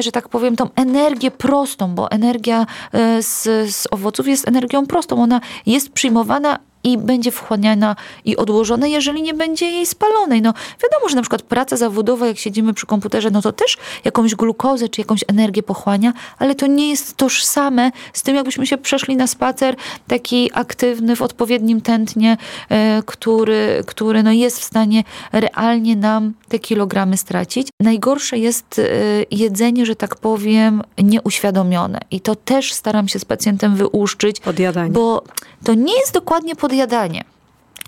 że 0.00 0.12
tak 0.12 0.28
powiem, 0.28 0.56
tą 0.56 0.68
energię 0.76 1.30
prostą, 1.30 1.94
bo 1.94 2.10
energia 2.10 2.66
e, 2.92 3.22
z, 3.22 3.42
z 3.74 3.88
owoców 3.90 4.28
jest 4.28 4.48
energią 4.48 4.86
prostą, 4.86 5.22
ona 5.22 5.40
jest 5.66 5.90
przyjmowana 5.90 6.58
i 6.84 6.98
będzie 6.98 7.30
wchłaniana 7.30 7.96
i 8.24 8.36
odłożona, 8.36 8.86
jeżeli 8.86 9.22
nie 9.22 9.34
będzie 9.34 9.66
jej 9.66 9.86
spalonej. 9.86 10.42
No 10.42 10.54
wiadomo, 10.82 11.08
że 11.08 11.16
na 11.16 11.22
przykład 11.22 11.42
praca 11.42 11.76
zawodowa, 11.76 12.26
jak 12.26 12.38
siedzimy 12.38 12.74
przy 12.74 12.86
komputerze, 12.86 13.30
no 13.30 13.42
to 13.42 13.52
też 13.52 13.78
jakąś 14.04 14.34
glukozę 14.34 14.88
czy 14.88 15.00
jakąś 15.00 15.24
energię 15.28 15.62
pochłania, 15.62 16.12
ale 16.38 16.54
to 16.54 16.66
nie 16.66 16.90
jest 16.90 17.16
tożsame 17.16 17.90
z 18.12 18.22
tym, 18.22 18.36
jakbyśmy 18.36 18.66
się 18.66 18.78
przeszli 18.78 19.16
na 19.16 19.26
spacer 19.26 19.76
taki 20.06 20.50
aktywny, 20.54 21.16
w 21.16 21.22
odpowiednim 21.22 21.80
tętnie, 21.80 22.36
e, 22.68 23.02
który, 23.06 23.84
który 23.86 24.22
no 24.22 24.32
jest 24.32 24.60
w 24.60 24.64
stanie 24.64 25.04
realnie 25.32 25.96
nam 25.96 26.32
te 26.48 26.58
kilogramy 26.58 27.16
stracić. 27.16 27.68
Najgorsze 27.80 28.38
jest 28.38 28.78
e, 28.78 28.82
jedzenie, 29.30 29.86
że 29.86 29.96
tak 29.96 30.16
powiem, 30.16 30.82
nieuświadomione. 31.02 32.00
I 32.10 32.20
to 32.20 32.34
też 32.36 32.72
staram 32.72 33.08
się 33.08 33.18
z 33.18 33.24
pacjentem 33.24 33.76
wyłuszczyć. 33.76 34.40
Podjadanie. 34.40 34.90
Bo 34.90 35.24
to 35.64 35.74
nie 35.74 35.98
jest 36.00 36.14
dokładnie 36.14 36.56
pod 36.56 36.71
podjadanie. 36.72 37.28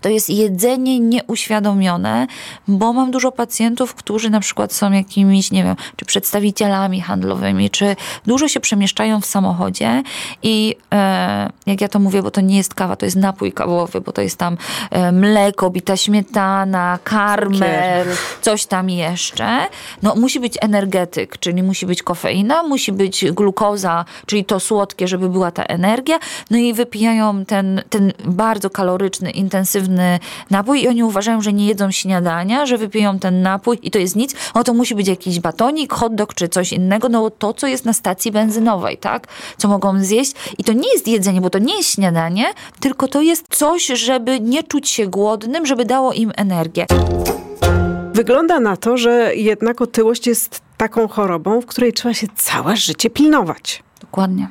To 0.05 0.09
jest 0.09 0.31
jedzenie 0.31 1.01
nieuświadomione, 1.01 2.27
bo 2.69 2.93
mam 2.93 3.11
dużo 3.11 3.33
pacjentów, 3.33 3.95
którzy 3.95 4.31
na 4.31 4.41
przykład 4.41 4.73
są 4.73 4.93
jakimiś, 4.93 5.51
nie 5.51 5.65
wiem, 5.65 5.77
czy 5.97 6.05
przedstawicielami 6.05 7.01
handlowymi, 7.01 7.71
czy 7.71 7.97
dużo 8.27 8.49
się 8.49 8.61
przemieszczają 8.61 9.21
w 9.21 9.27
samochodzie 9.27 10.03
i 10.43 10.77
e, 10.93 11.51
jak 11.67 11.81
ja 11.81 11.89
to 11.89 11.99
mówię, 11.99 12.23
bo 12.23 12.31
to 12.31 12.41
nie 12.41 12.57
jest 12.57 12.75
kawa, 12.75 12.97
to 12.97 13.07
jest 13.07 13.17
napój 13.17 13.53
kawowy, 13.53 14.01
bo 14.01 14.13
to 14.13 14.23
jest 14.23 14.37
tam 14.37 14.57
e, 14.91 15.13
mleko, 15.13 15.71
bita 15.71 15.97
śmietana, 15.97 16.99
karmel, 17.05 18.07
coś 18.43 18.67
tam 18.67 18.91
jeszcze. 18.91 19.67
No 20.03 20.15
musi 20.15 20.41
być 20.41 20.59
energetyk, 20.61 21.39
czyli 21.39 21.63
musi 21.63 21.87
być 21.87 22.03
kofeina, 22.03 22.63
musi 22.63 22.93
być 22.93 23.33
glukoza, 23.33 24.05
czyli 24.27 24.45
to 24.45 24.61
słodkie, 24.61 25.09
żeby 25.09 25.29
była 25.29 25.51
ta 25.51 25.63
energia. 25.63 26.19
No 26.51 26.59
i 26.59 26.75
wypijają 26.75 27.45
ten, 27.45 27.83
ten 27.91 28.13
bardzo 28.25 28.71
kaloryczny, 28.71 29.31
intensywny 29.31 29.94
napój 30.51 30.83
i 30.83 30.89
oni 30.89 31.05
uważają, 31.05 31.43
że 31.43 31.53
nie 31.53 31.67
jedzą 31.67 31.91
śniadania, 31.91 32.67
że 32.67 32.79
wypiją 32.79 33.19
ten 33.19 33.43
napój 33.43 33.79
i 33.83 33.91
to 33.91 33.99
jest 33.99 34.17
nic, 34.17 34.35
no 34.55 34.65
to 34.65 34.75
musi 34.75 34.95
być 34.95 35.09
jakiś 35.09 35.41
batonik, 35.41 35.93
hot 35.93 36.15
dog 36.15 36.35
czy 36.35 36.49
coś 36.49 36.73
innego, 36.73 37.09
no 37.09 37.31
to, 37.31 37.55
co 37.55 37.67
jest 37.67 37.85
na 37.85 37.93
stacji 37.93 38.33
benzynowej, 38.33 38.99
tak? 38.99 39.27
Co 39.57 39.69
mogą 39.69 40.05
zjeść. 40.05 40.33
I 40.59 40.65
to 40.65 40.73
nie 40.73 40.93
jest 40.93 41.09
jedzenie, 41.09 41.41
bo 41.41 41.51
to 41.51 41.59
nie 41.59 41.77
jest 41.77 41.91
śniadanie, 41.91 42.45
tylko 42.81 43.09
to 43.09 43.21
jest 43.21 43.47
coś, 43.51 43.87
żeby 43.87 44.41
nie 44.41 44.63
czuć 44.63 44.89
się 44.89 45.07
głodnym, 45.07 45.67
żeby 45.67 45.85
dało 45.85 46.13
im 46.13 46.33
energię. 46.37 46.87
Wygląda 48.15 48.61
na 48.61 48.77
to, 48.77 48.97
że 48.97 49.35
jednak 49.35 49.81
otyłość 49.81 50.27
jest 50.27 50.61
taką 50.77 51.09
chorobą, 51.09 51.61
w 51.61 51.67
której 51.67 51.93
trzeba 51.93 52.15
się 52.15 52.27
całe 52.37 52.77
życie 52.77 53.11
pilnować. 53.11 53.83
Dokładnie. 54.01 54.49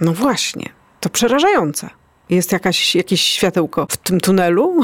No 0.00 0.12
właśnie, 0.12 0.68
to 1.00 1.08
przerażające. 1.08 1.90
Jest 2.30 2.52
jakaś, 2.52 2.94
jakieś 2.94 3.22
światełko 3.22 3.86
w 3.90 3.96
tym 3.96 4.20
tunelu? 4.20 4.82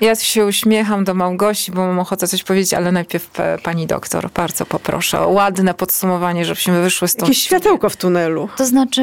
Ja 0.00 0.14
się 0.14 0.46
uśmiecham 0.46 1.04
do 1.04 1.14
Małgosi, 1.14 1.72
bo 1.72 1.86
mam 1.86 1.98
ochotę 1.98 2.28
coś 2.28 2.44
powiedzieć, 2.44 2.74
ale 2.74 2.92
najpierw 2.92 3.40
e, 3.40 3.58
pani 3.62 3.86
doktor, 3.86 4.30
bardzo 4.30 4.66
poproszę 4.66 5.20
o 5.20 5.28
ładne 5.28 5.74
podsumowanie, 5.74 6.44
żebyśmy 6.44 6.82
wyszły 6.82 7.08
stąd. 7.08 7.28
Jakieś 7.28 7.42
światełko 7.42 7.90
w 7.90 7.96
tunelu. 7.96 8.48
To 8.56 8.66
znaczy, 8.66 9.02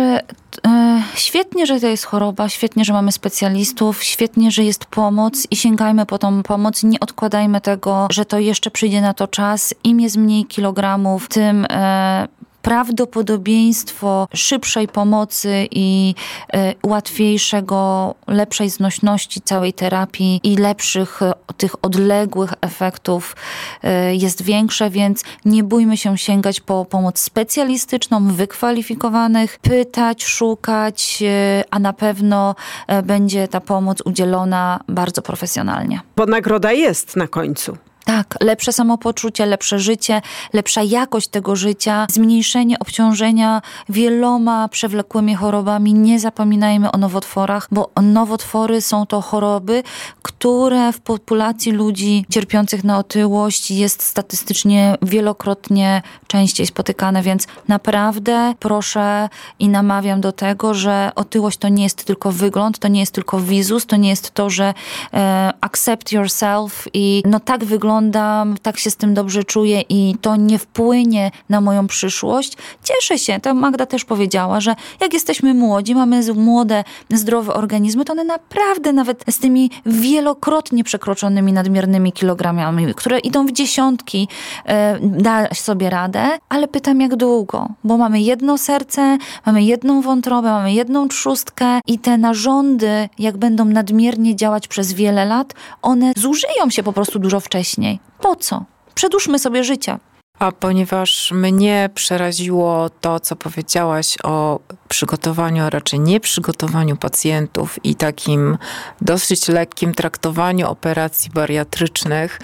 e, 0.68 1.02
świetnie, 1.16 1.66
że 1.66 1.80
to 1.80 1.88
jest 1.88 2.06
choroba, 2.06 2.50
świetnie, 2.50 2.86
że 2.86 2.94
mamy 2.94 3.12
specjalistów, 3.12 4.04
świetnie, 4.04 4.52
że 4.52 4.64
jest 4.64 4.86
pomoc 4.86 5.48
i 5.52 5.56
sięgajmy 5.56 6.06
po 6.06 6.18
tą 6.18 6.44
pomoc. 6.44 6.84
Nie 6.84 7.00
odkładajmy 7.00 7.62
tego, 7.62 8.08
że 8.12 8.26
to 8.26 8.40
jeszcze 8.40 8.72
przyjdzie 8.72 9.02
na 9.02 9.14
to 9.14 9.28
czas. 9.28 9.76
Im 9.84 10.00
jest 10.00 10.18
mniej 10.18 10.46
kilogramów, 10.46 11.28
tym 11.28 11.66
e, 11.70 12.28
prawdopodobieństwo 12.66 14.28
szybszej 14.34 14.88
pomocy 14.88 15.68
i 15.72 16.16
e, 16.54 16.74
łatwiejszego, 16.84 18.16
lepszej 18.28 18.70
znośności 18.70 19.42
całej 19.42 19.74
terapii 19.74 20.40
i 20.44 20.56
lepszych 20.58 21.22
e, 21.22 21.34
tych 21.58 21.86
odległych 21.86 22.54
efektów 22.62 23.36
e, 23.84 24.16
jest 24.16 24.42
większe, 24.42 24.90
więc 24.90 25.24
nie 25.46 25.64
bójmy 25.64 25.98
się 25.98 26.18
sięgać 26.18 26.60
po 26.60 26.86
pomoc 26.86 27.20
specjalistyczną, 27.20 28.34
wykwalifikowanych, 28.34 29.60
pytać, 29.60 30.24
szukać, 30.24 31.24
a 31.72 31.80
na 31.80 31.94
pewno 31.94 32.56
będzie 33.04 33.48
ta 33.48 33.62
pomoc 33.62 34.02
udzielona 34.06 34.80
bardzo 34.88 35.22
profesjonalnie. 35.22 36.00
Bo 36.16 36.26
nagroda 36.26 36.72
jest 36.72 37.16
na 37.16 37.28
końcu. 37.28 37.78
Tak, 38.06 38.36
lepsze 38.42 38.74
samopoczucie, 38.74 39.46
lepsze 39.46 39.80
życie, 39.80 40.22
lepsza 40.54 40.84
jakość 40.84 41.28
tego 41.28 41.56
życia, 41.56 42.08
zmniejszenie 42.12 42.80
obciążenia 42.80 43.62
wieloma 43.90 44.68
przewlekłymi 44.68 45.36
chorobami. 45.36 45.94
Nie 45.94 46.20
zapominajmy 46.20 46.92
o 46.92 46.98
nowotworach, 46.98 47.68
bo 47.72 47.90
nowotwory 48.02 48.82
są 48.82 49.06
to 49.06 49.22
choroby, 49.22 49.84
które 50.22 50.94
w 50.94 51.00
populacji 51.00 51.72
ludzi 51.72 52.26
cierpiących 52.30 52.84
na 52.84 52.98
otyłość 52.98 53.72
jest 53.72 54.04
statystycznie 54.04 54.98
wielokrotnie 55.02 56.02
częściej 56.28 56.68
spotykane, 56.68 57.22
więc 57.22 57.48
naprawdę 57.68 58.54
proszę 58.60 59.30
i 59.60 59.70
namawiam 59.70 60.22
do 60.22 60.32
tego, 60.32 60.74
że 60.74 61.12
otyłość 61.16 61.58
to 61.58 61.70
nie 61.70 61.84
jest 61.84 62.06
tylko 62.06 62.32
wygląd, 62.32 62.80
to 62.80 62.88
nie 62.88 63.00
jest 63.00 63.12
tylko 63.12 63.40
wizus, 63.40 63.86
to 63.86 63.96
nie 63.96 64.10
jest 64.10 64.32
to, 64.32 64.50
że 64.50 64.74
e, 65.14 65.54
accept 65.62 66.12
yourself 66.12 66.88
i 66.94 67.24
no 67.26 67.40
tak 67.40 67.66
wyglądam, 67.96 68.58
tak 68.62 68.80
się 68.80 68.92
z 68.92 68.96
tym 68.96 69.14
dobrze 69.14 69.44
czuję 69.44 69.82
i 69.90 70.16
to 70.22 70.36
nie 70.36 70.60
wpłynie 70.60 71.32
na 71.50 71.62
moją 71.62 71.88
przyszłość. 71.88 72.58
Cieszę 72.84 73.20
się, 73.20 73.40
to 73.40 73.54
Magda 73.54 73.86
też 73.86 74.06
powiedziała, 74.06 74.60
że 74.60 74.76
jak 75.02 75.14
jesteśmy 75.14 75.54
młodzi, 75.54 75.96
mamy 75.96 76.22
młode, 76.34 76.84
zdrowe 77.10 77.54
organizmy, 77.54 78.06
to 78.06 78.14
one 78.14 78.24
naprawdę 78.24 78.94
nawet 78.94 79.24
z 79.30 79.40
tymi 79.40 79.72
wielokrotnie 79.86 80.84
przekroczonymi 80.84 81.54
nadmiernymi 81.54 82.12
kilogramami, 82.12 82.94
które 82.94 83.20
idą 83.20 83.46
w 83.46 83.52
dziesiątki, 83.52 84.28
e, 84.66 85.00
da 85.02 85.48
sobie 85.54 85.90
radę, 85.90 86.38
ale 86.50 86.68
pytam 86.68 87.02
jak 87.02 87.16
długo, 87.16 87.70
bo 87.84 87.98
mamy 87.98 88.22
jedno 88.22 88.58
serce, 88.58 89.18
mamy 89.46 89.64
jedną 89.64 90.02
wątrobę, 90.02 90.50
mamy 90.50 90.74
jedną 90.74 91.08
trzustkę 91.08 91.80
i 91.88 92.00
te 92.00 92.18
narządy, 92.18 93.10
jak 93.20 93.38
będą 93.38 93.66
nadmiernie 93.66 94.36
działać 94.36 94.68
przez 94.68 94.94
wiele 94.94 95.26
lat, 95.26 95.54
one 95.82 96.14
zużyją 96.18 96.70
się 96.70 96.84
po 96.84 96.94
prostu 96.94 97.20
dużo 97.20 97.40
wcześniej. 97.40 97.85
Po 98.20 98.36
co? 98.36 98.66
Przedłużmy 98.96 99.40
sobie 99.40 99.64
życie. 99.64 100.00
A 100.40 100.52
ponieważ 100.52 101.32
mnie 101.32 101.90
przeraziło 101.94 102.90
to, 102.90 103.20
co 103.20 103.36
powiedziałaś 103.36 104.18
o 104.24 104.60
przygotowaniu, 104.88 105.64
a 105.64 105.70
raczej 105.70 106.00
nieprzygotowaniu 106.00 106.98
pacjentów 106.98 107.86
i 107.86 107.96
takim 107.96 108.58
dosyć 109.02 109.48
lekkim 109.48 109.94
traktowaniu 109.94 110.70
operacji 110.70 111.32
bariatrycznych, 111.32 112.40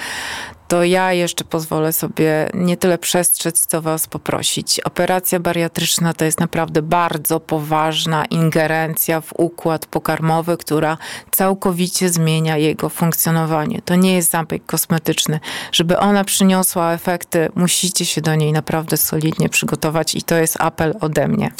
to 0.71 0.83
ja 0.83 1.13
jeszcze 1.13 1.43
pozwolę 1.43 1.93
sobie 1.93 2.49
nie 2.53 2.77
tyle 2.77 2.97
przestrzec, 2.97 3.65
co 3.65 3.81
was 3.81 4.07
poprosić. 4.07 4.79
Operacja 4.79 5.39
bariatryczna 5.39 6.13
to 6.13 6.25
jest 6.25 6.39
naprawdę 6.39 6.81
bardzo 6.81 7.39
poważna 7.39 8.25
ingerencja 8.25 9.21
w 9.21 9.33
układ 9.37 9.85
pokarmowy, 9.85 10.57
która 10.57 10.97
całkowicie 11.31 12.09
zmienia 12.09 12.57
jego 12.57 12.89
funkcjonowanie. 12.89 13.81
To 13.85 13.95
nie 13.95 14.13
jest 14.13 14.31
zabieg 14.31 14.65
kosmetyczny. 14.65 15.39
Żeby 15.71 15.97
ona 15.97 16.23
przyniosła 16.23 16.93
efekty, 16.93 17.49
musicie 17.55 18.05
się 18.05 18.21
do 18.21 18.35
niej 18.35 18.53
naprawdę 18.53 18.97
solidnie 18.97 19.49
przygotować 19.49 20.15
i 20.15 20.21
to 20.21 20.35
jest 20.35 20.57
apel 20.59 20.93
ode 21.01 21.27
mnie. 21.27 21.51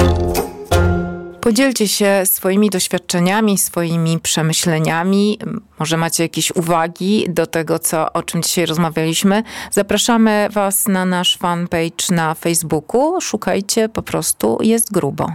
Podzielcie 1.41 1.87
się 1.87 2.21
swoimi 2.25 2.69
doświadczeniami, 2.69 3.57
swoimi 3.57 4.19
przemyśleniami. 4.19 5.39
Może 5.79 5.97
macie 5.97 6.23
jakieś 6.23 6.55
uwagi 6.55 7.25
do 7.29 7.47
tego, 7.47 7.79
co, 7.79 8.13
o 8.13 8.23
czym 8.23 8.43
dzisiaj 8.43 8.65
rozmawialiśmy. 8.65 9.43
Zapraszamy 9.71 10.47
Was 10.51 10.87
na 10.87 11.05
nasz 11.05 11.37
fanpage 11.37 12.05
na 12.11 12.33
Facebooku. 12.33 13.21
Szukajcie 13.21 13.89
po 13.89 14.01
prostu 14.01 14.57
Jest 14.61 14.91
Grubo. 14.91 15.31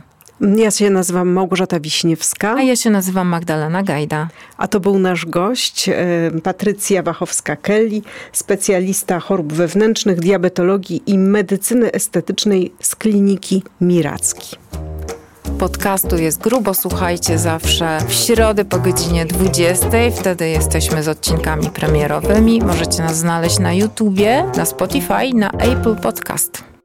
Ja 0.57 0.71
się 0.71 0.91
nazywam 0.91 1.29
Małgorzata 1.29 1.81
Wiśniewska. 1.81 2.55
A 2.55 2.63
ja 2.63 2.77
się 2.77 2.91
nazywam 2.91 3.29
Magdalena 3.29 3.83
Gajda. 3.83 4.29
A 4.57 4.69
to 4.69 4.81
był 4.81 4.99
nasz 4.99 5.27
gość, 5.27 5.89
e, 5.89 5.95
Patrycja 6.43 7.03
Wachowska-Kelly, 7.03 8.03
specjalista 8.33 9.21
chorób 9.21 9.53
wewnętrznych, 9.53 10.21
diabetologii 10.21 11.03
i 11.07 11.19
medycyny 11.19 11.93
estetycznej 11.93 12.73
z 12.81 12.97
kliniki 12.97 13.63
Miracki 13.81 14.57
podcastu 15.57 16.17
jest 16.17 16.41
grubo. 16.41 16.75
Słuchajcie 16.75 17.39
zawsze 17.39 17.99
w 18.09 18.13
środę 18.13 18.65
po 18.65 18.79
godzinie 18.79 19.27
20. 19.27 19.87
Wtedy 20.21 20.49
jesteśmy 20.49 21.03
z 21.03 21.09
odcinkami 21.09 21.71
premierowymi. 21.71 22.63
Możecie 22.63 23.03
nas 23.03 23.17
znaleźć 23.17 23.59
na 23.59 23.73
YouTubie, 23.73 24.45
na 24.57 24.65
Spotify, 24.65 25.35
na 25.35 25.51
Apple 25.51 25.97
Podcast. 25.97 26.76